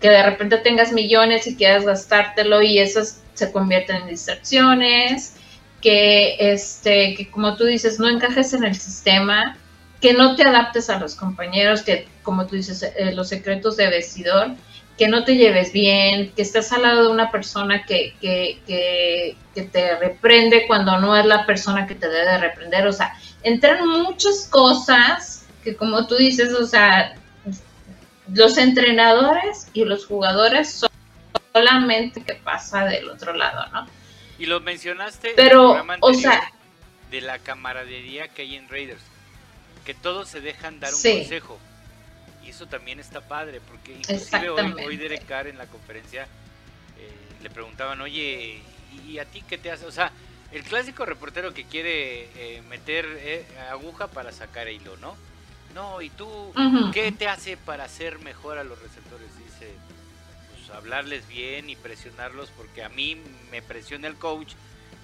Que 0.00 0.08
de 0.08 0.22
repente 0.22 0.56
tengas 0.58 0.90
millones 0.90 1.46
y 1.46 1.56
quieras 1.56 1.84
gastártelo 1.84 2.62
y 2.62 2.78
esas 2.78 3.20
se 3.34 3.52
convierten 3.52 3.96
en 3.96 4.06
distracciones, 4.06 5.34
que, 5.82 6.36
este, 6.38 7.14
que 7.14 7.30
como 7.30 7.56
tú 7.56 7.64
dices, 7.64 7.98
no 7.98 8.08
encajes 8.08 8.54
en 8.54 8.64
el 8.64 8.74
sistema, 8.74 9.58
que 10.00 10.12
no 10.12 10.36
te 10.36 10.44
adaptes 10.44 10.90
a 10.90 10.98
los 10.98 11.14
compañeros, 11.14 11.82
que 11.82 12.08
como 12.22 12.46
tú 12.46 12.56
dices, 12.56 12.82
eh, 12.82 13.12
los 13.12 13.28
secretos 13.28 13.76
de 13.76 13.88
vestidor, 13.88 14.50
que 14.98 15.08
no 15.08 15.24
te 15.24 15.36
lleves 15.36 15.72
bien, 15.72 16.32
que 16.32 16.42
estás 16.42 16.72
al 16.72 16.82
lado 16.82 17.04
de 17.04 17.10
una 17.10 17.30
persona 17.30 17.84
que, 17.84 18.14
que, 18.20 18.60
que, 18.66 19.36
que, 19.54 19.62
te 19.62 19.96
reprende 19.96 20.66
cuando 20.66 20.98
no 20.98 21.16
es 21.16 21.26
la 21.26 21.44
persona 21.44 21.86
que 21.86 21.94
te 21.94 22.08
debe 22.08 22.38
reprender. 22.38 22.86
O 22.86 22.92
sea, 22.92 23.14
entran 23.42 23.86
muchas 23.86 24.48
cosas 24.50 25.46
que 25.62 25.76
como 25.76 26.06
tú 26.06 26.16
dices, 26.16 26.52
o 26.54 26.66
sea, 26.66 27.14
los 28.32 28.56
entrenadores 28.56 29.68
y 29.72 29.84
los 29.84 30.06
jugadores 30.06 30.72
son 30.72 30.90
solamente 31.52 32.22
que 32.22 32.34
pasa 32.34 32.84
del 32.84 33.08
otro 33.08 33.34
lado, 33.34 33.66
¿no? 33.72 33.86
Y 34.38 34.46
lo 34.46 34.60
mencionaste 34.60 35.32
Pero, 35.36 35.82
o 36.00 36.14
sea, 36.14 36.52
de 37.10 37.20
la 37.20 37.38
camaradería 37.38 38.28
que 38.28 38.42
hay 38.42 38.56
en 38.56 38.68
Raiders 38.68 39.02
que 39.86 39.94
todos 39.94 40.28
se 40.28 40.40
dejan 40.42 40.80
dar 40.80 40.92
un 40.92 41.00
consejo. 41.00 41.58
Y 42.44 42.50
eso 42.50 42.66
también 42.66 43.00
está 43.00 43.20
padre, 43.22 43.60
porque 43.60 43.94
inclusive 43.94 44.50
hoy, 44.50 44.72
hoy 44.84 44.96
Derek 44.96 45.24
Carr 45.26 45.46
en 45.46 45.56
la 45.56 45.66
conferencia 45.66 46.24
eh, 46.98 47.10
le 47.42 47.50
preguntaban, 47.50 48.00
oye, 48.00 48.60
¿y 49.06 49.18
a 49.18 49.24
ti 49.24 49.42
qué 49.48 49.56
te 49.56 49.70
hace? 49.70 49.86
O 49.86 49.92
sea, 49.92 50.12
el 50.52 50.62
clásico 50.64 51.06
reportero 51.06 51.54
que 51.54 51.64
quiere 51.64 52.28
eh, 52.36 52.62
meter 52.68 53.06
eh, 53.20 53.46
aguja 53.70 54.08
para 54.08 54.32
sacar 54.32 54.68
hilo, 54.68 54.96
¿no? 54.98 55.16
No, 55.74 56.02
¿y 56.02 56.10
tú 56.10 56.52
qué 56.92 57.12
te 57.12 57.28
hace 57.28 57.56
para 57.56 57.88
ser 57.88 58.18
mejor 58.20 58.58
a 58.58 58.64
los 58.64 58.80
receptores? 58.80 59.28
Dice, 59.38 59.72
pues 60.50 60.70
hablarles 60.70 61.28
bien 61.28 61.68
y 61.68 61.76
presionarlos 61.76 62.50
porque 62.56 62.82
a 62.82 62.88
mí 62.88 63.20
me 63.50 63.60
presiona 63.60 64.08
el 64.08 64.14
coach 64.14 64.54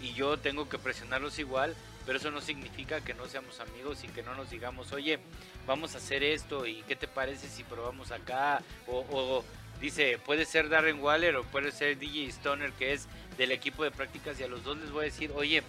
y 0.01 0.15
yo 0.15 0.39
tengo 0.39 0.69
que 0.69 0.79
presionarlos 0.79 1.39
igual 1.39 1.77
pero 2.05 2.19
eso 2.19 2.31
no 2.31 2.41
significa 2.41 3.01
que 3.01 3.15
no 3.15 3.27
seamos 3.27 3.61
amigos 3.61 4.03
y 4.05 4.09
que 4.09 4.23
no 4.23 4.35
nos 4.35 4.51
digamos, 4.51 4.93
oye, 4.93 5.19
vamos 5.67 5.95
a 5.95 5.99
hacer 5.99 6.23
esto 6.23 6.67
y 6.67 6.83
qué 6.89 6.97
te 6.97 7.09
parece 7.09 7.49
si 7.49 7.63
probamos 7.65 8.11
acá, 8.11 8.63
o, 8.87 9.45
dice, 9.81 10.19
puede 10.25 10.45
ser 10.45 10.69
Darren 10.69 11.01
Waller 11.01 11.37
o 11.37 11.45
puede 11.45 11.73
ser 11.73 11.99
DJ 11.99 12.29
Stoner 12.29 12.73
que 12.73 12.93
es 12.93 13.07
del 13.37 13.53
equipo 13.53 13.85
de 13.85 13.91
prácticas 13.91 14.39
y 14.41 14.45
a 14.45 14.49
los 14.49 14.65
dos 14.65 14.79
les 14.79 14.91
voy 14.91 15.03
a 15.03 15.05
decir, 15.05 15.33
oye, 15.35 15.63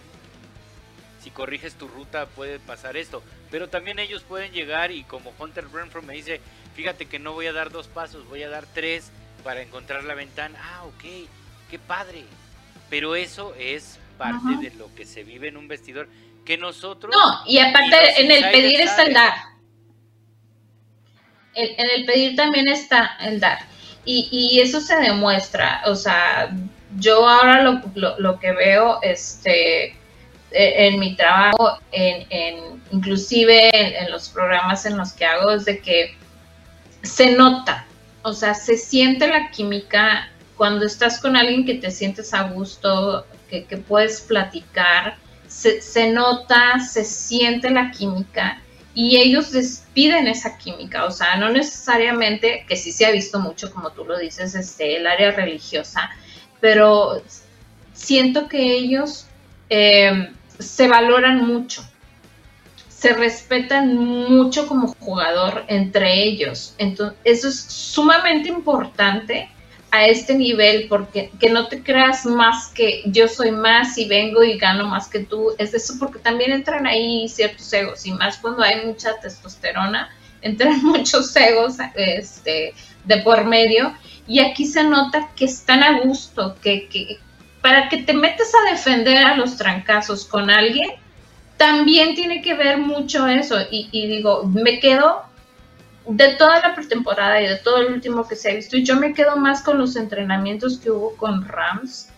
si 1.22 1.30
corriges 1.30 1.74
tu 1.74 1.88
ruta 1.88 2.26
puede 2.26 2.58
pasar 2.58 2.96
esto, 2.96 3.22
pero 3.50 3.68
también 3.68 3.98
ellos 3.98 4.22
pueden 4.22 4.52
llegar 4.52 4.90
y 4.90 5.04
como 5.04 5.32
Hunter 5.38 5.70
Renfro 5.72 6.02
me 6.02 6.14
dice, 6.14 6.40
fíjate 6.74 7.06
que 7.06 7.18
no 7.18 7.32
voy 7.32 7.46
a 7.46 7.52
dar 7.52 7.70
dos 7.70 7.88
pasos, 7.88 8.28
voy 8.28 8.42
a 8.42 8.48
dar 8.50 8.66
tres 8.66 9.10
para 9.42 9.62
encontrar 9.62 10.04
la 10.04 10.14
ventana, 10.14 10.58
ah, 10.62 10.84
ok, 10.84 11.28
qué 11.70 11.78
padre, 11.78 12.24
pero 12.90 13.16
eso 13.16 13.54
es 13.54 13.98
parte 14.18 14.56
de 14.60 14.74
lo 14.76 14.94
que 14.94 15.06
se 15.06 15.24
vive 15.24 15.48
en 15.48 15.56
un 15.56 15.68
vestidor 15.68 16.08
que 16.44 16.58
nosotros... 16.58 17.14
No, 17.14 17.40
y 17.46 17.58
aparte 17.58 18.20
en 18.20 18.30
el 18.30 18.50
pedir 18.50 18.80
está 18.80 19.02
el 19.02 19.14
dar. 19.14 19.32
En, 21.54 21.90
el 21.90 22.04
pedir 22.04 22.36
también 22.36 22.68
está 22.68 23.16
el 23.20 23.40
dar. 23.40 23.58
Y, 24.04 24.28
y, 24.30 24.60
eso 24.60 24.80
se 24.80 24.96
demuestra, 24.96 25.82
o 25.86 25.94
sea, 25.94 26.50
yo 26.98 27.26
ahora 27.26 27.62
lo, 27.62 27.80
lo, 28.18 28.38
que 28.38 28.52
veo, 28.52 28.98
este, 29.00 29.86
e, 29.86 29.96
en, 30.50 30.98
mi 30.98 31.16
trabajo, 31.16 31.78
en, 31.90 32.26
en 32.28 32.82
inclusive 32.90 33.70
en, 33.98 34.10
los 34.10 34.28
programas 34.28 34.84
en 34.84 34.98
los 34.98 35.12
que 35.12 35.24
hago, 35.24 35.52
es 35.52 35.64
de 35.64 35.80
que 35.80 36.16
se 37.02 37.32
nota, 37.32 37.86
o 38.22 38.34
sea, 38.34 38.54
se 38.54 38.76
siente 38.76 39.26
la 39.26 39.50
química 39.50 40.28
cuando 40.56 40.84
estás 40.84 41.20
con 41.20 41.36
alguien 41.36 41.64
que 41.64 41.74
te 41.74 41.90
sientes 41.90 42.34
a 42.34 42.42
gusto, 42.42 43.26
que, 43.48 43.64
que 43.64 43.78
puedes 43.78 44.20
platicar, 44.20 45.16
se, 45.54 46.10
nota, 46.12 46.80
se 46.80 47.04
siente 47.04 47.70
la 47.70 47.90
química 47.90 48.60
y 48.92 49.16
ellos 49.16 49.52
despiden 49.52 50.26
esa 50.26 50.58
química, 50.58 51.04
o 51.04 51.10
sea, 51.10 51.36
no 51.36 51.50
necesariamente, 51.50 52.64
que 52.68 52.76
sí 52.76 52.92
se 52.92 53.06
ha 53.06 53.10
visto 53.10 53.40
mucho, 53.40 53.72
como 53.72 53.90
tú 53.90 54.04
lo 54.04 54.18
dices, 54.18 54.54
este, 54.54 54.96
el 54.96 55.06
área 55.06 55.30
religiosa, 55.30 56.10
pero 56.60 57.22
siento 57.92 58.48
que 58.48 58.74
ellos 58.74 59.26
eh, 59.70 60.30
se 60.58 60.88
valoran 60.88 61.46
mucho, 61.46 61.84
se 62.88 63.14
respetan 63.14 63.96
mucho 63.96 64.66
como 64.68 64.94
jugador 64.98 65.64
entre 65.68 66.22
ellos, 66.24 66.74
entonces 66.78 67.18
eso 67.24 67.48
es 67.48 67.60
sumamente 67.60 68.48
importante 68.48 69.48
a 69.94 70.06
este 70.06 70.34
nivel, 70.34 70.86
porque 70.88 71.30
que 71.38 71.50
no 71.50 71.68
te 71.68 71.80
creas 71.80 72.26
más 72.26 72.66
que 72.74 73.04
yo 73.06 73.28
soy 73.28 73.52
más 73.52 73.96
y 73.96 74.08
vengo 74.08 74.42
y 74.42 74.58
gano 74.58 74.88
más 74.88 75.06
que 75.06 75.20
tú, 75.20 75.52
es 75.56 75.72
eso 75.72 75.94
porque 76.00 76.18
también 76.18 76.50
entran 76.50 76.84
ahí 76.84 77.28
ciertos 77.28 77.72
egos, 77.72 78.04
y 78.04 78.10
más 78.10 78.38
cuando 78.38 78.64
hay 78.64 78.84
mucha 78.84 79.20
testosterona, 79.20 80.10
entran 80.42 80.82
muchos 80.82 81.34
egos 81.36 81.76
este, 81.94 82.74
de 83.04 83.16
por 83.18 83.44
medio, 83.44 83.94
y 84.26 84.40
aquí 84.40 84.66
se 84.66 84.82
nota 84.82 85.30
que 85.36 85.44
están 85.44 85.84
a 85.84 86.00
gusto, 86.00 86.56
que, 86.60 86.88
que 86.88 87.18
para 87.62 87.88
que 87.88 87.98
te 87.98 88.14
metas 88.14 88.50
a 88.52 88.72
defender 88.72 89.24
a 89.24 89.36
los 89.36 89.56
trancazos 89.56 90.24
con 90.24 90.50
alguien, 90.50 90.90
también 91.56 92.16
tiene 92.16 92.42
que 92.42 92.54
ver 92.54 92.78
mucho 92.78 93.28
eso, 93.28 93.60
y, 93.70 93.88
y 93.92 94.08
digo, 94.08 94.42
me 94.42 94.80
quedo 94.80 95.22
de 96.06 96.34
toda 96.36 96.60
la 96.60 96.74
pretemporada 96.74 97.40
y 97.40 97.46
de 97.46 97.56
todo 97.56 97.78
el 97.78 97.94
último 97.94 98.26
que 98.28 98.36
se 98.36 98.50
ha 98.50 98.54
visto, 98.54 98.76
yo 98.76 98.96
me 98.96 99.14
quedo 99.14 99.36
más 99.36 99.62
con 99.62 99.78
los 99.78 99.96
entrenamientos 99.96 100.78
que 100.78 100.90
hubo 100.90 101.16
con 101.16 101.46
Rams, 101.46 102.08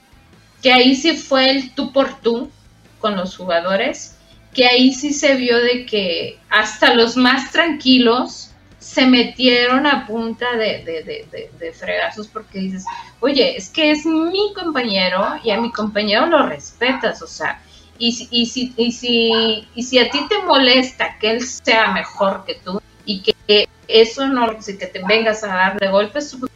que 0.63 0.73
ahí 0.73 0.97
sí 0.97 1.17
fue 1.17 1.51
el 1.51 1.75
tú 1.75 1.93
por 1.93 2.21
tú 2.21 2.51
con 2.99 3.17
los 3.17 3.37
jugadores, 3.37 4.17
que 4.53 4.67
ahí 4.67 4.93
sí 4.93 5.13
se 5.13 5.37
vio 5.37 5.59
de 5.59 5.87
que 5.87 6.39
hasta 6.49 6.95
los 6.95 7.17
más 7.17 7.53
tranquilos 7.53 8.51
se 8.79 9.07
metieron 9.07 9.87
a 9.87 10.07
punta 10.07 10.57
de, 10.57 10.83
de, 10.85 11.49
de, 11.59 11.73
fregazos 11.73 12.29
porque 12.29 12.61
dices, 12.61 12.85
oye, 13.21 13.57
es 13.57 13.69
que 13.69 13.91
es 13.91 14.07
mi 14.07 14.53
compañero 14.55 15.25
y 15.43 15.51
a 15.51 15.61
mi 15.61 15.73
compañero 15.73 16.27
lo 16.27 16.47
respetas, 16.47 17.21
o 17.21 17.27
sea, 17.27 17.61
y, 17.99 18.29
y, 18.31 18.47
si, 18.47 18.73
y, 18.77 18.93
si, 18.93 19.69
y 19.75 19.83
si 19.83 19.99
a 19.99 20.09
ti 20.11 20.21
te 20.29 20.43
molesta 20.43 21.19
que 21.19 21.33
él 21.33 21.43
sea 21.43 21.93
mejor 21.93 22.45
que 22.45 22.55
tú, 22.57 22.81
y 23.05 23.23
que 23.23 23.69
eso 23.89 24.27
no, 24.27 24.61
si 24.61 24.79
que 24.79 24.87
te 24.87 25.03
vengas 25.07 25.45
a 25.45 25.49
dar 25.49 25.79
de 25.79 25.89
golpes, 25.89 26.37
pues 26.39 26.53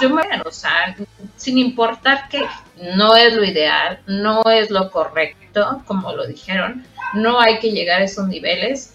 yo 0.00 0.10
me 0.10 0.22
voy 0.22 0.32
a 0.32 0.48
usar, 0.48 0.96
sin 1.36 1.58
importar 1.58 2.28
que 2.28 2.44
no 2.94 3.16
es 3.16 3.34
lo 3.34 3.44
ideal, 3.44 4.00
no 4.06 4.42
es 4.44 4.70
lo 4.70 4.90
correcto, 4.90 5.82
como 5.86 6.12
lo 6.12 6.26
dijeron, 6.26 6.84
no 7.14 7.40
hay 7.40 7.58
que 7.58 7.72
llegar 7.72 8.00
a 8.00 8.04
esos 8.04 8.28
niveles, 8.28 8.94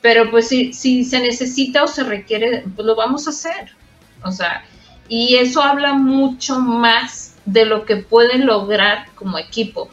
pero 0.00 0.30
pues 0.30 0.48
si, 0.48 0.72
si 0.72 1.04
se 1.04 1.20
necesita 1.20 1.82
o 1.82 1.88
se 1.88 2.04
requiere, 2.04 2.64
pues 2.74 2.86
lo 2.86 2.94
vamos 2.94 3.26
a 3.26 3.30
hacer. 3.30 3.74
O 4.22 4.30
sea, 4.30 4.64
y 5.08 5.36
eso 5.36 5.62
habla 5.62 5.94
mucho 5.94 6.58
más 6.60 7.36
de 7.44 7.64
lo 7.64 7.84
que 7.84 7.96
pueden 7.96 8.46
lograr 8.46 9.06
como 9.14 9.38
equipo. 9.38 9.88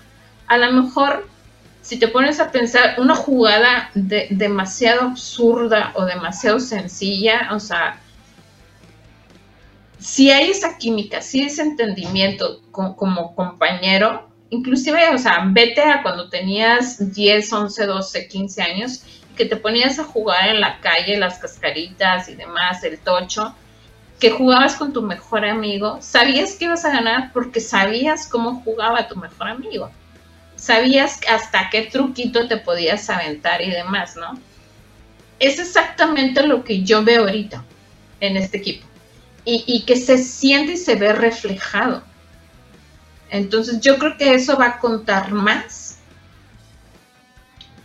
A 0.47 0.57
lo 0.57 0.71
mejor, 0.71 1.27
si 1.85 1.99
te 1.99 2.07
pones 2.07 2.39
a 2.39 2.49
pensar 2.49 2.95
una 2.97 3.13
jugada 3.13 3.91
de, 3.93 4.25
demasiado 4.31 5.01
absurda 5.01 5.91
o 5.93 6.03
demasiado 6.03 6.59
sencilla, 6.59 7.49
o 7.51 7.59
sea, 7.59 8.01
si 9.99 10.31
hay 10.31 10.49
esa 10.49 10.79
química, 10.79 11.21
si 11.21 11.43
ese 11.43 11.61
entendimiento 11.61 12.63
como 12.71 13.35
compañero, 13.35 14.27
inclusive, 14.49 15.09
o 15.13 15.19
sea, 15.19 15.43
vete 15.45 15.81
a 15.81 16.01
cuando 16.01 16.27
tenías 16.27 17.13
10, 17.13 17.53
11, 17.53 17.85
12, 17.85 18.27
15 18.29 18.61
años, 18.63 19.03
que 19.37 19.45
te 19.45 19.55
ponías 19.55 19.99
a 19.99 20.05
jugar 20.05 20.49
en 20.49 20.61
la 20.61 20.79
calle, 20.79 21.17
las 21.17 21.37
cascaritas 21.37 22.29
y 22.29 22.35
demás, 22.35 22.83
el 22.83 22.97
tocho, 22.97 23.53
que 24.19 24.31
jugabas 24.31 24.75
con 24.75 24.91
tu 24.91 25.03
mejor 25.03 25.45
amigo, 25.45 25.99
sabías 26.01 26.55
que 26.55 26.65
ibas 26.65 26.83
a 26.83 26.89
ganar 26.89 27.31
porque 27.31 27.59
sabías 27.59 28.27
cómo 28.27 28.63
jugaba 28.63 29.07
tu 29.07 29.17
mejor 29.17 29.49
amigo. 29.49 29.91
Sabías 30.65 31.19
hasta 31.29 31.69
qué 31.69 31.83
truquito 31.83 32.47
te 32.47 32.57
podías 32.57 33.07
aventar 33.11 33.61
y 33.61 33.69
demás, 33.69 34.15
¿no? 34.15 34.39
Es 35.37 35.59
exactamente 35.59 36.41
lo 36.47 36.63
que 36.63 36.81
yo 36.81 37.03
veo 37.03 37.21
ahorita 37.21 37.63
en 38.19 38.35
este 38.35 38.57
equipo. 38.57 38.87
Y, 39.47 39.83
que 39.85 39.95
se 39.95 40.17
siente 40.17 40.71
y 40.71 40.77
se 40.77 40.95
ve 40.95 41.13
reflejado. 41.13 42.03
Entonces 43.29 43.79
yo 43.79 43.99
creo 43.99 44.17
que 44.17 44.33
eso 44.33 44.57
va 44.57 44.65
a 44.65 44.79
contar 44.79 45.31
más 45.31 45.99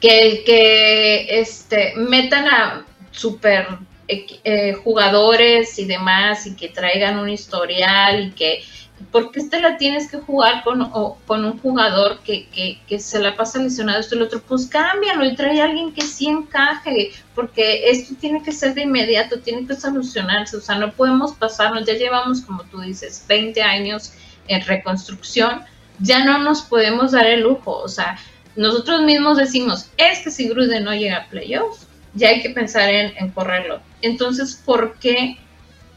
que 0.00 0.22
el 0.22 0.44
que 0.44 1.38
este, 1.38 1.92
metan 1.96 2.48
a 2.48 2.86
super 3.10 3.66
eh, 4.08 4.72
jugadores 4.72 5.78
y 5.78 5.84
demás 5.84 6.46
y 6.46 6.56
que 6.56 6.70
traigan 6.70 7.18
un 7.18 7.28
historial 7.28 8.28
y 8.28 8.30
que 8.30 8.64
¿por 9.10 9.32
qué 9.32 9.42
la 9.60 9.76
tienes 9.76 10.10
que 10.10 10.18
jugar 10.18 10.62
con, 10.62 10.90
con 11.26 11.44
un 11.44 11.58
jugador 11.58 12.20
que, 12.20 12.48
que, 12.86 12.98
se 12.98 13.18
la 13.18 13.36
pasa 13.36 13.58
lesionado 13.58 14.00
esto 14.00 14.14
y 14.14 14.18
lo 14.18 14.26
otro? 14.26 14.42
Pues 14.42 14.66
cámbialo 14.66 15.24
y 15.24 15.34
trae 15.34 15.60
a 15.60 15.64
alguien 15.64 15.92
que 15.92 16.02
sí 16.02 16.26
encaje, 16.28 17.12
porque 17.34 17.90
esto 17.90 18.14
tiene 18.20 18.42
que 18.42 18.52
ser 18.52 18.74
de 18.74 18.82
inmediato, 18.82 19.40
tiene 19.40 19.66
que 19.66 19.74
solucionarse, 19.74 20.56
o 20.56 20.60
sea, 20.60 20.76
no 20.76 20.92
podemos 20.92 21.32
pasarnos, 21.32 21.86
ya 21.86 21.94
llevamos, 21.94 22.42
como 22.42 22.62
tú 22.64 22.80
dices, 22.80 23.24
20 23.28 23.62
años 23.62 24.12
en 24.48 24.64
reconstrucción, 24.64 25.62
ya 25.98 26.24
no 26.24 26.38
nos 26.38 26.62
podemos 26.62 27.12
dar 27.12 27.26
el 27.26 27.40
lujo, 27.40 27.76
o 27.76 27.88
sea, 27.88 28.18
nosotros 28.56 29.02
mismos 29.02 29.36
decimos, 29.38 29.90
es 29.96 30.20
que 30.20 30.30
si 30.30 30.48
Gruden 30.48 30.84
no 30.84 30.94
llega 30.94 31.18
a 31.18 31.28
playoffs, 31.28 31.86
ya 32.14 32.28
hay 32.28 32.42
que 32.42 32.50
pensar 32.50 32.88
en, 32.90 33.30
correrlo. 33.30 33.80
Entonces, 34.02 34.60
¿por 34.64 34.98
qué 34.98 35.38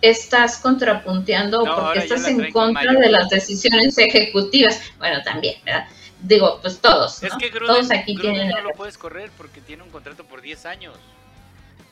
estás 0.04 0.58
contrapunteando 0.58 1.62
o 1.62 1.66
por 1.66 1.94
qué 1.94 2.00
estás 2.00 2.28
en 2.28 2.52
contra 2.52 2.92
de 2.92 3.10
las 3.10 3.30
decisiones 3.30 3.98
ejecutivas? 3.98 4.82
Bueno, 4.98 5.24
también, 5.24 5.56
¿verdad? 5.64 5.88
Digo, 6.22 6.60
pues 6.62 6.80
todos. 6.80 7.24
Es 7.24 7.34
que 7.36 7.50
todos 7.50 7.90
aquí 7.90 8.16
tienen. 8.16 8.50
No 8.50 8.62
lo 8.62 8.72
puedes 8.72 8.98
correr 8.98 9.32
porque 9.38 9.62
tiene 9.62 9.82
un 9.84 9.90
contrato 9.90 10.26
por 10.26 10.42
10 10.42 10.66
años. 10.66 10.96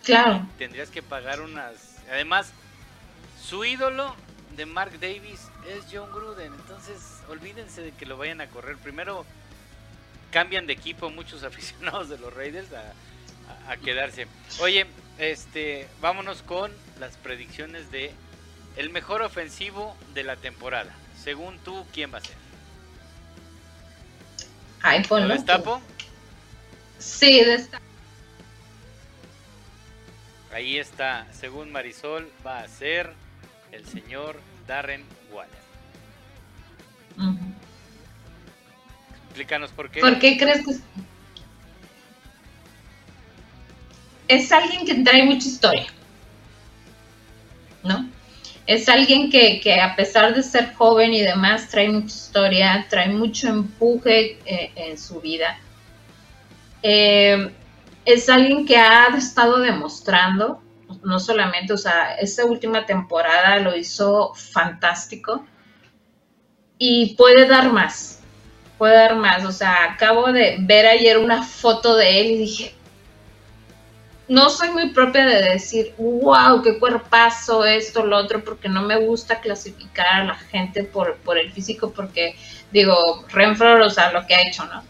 Claro. 0.04 0.46
Tendrías 0.58 0.90
que 0.90 1.02
pagar 1.02 1.40
unas. 1.40 1.98
Además, 2.12 2.52
su 3.42 3.64
ídolo 3.64 4.14
de 4.58 4.66
Mark 4.66 5.00
Davis 5.00 5.48
es 5.70 5.86
John 5.90 6.12
Gruden. 6.12 6.54
Entonces, 6.54 7.22
olvídense 7.30 7.82
de 7.82 7.92
que 7.92 8.06
lo 8.06 8.18
vayan 8.18 8.42
a 8.42 8.48
correr. 8.48 8.76
Primero, 8.78 9.26
cambian 10.32 10.68
de 10.68 10.74
equipo 10.74 11.10
muchos 11.10 11.44
aficionados 11.46 12.10
de 12.10 12.18
los 12.18 12.34
Raiders 12.34 12.74
a 12.74 12.94
a, 13.68 13.78
quedarse. 13.78 14.28
Oye, 14.60 14.86
este, 15.18 15.88
vámonos 16.02 16.42
con 16.42 16.72
las 17.02 17.18
predicciones 17.18 17.92
de 17.92 18.12
el 18.78 18.92
mejor 18.92 19.22
ofensivo 19.24 19.98
de 20.14 20.24
la 20.24 20.38
temporada. 20.38 20.94
Según 21.22 21.58
tú, 21.60 21.86
¿quién 21.94 22.14
va 22.14 22.20
a 22.20 22.22
ser? 22.22 22.38
Ay, 24.82 25.04
ponlo. 25.04 25.28
¿Lo 25.28 25.34
destapo? 25.34 25.82
Sí, 27.00 27.44
destapo. 27.44 27.84
Ahí 30.54 30.78
está, 30.78 31.28
según 31.34 31.72
Marisol, 31.72 32.32
va 32.46 32.60
a 32.60 32.68
ser 32.68 33.14
el 33.72 33.86
señor 33.86 34.40
Darren 34.68 35.04
Waller. 35.32 35.52
Explícanos 39.26 39.72
por 39.72 39.90
qué. 39.90 40.02
¿Por 40.02 40.20
qué 40.20 40.38
crees 40.38 40.66
que.? 40.66 40.76
es 44.32 44.52
alguien 44.52 44.86
que 44.86 44.96
trae 44.96 45.24
mucha 45.24 45.48
historia, 45.48 45.88
¿no? 47.84 48.10
Es 48.68 48.88
alguien 48.88 49.30
que, 49.30 49.82
a 49.82 49.96
pesar 49.96 50.36
de 50.36 50.44
ser 50.44 50.74
joven 50.76 51.14
y 51.14 51.22
demás, 51.22 51.70
trae 51.70 51.90
mucha 51.90 52.16
historia, 52.16 52.86
trae 52.90 53.10
mucho 53.10 53.48
empuje 53.48 54.40
eh, 54.46 54.72
en 54.76 54.98
su 54.98 55.20
vida. 55.20 55.60
Eh, 56.84 57.52
es 58.06 58.30
alguien 58.30 58.66
que 58.66 58.78
ha 58.78 59.08
estado 59.18 59.60
demostrando, 59.60 60.62
no 61.04 61.20
solamente, 61.20 61.74
o 61.74 61.78
sea, 61.78 62.16
esta 62.16 62.46
última 62.46 62.86
temporada 62.86 63.58
lo 63.60 63.76
hizo 63.76 64.34
fantástico 64.36 65.46
y 66.78 67.16
puede 67.16 67.48
dar 67.48 67.72
más, 67.72 68.22
puede 68.78 68.96
dar 68.96 69.16
más. 69.16 69.46
O 69.46 69.52
sea, 69.52 69.92
acabo 69.92 70.32
de 70.32 70.58
ver 70.60 70.86
ayer 70.88 71.18
una 71.18 71.44
foto 71.44 71.96
de 71.96 72.22
él 72.22 72.32
y 72.32 72.38
dije, 72.38 72.76
no 74.28 74.50
soy 74.50 74.70
muy 74.70 74.92
propia 74.92 75.26
de 75.26 75.42
decir, 75.42 75.94
wow, 75.98 76.62
qué 76.62 76.80
cuerpazo, 76.80 77.66
esto, 77.66 78.06
lo 78.06 78.18
otro, 78.18 78.44
porque 78.44 78.70
no 78.70 78.82
me 78.82 78.98
gusta 78.98 79.42
clasificar 79.42 80.08
a 80.08 80.24
la 80.24 80.36
gente 80.36 80.84
por, 80.84 81.18
por 81.18 81.38
el 81.38 81.52
físico, 81.52 81.92
porque 81.92 82.36
digo, 82.72 83.26
Renfro, 83.30 83.86
o 83.86 83.90
sea, 83.90 84.12
lo 84.12 84.26
que 84.26 84.36
ha 84.36 84.48
hecho, 84.48 84.66
¿no? 84.66 84.84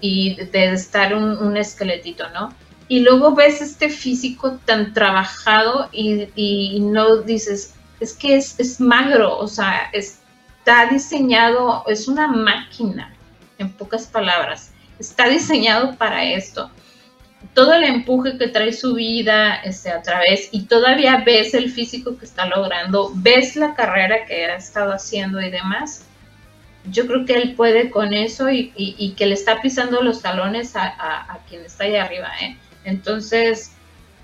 Y 0.00 0.36
de, 0.36 0.72
estar 0.72 1.14
un, 1.14 1.56
esqueletito, 1.56 2.28
¿no? 2.30 2.54
Y 2.88 3.00
luego 3.00 3.34
ves 3.34 3.60
este 3.60 3.88
físico 3.88 4.58
tan 4.64 4.92
trabajado 4.92 5.88
y, 5.90 6.78
no 6.80 7.16
dices, 7.16 7.74
es 7.98 8.12
que 8.12 8.36
es, 8.36 8.60
es 8.60 8.80
magro, 8.80 9.36
o 9.36 9.48
sea, 9.48 9.90
está 9.92 10.86
diseñado, 10.90 11.82
es 11.88 12.06
una 12.06 12.28
máquina, 12.28 13.12
en 13.58 13.72
pocas 13.72 14.06
palabras, 14.06 14.70
está 14.98 15.28
diseñado 15.28 15.96
para 15.96 16.22
esto 16.24 16.70
todo 17.56 17.72
el 17.72 17.84
empuje 17.84 18.36
que 18.36 18.48
trae 18.48 18.70
su 18.70 18.92
vida 18.92 19.54
este, 19.64 19.90
a 19.90 20.02
través 20.02 20.50
y 20.52 20.64
todavía 20.64 21.22
ves 21.24 21.54
el 21.54 21.70
físico 21.70 22.18
que 22.18 22.26
está 22.26 22.44
logrando, 22.44 23.10
ves 23.14 23.56
la 23.56 23.74
carrera 23.74 24.26
que 24.26 24.44
ha 24.44 24.56
estado 24.56 24.92
haciendo 24.92 25.40
y 25.40 25.50
demás, 25.50 26.04
yo 26.84 27.06
creo 27.06 27.24
que 27.24 27.32
él 27.32 27.54
puede 27.54 27.88
con 27.88 28.12
eso 28.12 28.50
y, 28.50 29.14
que 29.16 29.24
le 29.24 29.32
está 29.32 29.62
pisando 29.62 30.02
los 30.02 30.20
talones 30.20 30.76
a, 30.76 31.40
quien 31.48 31.64
está 31.64 31.84
ahí 31.84 31.96
arriba. 31.96 32.30
¿eh? 32.42 32.58
Entonces, 32.84 33.72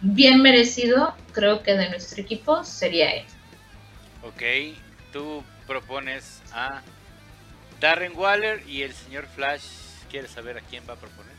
bien 0.02 0.42
merecido, 0.42 1.14
creo 1.32 1.62
que 1.62 1.72
de 1.72 1.88
nuestro 1.88 2.20
equipo 2.20 2.64
sería 2.64 3.14
él. 3.14 3.24
Ok, 4.22 4.76
tú 5.10 5.42
propones 5.66 6.42
a 6.52 6.82
Darren 7.80 8.12
Waller 8.14 8.62
y 8.68 8.82
el 8.82 8.92
señor 8.92 9.26
Flash. 9.34 9.64
¿Quieres 10.10 10.32
saber 10.32 10.58
a 10.58 10.60
quién 10.60 10.84
va 10.86 10.92
a 10.92 10.96
proponer? 10.96 11.31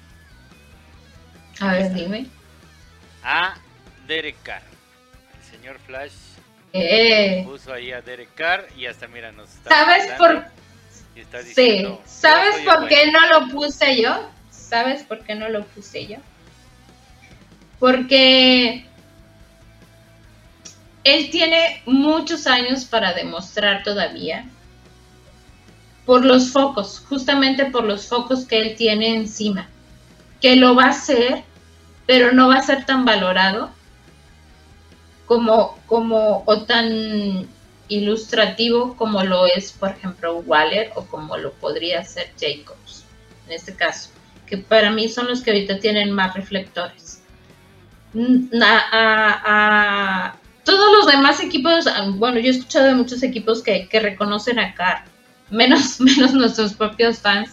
A 1.59 1.73
ver, 1.73 1.93
dime. 1.93 2.25
A 3.23 3.55
Derek 4.07 4.35
Carr. 4.43 4.63
El 5.37 5.57
señor 5.57 5.79
Flash 5.85 6.13
eh. 6.73 7.43
puso 7.45 7.71
ahí 7.71 7.91
a 7.91 8.01
Derek 8.01 8.33
Carr 8.33 8.67
y 8.75 8.87
hasta 8.87 9.07
mira, 9.07 9.31
nos 9.31 9.49
está 9.49 9.69
¿Sabes 9.69 10.11
por 10.17 10.45
Sí, 11.53 11.85
¿sabes 12.05 12.55
por 12.65 12.87
qué 12.87 13.11
no 13.11 13.27
lo 13.27 13.49
puse 13.49 14.01
yo? 14.01 14.27
¿Sabes 14.49 15.03
por 15.03 15.23
qué 15.23 15.35
no 15.35 15.47
lo 15.47 15.63
puse 15.67 16.07
yo? 16.07 16.17
Porque 17.79 18.87
él 21.03 21.29
tiene 21.29 21.83
muchos 21.85 22.47
años 22.47 22.85
para 22.85 23.13
demostrar 23.13 23.83
todavía 23.83 24.45
por 26.05 26.25
los 26.25 26.51
focos, 26.51 27.03
justamente 27.07 27.65
por 27.65 27.83
los 27.83 28.07
focos 28.07 28.45
que 28.45 28.57
él 28.57 28.75
tiene 28.75 29.15
encima 29.15 29.69
que 30.43 30.57
lo 30.57 30.75
va 30.75 30.85
a 30.85 30.89
hacer, 30.89 31.45
pero 32.05 32.33
no 32.33 32.49
va 32.49 32.57
a 32.57 32.63
ser 32.63 32.85
tan 32.85 33.05
valorado 33.05 33.71
como, 35.25 35.77
como 35.87 36.43
o 36.45 36.63
tan 36.63 37.47
ilustrativo 37.87 38.95
como 38.95 39.23
lo 39.23 39.45
es, 39.47 39.71
por 39.73 39.91
ejemplo, 39.91 40.37
Waller 40.39 40.91
o 40.95 41.05
como 41.05 41.37
lo 41.37 41.51
podría 41.53 42.03
ser 42.03 42.31
Jacobs, 42.39 43.05
en 43.47 43.53
este 43.53 43.75
caso, 43.75 44.09
que 44.45 44.57
para 44.57 44.91
mí 44.91 45.07
son 45.09 45.27
los 45.27 45.41
que 45.41 45.51
ahorita 45.51 45.79
tienen 45.79 46.11
más 46.11 46.33
reflectores. 46.35 47.21
a, 48.61 48.77
a- 48.91 49.41
a 50.27 50.35
todos 50.63 50.91
los 50.97 51.07
demás 51.07 51.41
equipos, 51.41 51.87
ah, 51.87 52.05
bueno, 52.15 52.39
yo 52.39 52.47
he 52.47 52.51
escuchado 52.55 52.85
de 52.85 52.95
muchos 52.95 53.21
equipos 53.23 53.61
que, 53.61 53.87
que 53.89 53.99
reconocen 53.99 54.59
a 54.59 54.73
Carr, 54.75 55.03
menos, 55.49 55.99
menos 55.99 56.33
nuestros 56.33 56.73
propios 56.73 57.19
fans. 57.19 57.51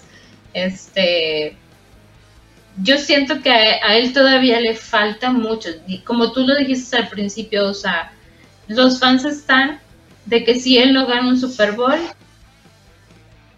Este, 0.52 1.56
yo 2.82 2.98
siento 2.98 3.40
que 3.42 3.50
a, 3.50 3.96
él 3.96 4.12
todavía 4.12 4.60
le 4.60 4.74
falta 4.74 5.30
mucho. 5.30 5.70
Como 6.04 6.32
tú 6.32 6.46
lo 6.46 6.56
dijiste 6.56 6.96
al 6.96 7.08
principio, 7.08 7.68
o 7.68 7.74
sea, 7.74 8.12
los 8.68 8.98
fans 8.98 9.24
están 9.24 9.80
de 10.26 10.44
que 10.44 10.54
si 10.54 10.78
él 10.78 10.92
no 10.92 11.06
gana 11.06 11.28
un 11.28 11.38
Super 11.38 11.72
Bowl, 11.72 11.98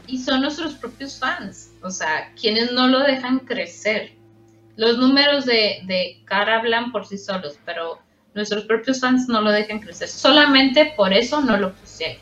y 0.07 0.19
son 0.19 0.43
nuestros 0.43 0.75
propios 0.75 1.19
fans, 1.19 1.71
o 1.83 1.91
sea, 1.91 2.33
quienes 2.39 2.73
no 2.73 2.87
lo 2.89 3.01
dejan 3.01 3.39
crecer. 3.41 4.13
Los 4.77 4.99
números 4.99 5.47
de, 5.47 5.83
de 5.85 6.21
Carr 6.25 6.51
hablan 6.51 6.93
por 6.93 7.07
sí 7.07 7.17
solos, 7.17 7.59
pero 7.65 7.99
nuestros 8.35 8.65
propios 8.65 9.01
fans 9.01 9.29
no 9.29 9.41
lo 9.41 9.51
dejan 9.51 9.81
crecer. 9.81 10.09
Solamente 10.09 10.93
por 10.97 11.13
eso 11.13 11.41
no 11.41 11.57
lo 11.57 11.73
puse. 11.75 12.19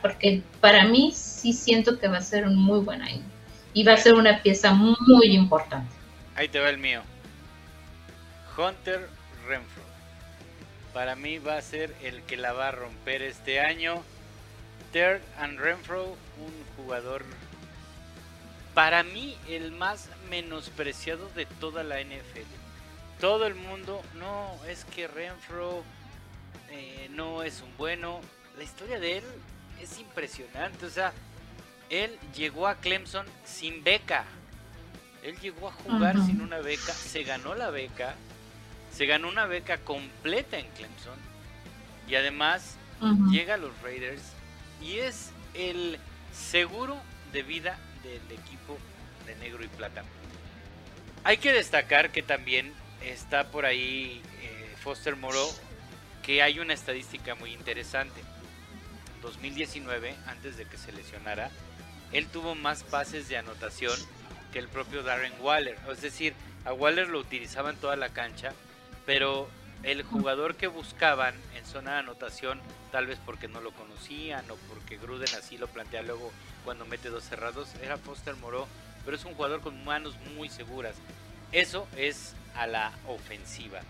Porque 0.00 0.42
para 0.60 0.84
mí 0.84 1.12
sí 1.14 1.52
siento 1.52 1.98
que 1.98 2.08
va 2.08 2.18
a 2.18 2.22
ser 2.22 2.46
un 2.46 2.56
muy 2.56 2.80
buen 2.80 3.02
año. 3.02 3.22
Y 3.74 3.84
va 3.84 3.94
a 3.94 3.98
ser 3.98 4.14
una 4.14 4.42
pieza 4.42 4.72
muy 4.72 5.26
importante. 5.26 5.95
Ahí 6.36 6.48
te 6.48 6.60
va 6.60 6.68
el 6.68 6.78
mío. 6.78 7.02
Hunter 8.56 9.08
Renfro. 9.46 9.82
Para 10.92 11.16
mí 11.16 11.38
va 11.38 11.56
a 11.56 11.62
ser 11.62 11.94
el 12.02 12.22
que 12.22 12.36
la 12.36 12.52
va 12.52 12.68
a 12.68 12.72
romper 12.72 13.22
este 13.22 13.60
año. 13.60 14.02
Third 14.92 15.20
and 15.38 15.58
Renfro, 15.58 16.04
un 16.04 16.64
jugador 16.76 17.24
para 18.76 19.02
mí 19.02 19.34
el 19.48 19.72
más 19.72 20.10
menospreciado 20.28 21.30
de 21.30 21.46
toda 21.46 21.82
la 21.82 21.98
NFL. 21.98 22.44
Todo 23.18 23.46
el 23.46 23.54
mundo, 23.54 24.02
no, 24.16 24.54
es 24.68 24.84
que 24.84 25.08
Renfro 25.08 25.82
eh, 26.68 27.08
no 27.12 27.42
es 27.42 27.62
un 27.62 27.74
bueno. 27.78 28.20
La 28.58 28.64
historia 28.64 29.00
de 29.00 29.16
él 29.16 29.24
es 29.80 29.98
impresionante. 29.98 30.84
O 30.84 30.90
sea, 30.90 31.14
él 31.88 32.18
llegó 32.34 32.68
a 32.68 32.74
Clemson 32.74 33.24
sin 33.46 33.82
beca. 33.82 34.26
Él 35.22 35.38
llegó 35.40 35.68
a 35.68 35.72
jugar 35.72 36.16
sin 36.24 36.40
una 36.40 36.58
beca, 36.58 36.92
se 36.92 37.24
ganó 37.24 37.54
la 37.54 37.70
beca, 37.70 38.14
se 38.92 39.06
ganó 39.06 39.28
una 39.28 39.46
beca 39.46 39.78
completa 39.78 40.58
en 40.58 40.66
Clemson 40.70 41.18
y 42.08 42.14
además 42.14 42.76
llega 43.30 43.54
a 43.54 43.56
los 43.58 43.72
Raiders 43.82 44.22
y 44.80 44.98
es 44.98 45.30
el 45.54 45.98
seguro 46.32 46.96
de 47.32 47.42
vida 47.42 47.78
del 48.02 48.38
equipo 48.38 48.78
de 49.26 49.34
negro 49.36 49.64
y 49.64 49.68
plata. 49.68 50.04
Hay 51.24 51.38
que 51.38 51.52
destacar 51.52 52.10
que 52.10 52.22
también 52.22 52.72
está 53.02 53.48
por 53.50 53.66
ahí 53.66 54.22
eh, 54.42 54.74
Foster 54.80 55.16
Moreau, 55.16 55.50
que 56.22 56.42
hay 56.42 56.60
una 56.60 56.74
estadística 56.74 57.34
muy 57.34 57.52
interesante. 57.52 58.22
2019, 59.22 60.14
antes 60.26 60.56
de 60.56 60.66
que 60.66 60.76
se 60.78 60.92
lesionara, 60.92 61.50
él 62.12 62.28
tuvo 62.28 62.54
más 62.54 62.84
pases 62.84 63.28
de 63.28 63.36
anotación 63.36 63.98
que 64.56 64.60
el 64.60 64.68
propio 64.68 65.02
Darren 65.02 65.34
Waller. 65.42 65.76
Es 65.92 66.00
decir, 66.00 66.32
a 66.64 66.72
Waller 66.72 67.08
lo 67.08 67.18
utilizaba 67.18 67.68
en 67.68 67.76
toda 67.76 67.94
la 67.94 68.08
cancha, 68.08 68.54
pero 69.04 69.50
el 69.82 70.02
jugador 70.02 70.54
que 70.54 70.66
buscaban 70.66 71.34
en 71.54 71.66
zona 71.66 71.92
de 71.92 71.98
anotación, 71.98 72.58
tal 72.90 73.06
vez 73.06 73.18
porque 73.26 73.48
no 73.48 73.60
lo 73.60 73.72
conocían 73.72 74.50
o 74.50 74.56
porque 74.72 74.96
Gruden 74.96 75.28
así 75.38 75.58
lo 75.58 75.66
plantea 75.66 76.00
luego 76.00 76.32
cuando 76.64 76.86
mete 76.86 77.10
dos 77.10 77.24
cerrados, 77.24 77.68
era 77.82 77.98
Foster 77.98 78.34
Moreau, 78.36 78.66
pero 79.04 79.18
es 79.18 79.26
un 79.26 79.34
jugador 79.34 79.60
con 79.60 79.84
manos 79.84 80.16
muy 80.34 80.48
seguras. 80.48 80.94
Eso 81.52 81.86
es 81.94 82.34
a 82.54 82.66
la 82.66 82.92
ofensiva. 83.08 83.80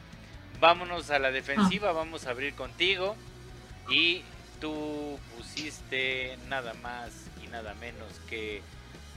Vámonos 0.58 1.10
a 1.10 1.20
la 1.20 1.30
defensiva, 1.30 1.92
vamos 1.92 2.26
a 2.26 2.30
abrir 2.30 2.54
contigo. 2.54 3.14
Y 3.88 4.24
tú 4.60 5.20
pusiste 5.36 6.36
nada 6.48 6.74
más 6.74 7.12
y 7.40 7.46
nada 7.46 7.72
menos 7.74 8.08
que 8.28 8.62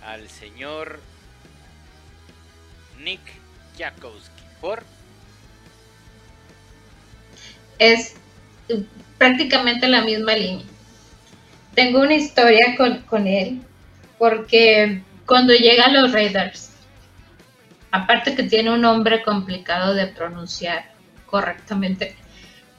al 0.04 0.30
señor 0.30 1.00
Nick 3.04 3.22
Jakowski. 3.78 4.44
¿Por? 4.62 4.84
es 7.80 8.16
prácticamente 9.18 9.88
la 9.88 10.02
misma 10.02 10.36
línea. 10.36 10.66
Tengo 11.74 12.02
una 12.02 12.16
historia 12.16 12.76
con, 12.78 13.00
con 13.04 13.26
él, 13.26 13.62
porque 14.18 15.02
cuando 15.26 15.54
llega 15.54 15.86
a 15.86 15.92
los 15.92 16.12
Raiders, 16.12 16.72
aparte 17.92 18.36
que 18.36 18.44
tiene 18.44 18.72
un 18.72 18.82
nombre 18.82 19.24
complicado 19.24 19.94
de 19.94 20.08
pronunciar 20.08 20.92
correctamente, 21.26 22.16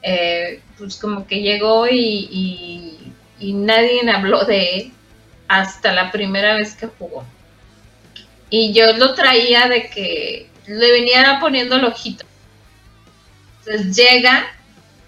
eh, 0.03 0.61
pues 0.77 0.97
como 0.97 1.25
que 1.25 1.41
llegó 1.41 1.87
y- 1.87 2.97
y 3.39 3.53
nadie 3.53 4.07
habló 4.11 4.45
de 4.45 4.75
él 4.77 4.91
hasta 5.47 5.91
la 5.93 6.11
primera 6.11 6.53
vez 6.55 6.75
que 6.75 6.87
jugó. 6.87 7.25
Y 8.51 8.73
yo 8.73 8.93
lo 8.93 9.15
traía 9.15 9.67
de 9.67 9.89
que 9.89 10.47
le 10.67 10.91
venía 10.91 11.39
poniendo 11.39 11.77
el 11.77 11.85
ojito. 11.85 12.25
Entonces 13.59 13.95
llega 13.95 14.45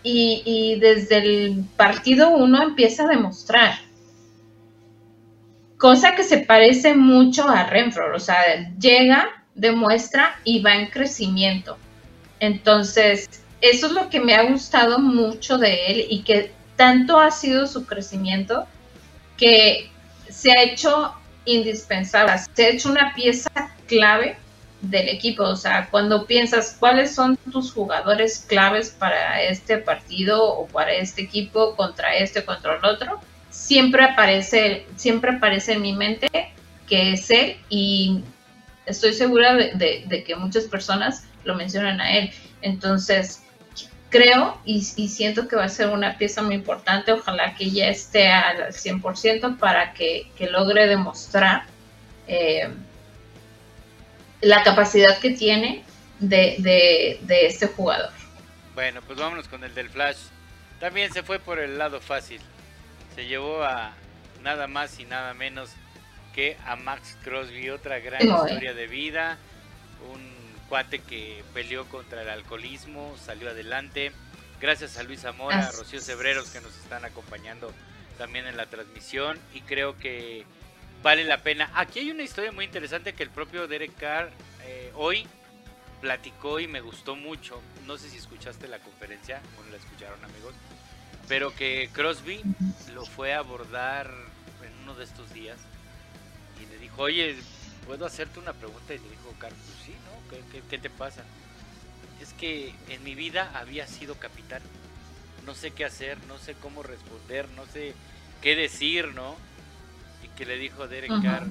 y, 0.02 0.42
y 0.46 0.80
desde 0.80 1.18
el 1.18 1.66
partido 1.78 2.30
uno 2.30 2.64
empieza 2.64 3.04
a 3.04 3.10
demostrar. 3.10 3.76
Cosa 5.78 6.16
que 6.16 6.24
se 6.24 6.40
parece 6.40 6.96
mucho 6.96 7.48
a 7.48 7.66
Renfro, 7.66 8.16
o 8.16 8.20
sea, 8.20 8.72
llega, 8.80 9.46
demuestra 9.54 10.40
y 10.44 10.62
va 10.62 10.76
en 10.76 10.88
crecimiento. 10.88 11.78
Entonces, 12.40 13.30
eso 13.60 13.88
es 13.88 13.94
lo 13.94 14.10
que 14.10 14.20
me 14.20 14.36
ha 14.36 14.44
gustado 14.44 15.00
mucho 15.00 15.58
de 15.58 15.88
él 15.88 16.06
y 16.10 16.24
que 16.24 16.52
tanto 16.76 17.20
ha 17.20 17.32
sido 17.32 17.68
su 17.68 17.86
crecimiento 17.86 18.66
que 19.38 19.90
se 20.30 20.52
ha 20.52 20.64
hecho 20.64 21.14
indispensable, 21.46 22.34
se 22.54 22.66
ha 22.66 22.70
hecho 22.70 22.90
una 22.90 23.14
pieza 23.14 23.50
clave 23.88 24.38
del 24.82 25.10
equipo. 25.10 25.44
O 25.44 25.56
sea, 25.56 25.88
cuando 25.90 26.26
piensas 26.26 26.76
cuáles 26.80 27.14
son 27.14 27.38
tus 27.52 27.72
jugadores 27.72 28.46
claves 28.48 28.90
para 28.92 29.42
este 29.44 29.78
partido 29.78 30.44
o 30.44 30.68
para 30.68 30.94
este 30.94 31.22
equipo 31.22 31.76
contra 31.76 32.16
este 32.16 32.44
contra 32.44 32.76
el 32.78 32.86
otro, 32.86 33.20
siempre 33.50 34.04
aparece, 34.04 34.86
siempre 34.96 35.32
aparece 35.32 35.74
en 35.74 35.82
mi 35.82 35.94
mente 35.94 36.28
que 36.88 37.14
es 37.14 37.30
él 37.30 37.58
y 37.70 38.24
estoy 38.86 39.14
segura 39.14 39.54
de- 39.54 40.04
de 40.06 40.24
que 40.24 40.36
muchas 40.36 40.66
personas 40.66 41.24
lo 41.46 41.56
mencionan 41.56 42.02
a 42.02 42.18
él. 42.18 42.32
Entonces, 42.62 43.43
creo 44.14 44.62
y, 44.64 44.78
y 44.96 45.10
siento 45.10 45.48
que 45.48 45.56
va 45.58 45.66
a 45.66 45.70
ser 45.70 45.90
una 45.90 46.18
pieza 46.18 46.42
muy 46.44 46.56
importante. 46.56 47.12
Ojalá 47.12 47.56
que 47.56 47.70
ya 47.72 47.88
esté 47.90 48.28
al 48.30 48.68
100% 48.72 49.58
para 49.58 49.94
que, 49.94 50.30
que 50.38 50.48
logre 50.50 50.88
demostrar 50.88 51.64
eh, 52.28 52.70
la 54.42 54.64
capacidad 54.64 55.18
que 55.20 55.32
tiene 55.32 55.84
de, 56.20 56.56
de- 56.60 57.20
de 57.24 57.46
este 57.48 57.68
jugador. 57.68 58.12
Bueno, 58.76 59.02
pues 59.06 59.20
vámonos 59.20 59.48
con 59.48 59.64
el 59.64 59.74
del 59.74 59.90
Flash. 59.90 60.18
También 60.80 61.12
se 61.12 61.24
fue 61.24 61.40
por 61.40 61.60
el 61.60 61.78
lado 61.78 62.00
fácil. 62.00 62.42
Se 63.16 63.26
llevó 63.26 63.64
a 63.64 63.94
nada 64.42 64.68
más 64.68 65.00
y 65.00 65.06
nada 65.06 65.34
menos 65.34 65.70
que 66.36 66.58
a 66.66 66.76
Max 66.76 67.18
Crosby, 67.24 67.70
otra 67.70 68.00
gran 68.00 68.28
No, 68.28 68.46
eh. 68.46 68.50
historia 68.50 68.74
de 68.74 68.88
vida. 68.88 69.38
Un 70.14 70.34
cuate 70.70 71.00
que 71.00 71.44
peleó 71.54 71.86
contra 71.86 72.22
el 72.22 72.30
alcoholismo, 72.30 73.16
salió 73.18 73.50
adelante. 73.50 74.12
Gracias 74.60 74.98
a 74.98 75.04
Luis 75.04 75.22
Zamora, 75.22 75.68
a 75.68 75.72
Rocío. 75.72 76.00
Cebreros 76.00 76.50
que 76.50 76.62
nos 76.62 76.76
están 76.78 77.06
acompañando 77.06 77.74
también 78.18 78.48
en 78.48 78.58
la 78.58 78.66
transmisión. 78.68 79.40
Y 79.54 79.62
creo 79.62 79.98
que 79.98 80.46
vale 81.02 81.26
la 81.26 81.40
pena. 81.40 81.70
Aquí 81.76 82.00
hay 82.00 82.12
una 82.12 82.24
historia 82.24 82.52
muy 82.52 82.66
interesante 82.66 83.14
que 83.14 83.24
el 83.24 83.30
propio 83.30 83.68
Derek 83.68 83.96
Carr 83.98 84.32
eh, 84.66 84.92
hoy 84.96 85.28
platicó 86.02 86.60
y 86.60 86.68
me 86.68 86.82
gustó 86.82 87.16
mucho. 87.16 87.62
No 87.86 87.98
sé 87.98 88.10
si 88.10 88.18
escuchaste 88.18 88.68
la 88.68 88.80
conferencia, 88.80 89.42
bueno, 89.56 89.72
la 89.72 89.78
escucharon 89.78 90.24
amigos, 90.24 90.54
pero 91.28 91.56
que 91.56 91.90
Crosby 91.94 92.42
lo 92.94 93.06
fue 93.06 93.34
a 93.34 93.40
abordar 93.40 94.12
en 94.64 94.84
uno 94.84 94.96
de 94.96 95.04
estos 95.04 95.34
días 95.34 95.58
y 96.62 96.66
le 96.66 96.78
dijo, 96.78 97.04
oye, 97.04 97.36
¿puedo 97.86 98.06
hacerte 98.06 98.40
una 98.40 98.54
pregunta? 98.54 98.94
Y 98.94 98.98
le 98.98 99.10
dijo, 99.10 99.34
Carl, 99.40 99.56
pues 99.56 99.86
sí. 99.86 99.96
¿Qué, 100.30 100.42
qué, 100.52 100.64
qué 100.70 100.78
te 100.78 100.90
pasa? 100.90 101.24
Es 102.22 102.34
que 102.34 102.74
en 102.90 103.04
mi 103.04 103.16
vida 103.16 103.52
había 103.56 103.88
sido 103.88 104.16
capitán. 104.16 104.62
No 105.46 105.56
sé 105.56 105.72
qué 105.72 105.86
hacer, 105.86 106.18
no 106.28 106.38
sé 106.38 106.54
cómo 106.56 106.84
responder, 106.84 107.50
no 107.50 107.66
sé 107.66 107.94
qué 108.42 108.56
decir, 108.56 109.08
¿no? 109.14 109.36
Y 110.24 110.28
que 110.30 110.46
le 110.46 110.58
dijo 110.58 110.88
Derek 110.88 111.12
Ujú. 111.12 111.24
Carr, 111.24 111.48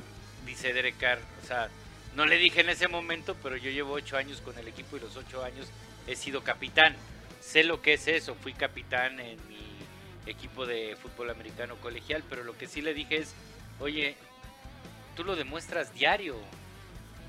dice 0.47 0.73
Derek 0.73 0.97
Carr, 0.99 1.19
o 1.43 1.47
sea, 1.47 1.69
no 2.15 2.27
le 2.27 2.39
dije 2.39 2.61
en 2.61 2.70
ese 2.70 2.89
momento, 2.89 3.36
pero 3.43 3.57
yo 3.57 3.70
llevo 3.70 3.93
ocho 3.93 4.16
años 4.16 4.40
con 4.40 4.57
el 4.59 4.69
equipo 4.69 4.97
y 4.97 5.01
los 5.01 5.16
ocho 5.16 5.43
años 5.44 5.66
he 6.07 6.16
sido 6.16 6.43
capitán. 6.43 6.94
Sé 7.40 7.65
lo 7.65 7.82
que 7.82 7.94
es 7.94 8.07
eso, 8.09 8.35
fui 8.35 8.53
capitán 8.53 9.19
en 9.20 9.36
mi 9.49 9.62
equipo 10.27 10.65
de 10.66 10.97
fútbol 10.97 11.31
americano 11.31 11.77
colegial, 11.77 12.23
pero 12.28 12.44
lo 12.44 12.57
que 12.57 12.66
sí 12.66 12.81
le 12.81 12.94
dije 12.94 13.16
es, 13.19 13.35
oye, 13.81 14.15
tú 15.16 15.24
lo 15.24 15.36
demuestras 15.36 15.93
diario, 15.93 16.36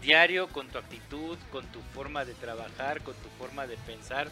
diario 0.03 0.49
con 0.49 0.67
tu 0.67 0.77
actitud, 0.77 1.37
con 1.51 1.65
tu 1.67 1.79
forma 1.93 2.25
de 2.25 2.33
trabajar, 2.33 3.01
con 3.01 3.15
tu 3.15 3.29
forma 3.39 3.65
de 3.65 3.77
pensar, 3.77 4.27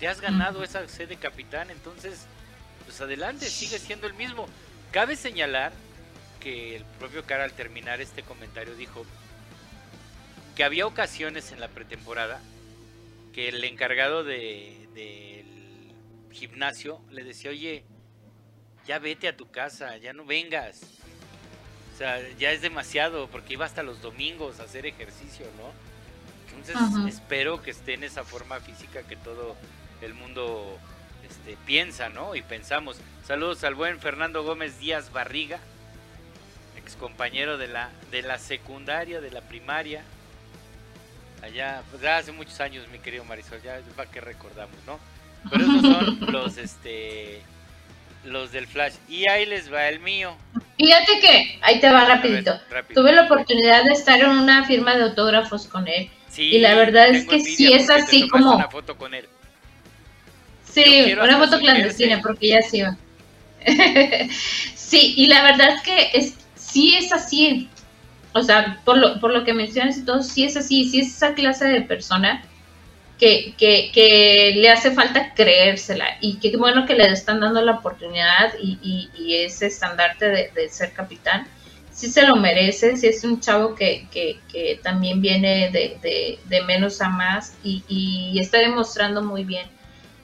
te 0.00 0.08
has 0.08 0.20
ganado 0.20 0.64
esa 0.64 0.88
sede 0.88 1.08
de 1.08 1.16
capitán, 1.16 1.70
entonces, 1.70 2.26
pues 2.86 3.00
adelante, 3.00 3.48
sigue 3.48 3.78
siendo 3.78 4.06
el 4.06 4.14
mismo. 4.14 4.48
Cabe 4.90 5.14
señalar 5.14 5.72
que 6.40 6.74
el 6.74 6.84
propio 6.98 7.24
cara 7.24 7.44
al 7.44 7.52
terminar 7.52 8.00
este 8.00 8.22
comentario 8.22 8.74
dijo 8.74 9.04
que 10.56 10.64
había 10.64 10.86
ocasiones 10.86 11.52
en 11.52 11.60
la 11.60 11.68
pretemporada 11.68 12.40
que 13.34 13.48
el 13.48 13.62
encargado 13.62 14.24
de, 14.24 14.88
del 14.94 15.94
gimnasio 16.32 17.00
le 17.10 17.24
decía, 17.24 17.50
oye, 17.50 17.84
ya 18.86 18.98
vete 18.98 19.28
a 19.28 19.36
tu 19.36 19.50
casa, 19.50 19.96
ya 19.98 20.12
no 20.12 20.24
vengas. 20.24 20.80
O 22.00 22.02
sea, 22.02 22.18
ya 22.38 22.50
es 22.50 22.62
demasiado, 22.62 23.28
porque 23.28 23.52
iba 23.52 23.66
hasta 23.66 23.82
los 23.82 24.00
domingos 24.00 24.58
a 24.58 24.62
hacer 24.62 24.86
ejercicio, 24.86 25.44
¿no? 25.58 25.70
Entonces 26.56 27.14
espero 27.14 27.60
que 27.60 27.72
esté 27.72 27.92
en 27.92 28.04
esa 28.04 28.24
forma 28.24 28.58
física 28.60 29.02
que 29.02 29.16
todo 29.16 29.54
el 30.00 30.14
mundo 30.14 30.78
este, 31.28 31.58
piensa, 31.66 32.08
¿no? 32.08 32.34
Y 32.34 32.40
pensamos. 32.40 32.96
Saludos 33.26 33.64
al 33.64 33.74
buen 33.74 34.00
Fernando 34.00 34.42
Gómez 34.42 34.78
Díaz 34.78 35.12
Barriga, 35.12 35.58
ex 36.78 36.96
compañero 36.96 37.58
de 37.58 37.68
la, 37.68 37.90
de 38.10 38.22
la 38.22 38.38
secundaria, 38.38 39.20
de 39.20 39.30
la 39.30 39.42
primaria. 39.42 40.02
Allá, 41.42 41.82
pues 41.90 42.00
ya 42.00 42.16
hace 42.16 42.32
muchos 42.32 42.58
años, 42.60 42.88
mi 42.88 43.00
querido 43.00 43.26
Marisol, 43.26 43.60
ya 43.60 43.78
para 43.94 44.10
que 44.10 44.22
recordamos, 44.22 44.76
¿no? 44.86 44.98
Pero 45.50 45.64
esos 45.64 45.82
son 45.82 46.18
los, 46.32 46.56
este, 46.56 47.42
los 48.24 48.52
del 48.52 48.66
Flash. 48.66 48.94
Y 49.08 49.26
ahí 49.26 49.46
les 49.46 49.72
va 49.72 49.88
el 49.88 50.00
mío. 50.00 50.36
Fíjate 50.78 51.20
que, 51.20 51.58
ahí 51.62 51.80
te 51.80 51.90
va 51.90 52.04
rapidito. 52.04 52.58
Tuve 52.94 53.12
la 53.12 53.24
oportunidad 53.24 53.84
de 53.84 53.92
estar 53.92 54.20
en 54.20 54.30
una 54.30 54.64
firma 54.64 54.96
de 54.96 55.04
autógrafos 55.04 55.66
con 55.66 55.86
él. 55.88 56.10
y 56.36 56.58
la 56.58 56.74
verdad 56.74 57.08
es 57.08 57.26
que 57.26 57.40
sí 57.40 57.72
es 57.72 57.90
así 57.90 58.28
como... 58.28 58.54
Una 58.54 58.68
foto 58.68 58.96
con 58.96 59.14
él. 59.14 59.28
Sí, 60.64 61.12
una 61.20 61.38
foto 61.38 61.58
clandestina 61.58 62.20
porque 62.22 62.48
ya 62.48 62.62
se 62.62 62.78
iba. 62.78 62.96
sí, 64.74 65.14
y 65.16 65.26
la 65.26 65.42
verdad 65.42 65.74
es 65.74 65.82
que 65.82 66.10
es, 66.14 66.34
sí 66.54 66.94
es 66.96 67.12
así. 67.12 67.68
O 68.32 68.42
sea, 68.42 68.80
por 68.84 68.96
lo, 68.96 69.20
por 69.20 69.32
lo 69.32 69.44
que 69.44 69.52
mencionas 69.52 69.98
y 69.98 70.04
todo, 70.04 70.22
sí 70.22 70.44
es 70.44 70.56
así, 70.56 70.88
sí 70.88 71.00
es 71.00 71.08
esa 71.16 71.34
clase 71.34 71.66
de 71.66 71.82
persona 71.82 72.44
que, 73.20 74.52
le 74.56 74.70
hace 74.70 74.90
falta 74.92 75.34
creérsela 75.34 76.16
y 76.20 76.38
qué 76.38 76.56
bueno 76.56 76.86
que 76.86 76.94
le 76.94 77.06
están 77.12 77.40
dando 77.40 77.62
la 77.62 77.72
oportunidad 77.72 78.54
y, 78.60 79.08
ese 79.34 79.66
estandarte 79.66 80.50
de, 80.54 80.68
ser 80.68 80.92
capitán. 80.92 81.46
Sí 81.92 82.08
se 82.08 82.26
lo 82.26 82.36
merece, 82.36 82.96
sí 82.96 83.06
es 83.06 83.22
un 83.24 83.40
chavo 83.40 83.74
que, 83.74 84.08
también 84.82 85.20
viene 85.20 85.70
de, 85.70 86.62
menos 86.66 87.00
a 87.00 87.08
más 87.08 87.54
y, 87.62 87.84
y 87.88 88.38
está 88.38 88.58
demostrando 88.58 89.22
muy 89.22 89.44
bien 89.44 89.66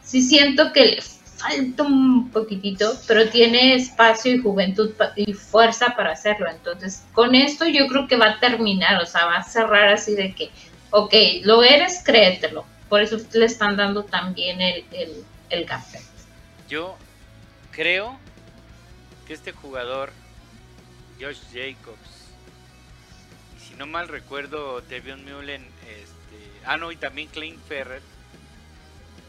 sí 0.06 0.22
siento 0.22 0.72
que 0.72 0.86
le 0.86 1.02
falta 1.02 1.82
un 1.82 2.30
poquitito, 2.30 2.94
pero 3.06 3.28
tiene 3.28 3.74
espacio 3.74 4.34
y 4.34 4.38
juventud 4.38 4.92
y 5.16 5.34
fuerza 5.34 5.94
para 5.96 6.12
hacerlo. 6.12 6.46
Entonces, 6.50 7.04
con 7.12 7.34
esto 7.34 7.66
yo 7.66 7.86
creo 7.88 8.06
que 8.06 8.16
va 8.16 8.30
a 8.30 8.40
terminar, 8.40 9.02
o 9.02 9.06
sea, 9.06 9.26
va 9.26 9.36
a 9.36 9.42
cerrar 9.42 9.88
así 9.88 10.14
de 10.14 10.34
que, 10.34 10.50
ok, 10.90 11.12
lo 11.42 11.62
eres, 11.62 12.02
créetelo. 12.04 12.64
Por 12.88 13.00
eso 13.00 13.18
le 13.32 13.46
están 13.46 13.76
dando 13.76 14.04
también 14.04 14.60
el, 14.60 14.84
el, 15.50 15.66
café. 15.66 16.00
Yo 16.68 16.96
creo 17.72 18.18
que 19.26 19.34
este 19.34 19.52
jugador, 19.52 20.12
Josh 21.20 21.40
Jacobs, 21.52 22.30
y 23.56 23.64
si 23.64 23.74
no 23.74 23.86
mal 23.86 24.08
recuerdo, 24.08 24.80
Devion 24.82 25.24
Mullen, 25.24 25.62
este, 25.82 26.60
ah, 26.64 26.76
no, 26.76 26.92
y 26.92 26.96
también 26.96 27.28
Klein 27.28 27.58
Ferrer, 27.68 28.02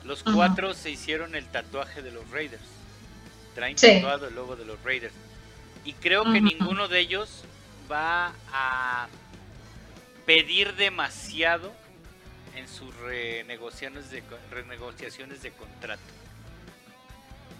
los 0.03 0.23
cuatro 0.23 0.73
se 0.73 0.89
hicieron 0.89 1.35
el 1.35 1.45
tatuaje 1.47 2.01
de 2.01 2.11
los 2.11 2.29
Raiders. 2.29 2.63
Traen 3.55 3.75
tatuado 3.75 4.27
el 4.27 4.35
logo 4.35 4.55
de 4.55 4.63
los 4.63 4.81
Raiders. 4.83 5.13
Y 5.83 5.93
creo 5.93 6.23
que 6.31 6.39
ninguno 6.39 6.87
de 6.87 6.99
ellos 6.99 7.43
va 7.91 8.33
a 8.53 9.07
pedir 10.25 10.75
demasiado 10.75 11.73
en 12.57 12.67
sus 12.67 12.95
renegociaciones 12.97 14.09
de, 14.11 14.23
renegociaciones 14.51 15.41
de 15.41 15.51
contrato. 15.51 16.01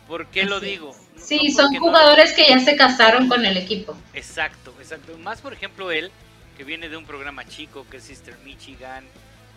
¿Por 0.08 0.28
qué 0.28 0.46
lo 0.46 0.60
digo? 0.60 0.96
Sí, 1.18 1.52
son 1.52 1.76
jugadores 1.76 2.34
que 2.34 2.48
ya 2.48 2.60
se 2.60 2.78
casaron 2.78 3.28
con 3.28 3.46
el 3.46 3.58
equipo. 3.58 3.98
Exacto, 4.14 4.74
exacto. 4.80 5.18
Más 5.18 5.42
por 5.42 5.54
ejemplo 5.54 5.92
él, 5.92 6.12
que 6.58 6.64
viene 6.64 6.88
de 6.88 6.96
un 6.96 7.06
programa 7.06 7.46
chico, 7.46 7.86
que 7.90 7.98
es 7.98 8.04
Sister 8.04 8.38
Michigan, 8.46 9.04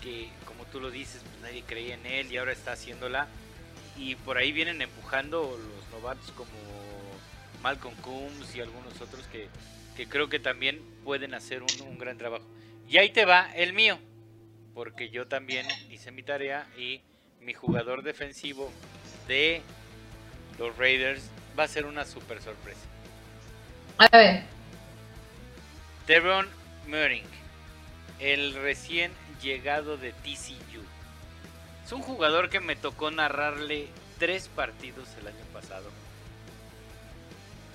que 0.03 0.29
como 0.45 0.65
tú 0.67 0.81
lo 0.81 0.91
dices, 0.91 1.23
pues 1.23 1.41
nadie 1.43 1.63
creía 1.67 1.95
en 1.95 2.05
él 2.05 2.33
y 2.33 2.37
ahora 2.37 2.53
está 2.53 2.73
haciéndola. 2.73 3.29
Y 3.97 4.17
por 4.17 4.39
ahí 4.39 4.51
vienen 4.51 4.83
empujando 4.83 5.43
los 5.43 6.01
novatos 6.01 6.31
como 6.33 6.51
Malcolm 7.63 7.95
Coombs 7.97 8.55
y 8.55 8.61
algunos 8.61 9.01
otros 9.01 9.25
que, 9.27 9.49
creo 10.09 10.29
que 10.29 10.39
también 10.39 10.81
pueden 11.05 11.35
hacer 11.35 11.63
un, 11.63 11.99
gran 11.99 12.19
trabajo. 12.19 12.45
Y 12.89 12.99
ahí 12.99 13.11
te 13.11 13.25
va 13.25 13.53
el 13.55 13.73
mío, 13.73 13.99
porque 14.81 15.11
yo 15.11 15.27
también 15.27 15.67
hice 15.91 16.11
mi 16.11 16.23
tarea 16.23 16.67
y 16.75 17.03
mi 17.43 17.53
jugador 17.53 18.03
defensivo 18.03 18.73
de 19.29 19.61
los 20.59 20.75
Raiders 20.79 21.23
va 21.59 21.65
a 21.65 21.69
ser 21.69 21.85
una 21.85 22.07
super 22.07 22.41
sorpresa. 22.41 22.81
A 23.99 24.09
ver. 24.09 24.43
Devon 26.07 26.49
Muring, 26.87 27.27
el 28.21 28.55
recién 28.55 29.13
llegado 29.43 29.99
de 29.99 30.13
TCU. 30.13 30.83
Es 31.85 31.93
un 31.93 32.01
jugador 32.01 32.49
que 32.49 32.61
me 32.61 32.75
tocó 32.75 33.11
narrarle 33.11 33.87
tres 34.19 34.49
partidos 34.49 35.11
el 35.21 35.27
año 35.27 35.45
pasado. 35.53 35.91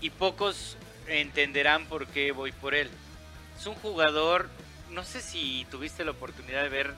Y 0.02 0.10
pocos 0.10 0.76
entenderán 1.08 1.86
por 1.86 2.08
qué 2.08 2.32
voy 2.32 2.52
por 2.52 2.74
él. 2.74 2.90
Es 3.60 3.68
un 3.68 3.76
jugador, 3.76 4.50
no 4.92 5.04
sé 5.04 5.22
si 5.22 5.66
tuviste 5.70 6.06
la 6.06 6.12
oportunidad 6.12 6.64
de 6.64 6.70
ver 6.70 6.94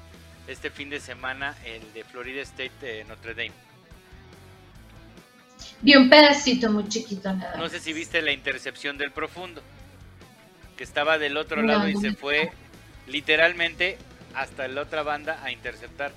este 0.47 0.69
fin 0.69 0.89
de 0.89 0.99
semana 0.99 1.55
el 1.65 1.81
de 1.93 2.03
Florida 2.03 2.41
State 2.41 2.71
de 2.81 3.03
Notre 3.05 3.33
Dame. 3.33 3.51
Vi 5.81 5.95
un 5.95 6.09
pedacito 6.09 6.71
muy 6.71 6.87
chiquito 6.87 7.33
nada. 7.33 7.57
No 7.57 7.69
sé 7.69 7.79
si 7.79 7.93
viste 7.93 8.21
la 8.21 8.31
intercepción 8.31 8.97
del 8.97 9.11
profundo, 9.11 9.61
que 10.75 10.83
estaba 10.83 11.17
del 11.17 11.37
otro 11.37 11.61
lado 11.61 11.87
y 11.87 11.95
se 11.95 12.13
fue 12.13 12.51
literalmente 13.07 13.97
hasta 14.33 14.67
la 14.67 14.81
otra 14.81 15.03
banda 15.03 15.39
a 15.43 15.51
interceptar. 15.51 16.11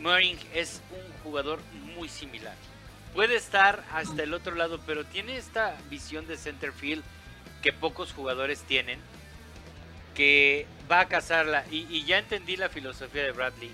Moring 0.00 0.38
es 0.54 0.80
un 0.90 1.22
jugador 1.22 1.60
muy 1.96 2.08
similar. 2.08 2.54
Puede 3.14 3.36
estar 3.36 3.82
hasta 3.92 4.22
el 4.22 4.34
otro 4.34 4.54
lado, 4.54 4.80
pero 4.86 5.04
tiene 5.04 5.38
esta 5.38 5.74
visión 5.88 6.26
de 6.26 6.36
center 6.36 6.72
field 6.72 7.02
que 7.62 7.72
pocos 7.72 8.12
jugadores 8.12 8.62
tienen, 8.62 8.98
que 10.16 10.66
va 10.90 11.00
a 11.00 11.08
cazarla. 11.08 11.64
Y, 11.70 12.04
ya 12.04 12.18
entendí 12.18 12.56
la 12.56 12.68
filosofía 12.68 13.22
de 13.24 13.32
Bradley. 13.32 13.70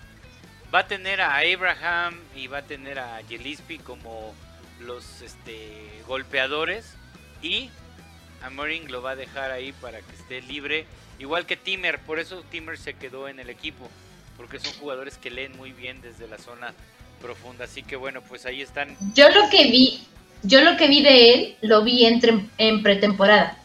Va 0.74 0.80
a 0.80 0.86
tener 0.86 1.20
a 1.20 1.36
Abraham 1.36 2.18
y 2.34 2.46
va 2.46 2.58
a 2.58 2.62
tener 2.62 2.98
a 2.98 3.20
Gillespie 3.28 3.78
como 3.78 4.34
los 4.80 5.22
este, 5.22 6.02
golpeadores. 6.06 6.94
Y 7.42 7.70
a 8.42 8.50
Moring 8.50 8.90
lo 8.90 9.02
va 9.02 9.12
a 9.12 9.16
dejar 9.16 9.50
ahí 9.50 9.72
para 9.72 10.00
que 10.00 10.14
esté 10.14 10.42
libre 10.42 10.86
Igual 11.22 11.46
que 11.46 11.56
Timmer, 11.56 12.00
por 12.00 12.18
eso 12.18 12.42
Timmer 12.50 12.76
se 12.76 12.94
quedó 12.94 13.28
en 13.28 13.38
el 13.38 13.48
equipo, 13.48 13.88
porque 14.36 14.58
son 14.58 14.72
jugadores 14.74 15.18
que 15.18 15.30
leen 15.30 15.56
muy 15.56 15.70
bien 15.70 16.00
desde 16.02 16.26
la 16.26 16.36
zona 16.36 16.74
profunda. 17.20 17.66
Así 17.66 17.84
que 17.84 17.94
bueno, 17.94 18.22
pues 18.22 18.44
ahí 18.44 18.60
están. 18.60 18.96
Yo 19.14 19.28
lo 19.28 19.48
que 19.48 19.70
vi, 19.70 20.04
yo 20.42 20.62
lo 20.62 20.76
que 20.76 20.88
vi 20.88 21.00
de 21.00 21.32
él, 21.32 21.56
lo 21.60 21.84
vi 21.84 22.06
entre, 22.06 22.40
en 22.58 22.82
pretemporada. 22.82 23.56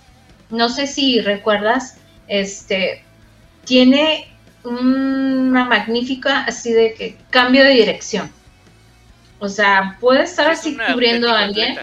No 0.51 0.69
sé 0.69 0.85
si 0.85 1.19
recuerdas, 1.19 1.97
este, 2.27 3.03
tiene 3.65 4.27
una 4.63 5.65
magnífica 5.65 6.43
así 6.43 6.71
de 6.71 6.93
que 6.93 7.17
cambio 7.29 7.63
de 7.63 7.71
dirección. 7.71 8.31
O 9.39 9.49
sea, 9.49 9.97
puede 9.99 10.23
estar 10.23 10.49
así 10.49 10.75
cubriendo 10.75 11.29
a 11.29 11.39
alguien 11.39 11.79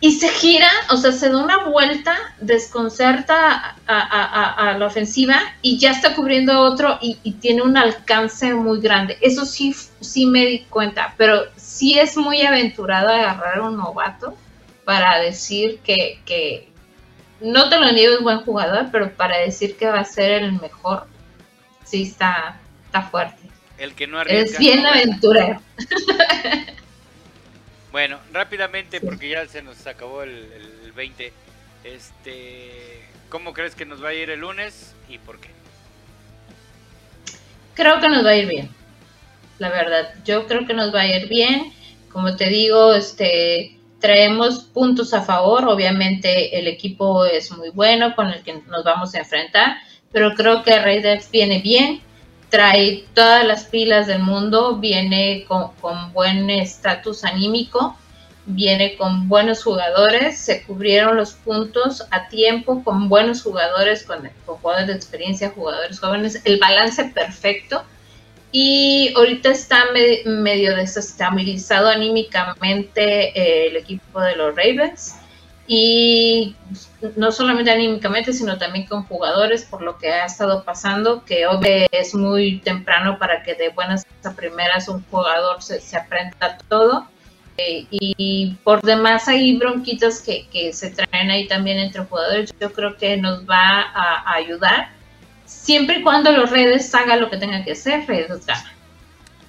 y 0.00 0.12
se 0.12 0.28
gira, 0.28 0.70
o 0.90 0.96
sea, 0.96 1.10
se 1.10 1.28
da 1.28 1.42
una 1.42 1.64
vuelta, 1.64 2.16
desconcerta 2.40 3.76
a, 3.86 4.76
la 4.78 4.86
ofensiva 4.86 5.40
y 5.60 5.78
ya 5.78 5.90
está 5.90 6.14
cubriendo 6.14 6.52
a 6.52 6.60
otro 6.60 6.98
y, 7.00 7.16
tiene 7.40 7.62
un 7.62 7.76
alcance 7.76 8.54
muy 8.54 8.80
grande. 8.80 9.18
Eso 9.20 9.44
sí, 9.44 9.74
sí 10.00 10.26
me 10.26 10.46
di 10.46 10.60
cuenta, 10.70 11.14
pero 11.16 11.42
sí 11.56 11.98
es 11.98 12.16
muy 12.16 12.42
aventurado 12.42 13.08
agarrar 13.08 13.58
a 13.58 13.62
un 13.64 13.76
novato 13.76 14.36
para 14.84 15.18
decir 15.18 15.80
que, 15.80 16.20
que 16.24 16.68
no 17.40 17.68
te 17.68 17.78
lo 17.78 17.92
niego, 17.92 18.16
es 18.16 18.22
buen 18.22 18.40
jugador, 18.40 18.88
pero 18.90 19.12
para 19.12 19.38
decir 19.38 19.76
que 19.76 19.86
va 19.86 20.00
a 20.00 20.04
ser 20.04 20.42
el 20.42 20.52
mejor, 20.52 21.06
sí 21.84 22.02
está, 22.02 22.60
está 22.86 23.02
fuerte. 23.02 23.42
El 23.78 23.94
que 23.94 24.06
no 24.06 24.20
Es 24.22 24.58
bien 24.58 24.86
aventurero. 24.86 25.60
Bueno, 27.90 28.18
rápidamente, 28.34 29.00
porque 29.00 29.30
ya 29.30 29.46
se 29.46 29.62
nos 29.62 29.86
acabó 29.86 30.22
el, 30.22 30.92
20. 30.94 31.32
Este, 31.84 33.02
¿Cómo 33.30 33.54
crees 33.54 33.74
que 33.74 33.86
nos 33.86 34.04
va 34.04 34.10
a 34.10 34.14
ir 34.14 34.28
el 34.28 34.40
lunes 34.40 34.94
y 35.08 35.16
por 35.16 35.40
qué? 35.40 35.48
creo 37.78 38.00
que 38.00 38.08
nos 38.08 38.26
va 38.26 38.30
a 38.30 38.36
ir 38.36 38.48
bien. 38.48 38.68
La 39.58 39.70
verdad, 39.70 40.12
yo 40.24 40.46
creo 40.48 40.66
que 40.66 40.74
nos 40.74 40.92
va 40.92 41.02
a 41.02 41.06
ir 41.06 41.28
bien. 41.28 41.72
Como 42.12 42.36
te 42.36 42.48
digo, 42.48 42.92
este 42.92 43.77
traemos 44.00 44.60
puntos 44.60 45.14
a 45.14 45.22
favor. 45.22 45.66
Obviamente 45.68 46.58
el 46.58 46.66
equipo 46.66 47.24
es 47.24 47.50
muy 47.52 47.70
bueno 47.70 48.14
con 48.14 48.28
el 48.28 48.42
que 48.42 48.62
nos 48.68 48.84
vamos 48.84 49.14
a 49.14 49.18
enfrentar, 49.18 49.76
pero 50.12 50.34
creo 50.34 50.62
que 50.62 50.78
Raiders 50.78 51.30
viene 51.30 51.60
bien, 51.60 52.00
trae 52.48 53.04
todas 53.14 53.46
las 53.46 53.64
pilas 53.64 54.06
del 54.06 54.20
mundo, 54.20 54.76
viene 54.76 55.44
con, 55.46 55.72
con 55.80 56.12
buen 56.12 56.48
estatus 56.50 57.24
anímico 57.24 57.96
viene 58.48 58.96
con 58.96 59.28
buenos 59.28 59.62
jugadores, 59.62 60.38
se 60.38 60.62
cubrieron 60.62 61.16
los 61.16 61.34
puntos 61.34 62.06
a 62.10 62.28
tiempo 62.28 62.82
con 62.82 63.08
buenos 63.08 63.42
jugadores, 63.42 64.04
con, 64.04 64.28
jugadores 64.46 64.86
de 64.86 64.94
experiencia, 64.94 65.50
jugadores 65.50 66.00
jóvenes, 66.00 66.40
el 66.44 66.58
balance 66.58 67.04
perfecto. 67.04 67.84
Y 68.50 69.12
ahorita 69.14 69.50
está 69.50 69.86
medio 70.24 70.74
desestabilizado 70.74 71.88
anímicamente 71.88 73.38
eh, 73.38 73.68
el 73.68 73.76
equipo 73.76 74.20
de 74.20 74.36
los 74.36 74.56
Ravens. 74.56 75.16
Y 75.66 76.56
no 77.16 77.30
solamente 77.30 77.70
anímicamente, 77.70 78.32
sino 78.32 78.56
también 78.56 78.86
con 78.86 79.04
jugadores, 79.04 79.66
por 79.66 79.82
lo 79.82 79.98
que 79.98 80.10
ha 80.10 80.24
estado 80.24 80.64
pasando, 80.64 81.24
que 81.26 81.46
es 81.92 82.14
muy 82.14 82.60
temprano 82.60 83.18
para 83.18 83.42
que 83.42 83.54
de 83.54 83.68
buenas 83.68 84.06
a 84.24 84.34
primeras 84.34 84.88
un 84.88 85.04
jugador 85.10 85.62
se, 85.62 85.80
se 85.80 85.98
aprenda 85.98 86.56
todo 86.68 87.06
y 87.90 88.56
por 88.62 88.82
demás 88.82 89.28
hay 89.28 89.56
bronquitas 89.56 90.22
que, 90.22 90.46
que, 90.48 90.72
se 90.72 90.90
traen 90.90 91.30
ahí 91.30 91.48
también 91.48 91.78
entre 91.78 92.04
jugadores. 92.04 92.54
Yo 92.60 92.72
creo 92.72 92.96
que 92.96 93.16
nos 93.16 93.48
va 93.48 93.82
a, 93.94 94.34
ayudar 94.34 94.90
siempre 95.68 95.98
y 95.98 96.02
cuando 96.02 96.32
los 96.32 96.48
redes 96.48 96.94
hagan 96.94 97.20
lo 97.20 97.28
que 97.28 97.36
tengan 97.36 97.62
que 97.62 97.72
hacer, 97.72 98.06
redes 98.06 98.46
gana. 98.46 98.72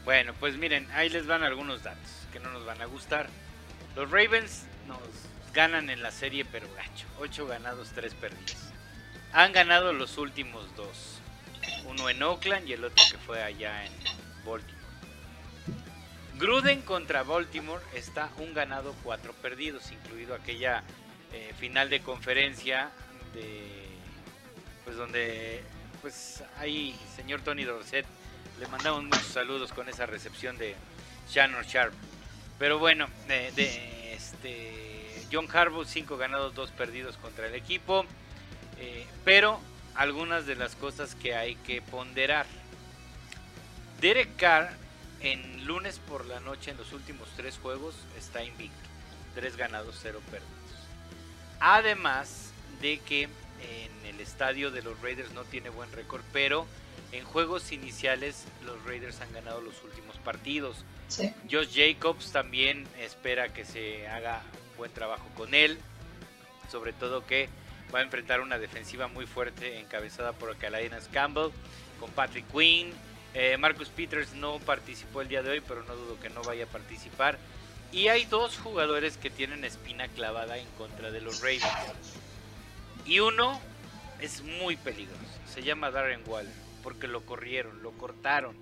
Bueno, 0.03 0.33
pues 0.37 0.57
miren, 0.57 0.85
ahí 0.91 1.07
les 1.07 1.25
van 1.25 1.43
algunos 1.43 1.81
datos 1.81 2.09
que 2.33 2.41
no 2.41 2.51
nos 2.51 2.65
van 2.65 2.81
a 2.81 2.87
gustar. 2.87 3.29
Los 3.95 4.11
Ravens 4.11 4.65
nos 4.85 4.99
ganan 5.53 5.89
en 5.89 6.03
la 6.03 6.11
serie, 6.11 6.43
pero 6.43 6.67
gacho. 6.75 7.07
8 7.21 7.47
ganados, 7.47 7.91
3 7.95 8.13
perdidos. 8.15 8.57
Han 9.31 9.53
ganado 9.53 9.93
los 9.93 10.17
últimos 10.17 10.75
dos. 10.75 11.21
Uno 11.85 12.09
en 12.09 12.21
Oakland 12.21 12.67
y 12.67 12.73
el 12.73 12.83
otro 12.83 13.01
que 13.09 13.17
fue 13.17 13.41
allá 13.41 13.85
en 13.85 13.93
Baltimore. 14.45 14.75
Gruden 16.37 16.81
contra 16.81 17.23
Baltimore 17.23 17.81
está 17.93 18.29
un 18.39 18.53
ganado, 18.53 18.93
cuatro 19.03 19.31
perdidos, 19.41 19.89
incluido 19.93 20.35
aquella 20.35 20.83
eh, 21.31 21.53
final 21.57 21.89
de 21.89 22.01
conferencia 22.01 22.89
de 23.33 23.87
pues 24.83 24.97
donde 24.97 25.63
pues 26.01 26.43
ahí 26.57 26.97
señor 27.15 27.41
Tony 27.41 27.63
Dorset 27.63 28.05
le 28.59 28.67
mandamos 28.67 29.03
muchos 29.03 29.27
saludos 29.27 29.71
con 29.71 29.88
esa 29.88 30.05
recepción 30.05 30.57
de 30.57 30.76
Shannon 31.30 31.63
Sharp. 31.63 31.93
Pero 32.57 32.77
bueno, 32.77 33.07
de, 33.27 34.13
este 34.13 35.26
John 35.31 35.47
Harbaugh 35.51 35.85
cinco 35.85 36.17
ganados, 36.17 36.53
dos 36.55 36.71
perdidos 36.71 37.15
contra 37.17 37.47
el 37.47 37.55
equipo. 37.55 38.05
Eh, 38.77 39.05
pero 39.23 39.61
algunas 39.95 40.45
de 40.45 40.55
las 40.55 40.76
cosas 40.76 41.15
que 41.15 41.35
hay 41.35 41.55
que 41.55 41.81
ponderar. 41.81 42.45
Derek 44.01 44.35
Carr 44.35 44.71
en 45.21 45.65
lunes 45.65 45.99
por 45.99 46.26
la 46.26 46.39
noche 46.41 46.71
en 46.71 46.77
los 46.77 46.91
últimos 46.91 47.30
tres 47.38 47.57
juegos 47.61 47.95
está 48.17 48.43
invicto. 48.43 48.77
Tres 49.35 49.55
ganados, 49.55 49.97
cero 50.01 50.21
perdidos. 50.30 50.49
Además 51.61 52.51
de 52.81 52.99
que 52.99 53.30
en 53.61 54.06
el 54.06 54.19
estadio 54.19 54.72
de 54.72 54.81
los 54.81 54.99
Raiders 55.02 55.31
no 55.34 55.44
tiene 55.44 55.69
buen 55.69 55.91
récord, 55.91 56.22
pero 56.34 56.68
en 57.11 57.23
juegos 57.23 57.72
iniciales 57.72 58.45
los 58.65 58.84
Raiders 58.86 59.22
han 59.22 59.31
ganado 59.34 59.61
los 59.61 59.84
últimos 59.84 60.18
partidos. 60.18 60.84
Josh 61.49 61.69
Jacobs 61.73 62.31
también 62.31 62.88
espera 62.99 63.52
que 63.52 63.65
se 63.65 64.07
haga 64.07 64.44
buen 64.77 64.91
trabajo 64.94 65.27
con 65.36 65.53
él, 65.53 65.80
sobre 66.72 66.94
todo 66.94 67.26
que 67.26 67.49
va 67.94 67.99
a 67.99 68.03
enfrentar 68.03 68.41
una 68.41 68.60
defensiva 68.60 69.07
muy 69.07 69.26
fuerte 69.26 69.80
encabezada 69.80 70.34
por 70.34 70.56
Calainas 70.57 71.10
Campbell, 71.11 71.52
con 71.99 72.11
Patrick 72.11 72.45
Quinn, 72.52 72.94
eh, 73.34 73.57
Marcus 73.57 73.90
Peters 73.90 74.34
no 74.34 74.60
participó 74.60 75.22
el 75.22 75.27
día 75.27 75.44
de 75.44 75.52
hoy, 75.52 75.61
pero 75.61 75.84
no 75.84 75.95
dudo 75.95 76.19
que 76.19 76.30
no 76.30 76.41
vaya 76.44 76.64
a 76.64 76.68
participar. 76.68 77.38
Y 77.91 78.07
hay 78.07 78.26
dos 78.26 78.57
jugadores 78.57 79.18
que 79.18 79.30
tienen 79.30 79.64
espina 79.64 80.07
clavada 80.07 80.57
en 80.57 80.68
contra 80.77 81.11
de 81.11 81.22
los 81.22 81.41
Ravens. 81.41 81.64
Y 83.10 83.22
uno 83.22 83.60
es 84.22 84.44
muy 84.44 84.77
peligroso. 84.77 85.23
Se 85.52 85.64
llama 85.64 85.90
Darren 85.90 86.22
Waller. 86.27 86.53
Porque 86.84 87.07
lo 87.07 87.26
corrieron, 87.26 87.81
lo 87.81 87.91
cortaron. 87.94 88.56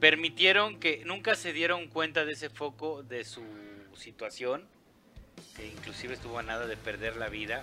Permitieron 0.00 0.78
que 0.78 1.02
nunca 1.06 1.34
se 1.34 1.54
dieron 1.54 1.88
cuenta 1.88 2.26
de 2.26 2.32
ese 2.32 2.50
foco 2.50 3.02
de 3.02 3.24
su 3.24 3.42
situación. 3.96 4.66
Que 5.56 5.66
inclusive 5.66 6.12
estuvo 6.12 6.38
a 6.38 6.42
nada 6.42 6.66
de 6.66 6.76
perder 6.76 7.16
la 7.16 7.30
vida. 7.30 7.62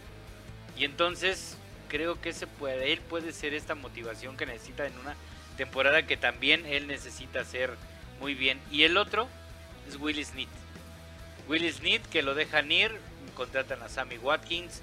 Y 0.76 0.86
entonces 0.86 1.56
creo 1.88 2.20
que 2.20 2.30
ese 2.30 2.48
puede, 2.48 2.91
él 2.91 3.02
puede 3.02 3.32
ser 3.32 3.54
esta 3.54 3.76
motivación 3.76 4.38
que 4.38 4.48
necesita 4.48 4.88
en 4.88 4.98
una 4.98 5.16
temporada 5.56 6.08
que 6.08 6.18
también 6.18 6.66
él 6.66 6.88
necesita 6.88 7.41
hacer 7.41 7.70
muy 8.20 8.34
bien. 8.34 8.60
Y 8.72 8.86
el 8.86 8.98
otro 8.98 9.28
es 9.88 9.98
Willie 9.98 10.26
Snead. 10.26 10.48
Willie 11.48 11.72
Snead 11.72 12.02
que 12.02 12.24
lo 12.24 12.34
dejan 12.34 12.72
ir, 12.72 12.91
contratan 13.36 13.84
a 13.84 13.90
Sammy 13.90 14.18
Watkins. 14.18 14.82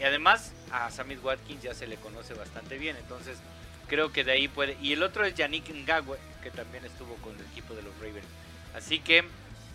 Y 0.00 0.04
además 0.04 0.52
a 0.70 0.90
Sammy 0.90 1.16
Watkins 1.16 1.62
ya 1.62 1.74
se 1.74 1.86
le 1.86 1.96
conoce 1.96 2.34
bastante 2.34 2.78
bien. 2.78 2.96
Entonces 2.96 3.38
creo 3.88 4.12
que 4.12 4.24
de 4.24 4.32
ahí 4.32 4.48
puede. 4.48 4.76
Y 4.82 4.92
el 4.92 5.02
otro 5.02 5.24
es 5.24 5.34
Yannick 5.34 5.70
Ngagwe, 5.70 6.18
que 6.42 6.50
también 6.50 6.84
estuvo 6.84 7.14
con 7.16 7.34
el 7.34 7.46
equipo 7.46 7.74
de 7.74 7.82
los 7.82 7.94
Ravens. 7.98 8.26
Así 8.74 8.98
que 8.98 9.24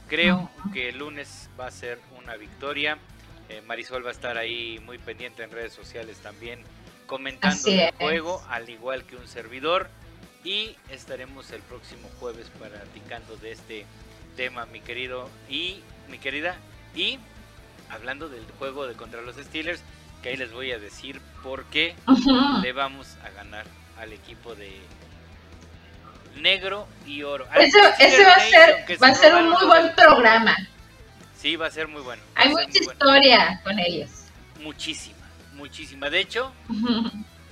creo 0.08 0.50
que 0.74 0.90
el 0.90 0.98
lunes 1.00 1.50
va 1.60 1.68
a 1.68 1.72
ser 1.72 2.00
una 2.18 2.36
victoria. 2.36 2.98
Eh, 3.48 3.62
Marisol 3.62 4.06
va 4.06 4.10
a 4.10 4.14
estar 4.14 4.38
ahí 4.38 4.80
muy 4.86 4.98
pendiente 4.98 5.44
en 5.44 5.52
redes 5.52 5.74
sociales 5.74 6.18
también 6.18 6.64
comentando 7.08 7.68
el 7.68 7.92
juego, 7.96 8.44
al 8.50 8.70
igual 8.70 9.04
que 9.04 9.16
un 9.16 9.28
servidor. 9.28 9.90
Y 10.44 10.76
estaremos 10.90 11.52
el 11.52 11.62
próximo 11.62 12.08
jueves 12.20 12.50
platicando 12.58 13.36
de 13.38 13.52
este 13.52 13.86
tema, 14.38 14.66
mi 14.68 14.80
querido 14.80 15.30
y 15.50 15.82
mi 16.10 16.18
querida. 16.18 16.56
Y 16.96 17.20
hablando 17.90 18.30
del 18.30 18.46
juego 18.58 18.88
de 18.88 18.94
contra 18.94 19.22
los 19.22 19.36
Steelers, 19.36 19.82
que 20.22 20.30
ahí 20.30 20.38
les 20.38 20.52
voy 20.52 20.72
a 20.72 20.80
decir 20.80 21.22
por 21.44 21.66
qué 21.66 21.96
le 22.62 22.74
vamos 22.74 23.08
a 23.24 23.30
ganar 23.30 23.66
al 23.98 24.14
equipo 24.14 24.56
de 24.56 24.80
negro 26.38 26.88
y 27.06 27.24
oro. 27.24 27.48
Eso, 27.56 27.78
va 27.80 27.90
a 27.90 28.40
ser, 28.40 29.04
va 29.04 29.08
a 29.08 29.16
ser 29.16 29.36
un 29.36 29.50
muy 29.50 29.66
buen 29.66 29.94
programa. 29.96 30.56
Sí, 31.38 31.56
va 31.56 31.68
a 31.68 31.72
ser 31.72 31.88
muy 31.88 32.02
bueno. 32.02 32.22
Hay 32.36 32.50
mucha 32.50 32.80
historia 32.80 33.62
con 33.64 33.80
ellos. 33.80 34.10
Muchísima 34.62 35.20
muchísima. 35.60 36.10
De 36.10 36.20
hecho, 36.22 36.52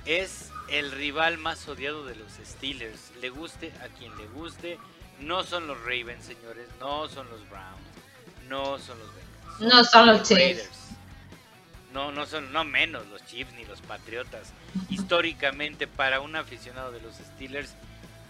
es 0.04 0.50
el 0.68 0.90
rival 0.90 1.38
más 1.38 1.68
odiado 1.68 2.04
de 2.04 2.16
los 2.16 2.32
Steelers. 2.44 3.12
Le 3.20 3.28
guste 3.30 3.72
a 3.84 3.88
quien 3.96 4.16
le 4.16 4.26
guste. 4.28 4.78
No 5.20 5.44
son 5.44 5.66
los 5.68 5.78
Ravens, 5.80 6.24
señores. 6.24 6.66
No 6.80 7.08
son 7.08 7.28
los 7.30 7.48
Browns. 7.48 7.78
No 8.48 8.78
son 8.78 8.98
los 8.98 9.08
Bengals. 9.14 9.60
No 9.60 9.84
son 9.84 10.06
los, 10.06 10.22
Chiefs. 10.28 10.68
No, 11.98 12.12
no 12.12 12.26
son, 12.26 12.52
no 12.52 12.62
menos 12.62 13.04
los 13.08 13.26
Chiefs 13.26 13.52
ni 13.54 13.64
los 13.64 13.80
Patriotas. 13.80 14.52
Históricamente, 14.88 15.88
para 15.88 16.20
un 16.20 16.36
aficionado 16.36 16.92
de 16.92 17.00
los 17.00 17.16
Steelers, 17.16 17.74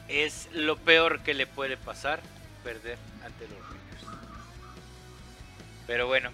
es 0.09 0.49
lo 0.55 0.79
peor 0.79 1.21
que 1.21 1.35
le 1.35 1.47
puede 1.47 1.77
pasar 1.77 2.21
perder 2.65 2.97
ante 3.23 3.45
los 3.45 3.59
Ravens. 3.59 4.23
Pero 5.87 6.07
bueno, 6.07 6.31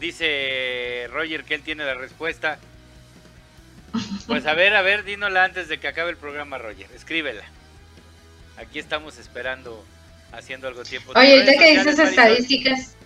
dice 0.00 1.06
Roger 1.12 1.44
que 1.44 1.54
él 1.54 1.62
tiene 1.62 1.84
la 1.84 1.94
respuesta. 1.94 2.58
Pues 4.26 4.44
a 4.46 4.54
ver, 4.54 4.74
a 4.74 4.82
ver, 4.82 5.04
dínola 5.04 5.44
antes 5.44 5.68
de 5.68 5.78
que 5.78 5.86
acabe 5.86 6.10
el 6.10 6.16
programa, 6.16 6.58
Roger. 6.58 6.90
Escríbela. 6.96 7.44
Aquí 8.56 8.80
estamos 8.80 9.18
esperando, 9.18 9.84
haciendo 10.32 10.66
algo 10.66 10.82
tiempo. 10.82 11.12
Oye, 11.14 11.38
ahorita 11.38 11.52
que 11.60 11.78
dices 11.78 11.98
estadísticas. 12.00 12.96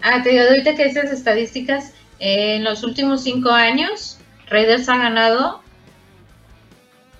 Ah, 0.00 0.22
te 0.22 0.28
digo, 0.28 0.44
ahorita 0.44 0.76
que 0.76 0.84
dices 0.84 1.10
estadísticas, 1.10 1.92
en 2.18 2.64
los 2.64 2.82
últimos 2.82 3.22
cinco 3.22 3.50
años, 3.50 4.18
Raiders 4.48 4.88
ha 4.88 4.96
ganado 4.96 5.62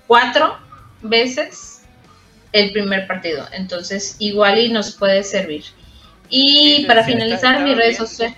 cuatro 0.07 0.57
veces 1.01 1.83
el 2.51 2.71
primer 2.71 3.07
partido. 3.07 3.45
Entonces, 3.51 4.15
igual 4.19 4.57
y 4.57 4.69
nos 4.69 4.95
puede 4.95 5.23
servir. 5.23 5.65
Y 6.29 6.85
para 6.85 7.03
finalizar, 7.03 7.61
mis 7.63 7.75
redes 7.75 7.97
sociales. 7.97 8.37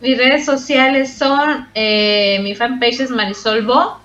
Mis 0.00 0.16
redes 0.16 0.46
sociales 0.46 1.12
son, 1.16 1.68
eh, 1.74 2.38
mi 2.42 2.54
fanpage 2.54 3.00
es 3.00 3.10
Marisol 3.10 3.64
Bo. 3.64 4.00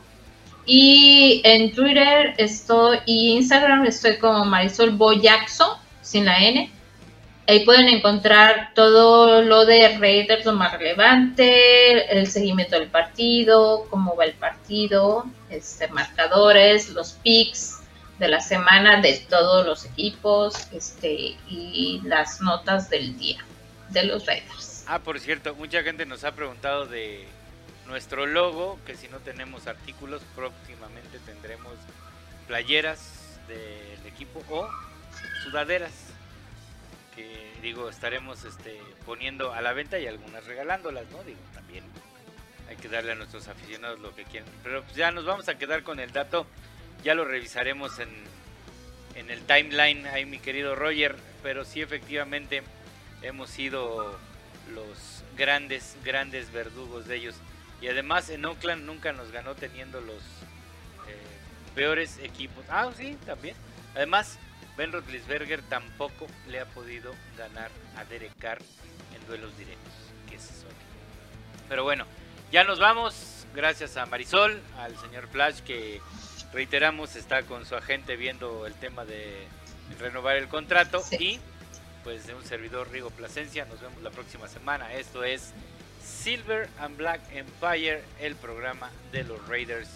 Y 0.66 1.42
en 1.44 1.74
Twitter 1.74 2.34
estoy, 2.38 2.98
y 3.06 3.36
Instagram 3.36 3.86
estoy 3.86 4.18
como 4.18 4.46
Marisol 4.46 4.92
Bo 4.92 5.14
Jackson, 5.14 5.70
sin 6.02 6.26
la 6.26 6.38
N. 6.40 6.72
Ahí 7.48 7.64
pueden 7.64 7.88
encontrar 7.90 8.72
todo 8.74 9.44
lo 9.44 9.66
de 9.66 9.98
Raiders, 10.00 10.46
lo 10.46 10.54
más 10.54 10.74
relevante, 10.74 12.12
el 12.18 12.26
seguimiento 12.26 12.80
del 12.80 12.90
partido, 12.90 13.86
cómo 13.92 14.16
va 14.16 14.26
el 14.26 14.34
partido, 14.34 15.26
este, 15.52 15.88
marcadores, 15.90 16.90
los 16.90 17.14
picks 17.14 17.82
de 18.18 18.30
la 18.30 18.40
semana 18.40 19.00
de 19.00 19.14
todos 19.30 19.64
los 19.64 19.86
equipos 19.86 20.56
este, 20.72 21.38
y 21.48 22.02
las 22.04 22.42
notas 22.42 22.90
del 22.90 23.16
día 23.20 23.46
de 23.90 24.06
los 24.06 24.26
Raiders. 24.26 24.84
Ah, 24.88 25.00
por 25.00 25.20
cierto, 25.20 25.54
mucha 25.54 25.84
gente 25.84 26.08
nos 26.08 26.24
ha 26.24 26.32
preguntado 26.32 26.88
de 26.88 27.28
nuestro 27.86 28.26
logo, 28.26 28.80
que 28.88 28.96
si 28.96 29.08
no 29.08 29.20
tenemos 29.20 29.68
artículos, 29.68 30.24
próximamente 30.36 31.20
tendremos 31.28 31.74
playeras 32.48 33.38
del 33.48 34.08
equipo 34.08 34.42
o 34.50 34.68
sudaderas 35.44 35.92
que 37.16 37.54
digo 37.62 37.90
estaremos 37.90 38.44
este, 38.44 38.80
poniendo 39.06 39.54
a 39.54 39.62
la 39.62 39.74
venta 39.74 39.98
y 40.00 40.08
algunas 40.08 40.46
regalándolas, 40.46 41.10
¿no? 41.12 41.24
Digo, 41.24 41.40
también 41.54 41.84
hay 42.70 42.76
que 42.76 42.90
darle 42.90 43.14
a 43.14 43.16
nuestros 43.16 43.48
aficionados 43.48 44.00
lo 44.00 44.14
que 44.16 44.24
quieran. 44.24 44.50
Pero 44.64 44.84
pues 44.84 44.96
ya 44.96 45.12
nos 45.12 45.26
vamos 45.26 45.48
a 45.50 45.58
quedar 45.58 45.84
con 45.84 46.00
el 46.00 46.12
dato, 46.12 46.46
ya 47.04 47.16
lo 47.16 47.26
revisaremos 47.26 48.00
en, 48.00 48.10
en 49.16 49.32
el 49.32 49.42
timeline 49.42 50.06
ahí 50.08 50.26
mi 50.26 50.40
querido 50.40 50.76
Roger, 50.76 51.16
pero 51.42 51.66
sí 51.66 51.82
efectivamente 51.82 52.64
hemos 53.22 53.50
sido 53.50 54.18
los 54.74 55.24
grandes, 55.38 55.96
grandes 56.04 56.52
verdugos 56.52 57.08
de 57.08 57.18
ellos. 57.18 57.36
Y 57.82 57.88
además 57.88 58.30
en 58.30 58.46
Oakland 58.46 58.86
nunca 58.86 59.14
nos 59.14 59.32
ganó 59.32 59.56
teniendo 59.56 60.02
los 60.02 60.22
eh, 61.08 61.18
peores 61.76 62.18
equipos. 62.20 62.66
Ah, 62.70 62.90
sí, 62.96 63.18
también. 63.26 63.56
Además, 63.96 64.40
Ben 64.78 64.92
Roethlisberger 64.92 65.62
tampoco 65.64 66.28
le 66.48 66.60
ha 66.60 66.66
podido 66.66 67.14
ganar 67.38 67.72
a 67.98 68.06
Derek 68.06 68.38
Carr 68.40 68.60
en 69.16 69.26
duelos 69.28 69.58
directos, 69.58 69.94
que 70.30 70.36
es 70.36 70.66
Pero 71.70 71.84
bueno, 71.84 72.06
ya 72.52 72.64
nos 72.64 72.80
vamos. 72.80 73.32
Gracias 73.54 73.96
a 73.96 74.06
Marisol, 74.06 74.62
al 74.78 74.98
señor 74.98 75.28
Flash, 75.28 75.62
que 75.62 76.02
reiteramos 76.52 77.16
está 77.16 77.44
con 77.44 77.66
su 77.66 77.76
agente 77.76 78.18
viendo 78.18 78.68
el 78.68 78.74
tema 78.74 79.06
de 79.06 79.48
renovar 80.00 80.36
el 80.36 80.50
contrato. 80.50 81.02
Y 81.18 81.40
pues 82.06 82.28
de 82.28 82.36
un 82.36 82.46
servidor 82.46 82.92
Rigo 82.92 83.10
Plasencia. 83.10 83.66
Nos 83.66 83.82
vemos 83.82 84.02
la 84.04 84.12
próxima 84.12 84.48
semana. 84.48 84.94
Esto 84.94 85.24
es 85.24 85.54
Silver 86.04 86.70
and 86.80 86.96
Black 86.98 87.20
Empire, 87.32 88.04
el 88.20 88.36
programa 88.36 88.92
de 89.12 89.24
los 89.24 89.46
Raiders, 89.48 89.90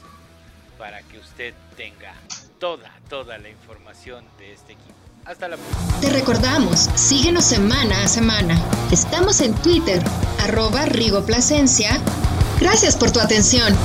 para 0.80 1.04
que 1.04 1.20
usted 1.20 1.54
tenga 1.76 2.14
toda, 2.58 2.90
toda 3.10 3.38
la 3.38 3.50
información 3.50 4.24
de 4.40 4.54
este 4.54 4.74
equipo. 4.74 4.96
Hasta 5.26 5.50
la 5.50 5.58
próxima. 5.58 6.00
Te 6.00 6.10
recordamos, 6.10 6.80
síguenos 6.96 7.44
semana 7.44 8.02
a 8.04 8.08
semana. 8.08 8.60
Estamos 8.90 9.42
en 9.42 9.54
Twitter, 9.56 10.02
arroba 10.40 10.86
Rigo 10.86 11.24
Plasencia. 11.26 12.00
Gracias 12.60 12.96
por 12.96 13.12
tu 13.12 13.20
atención. 13.20 13.76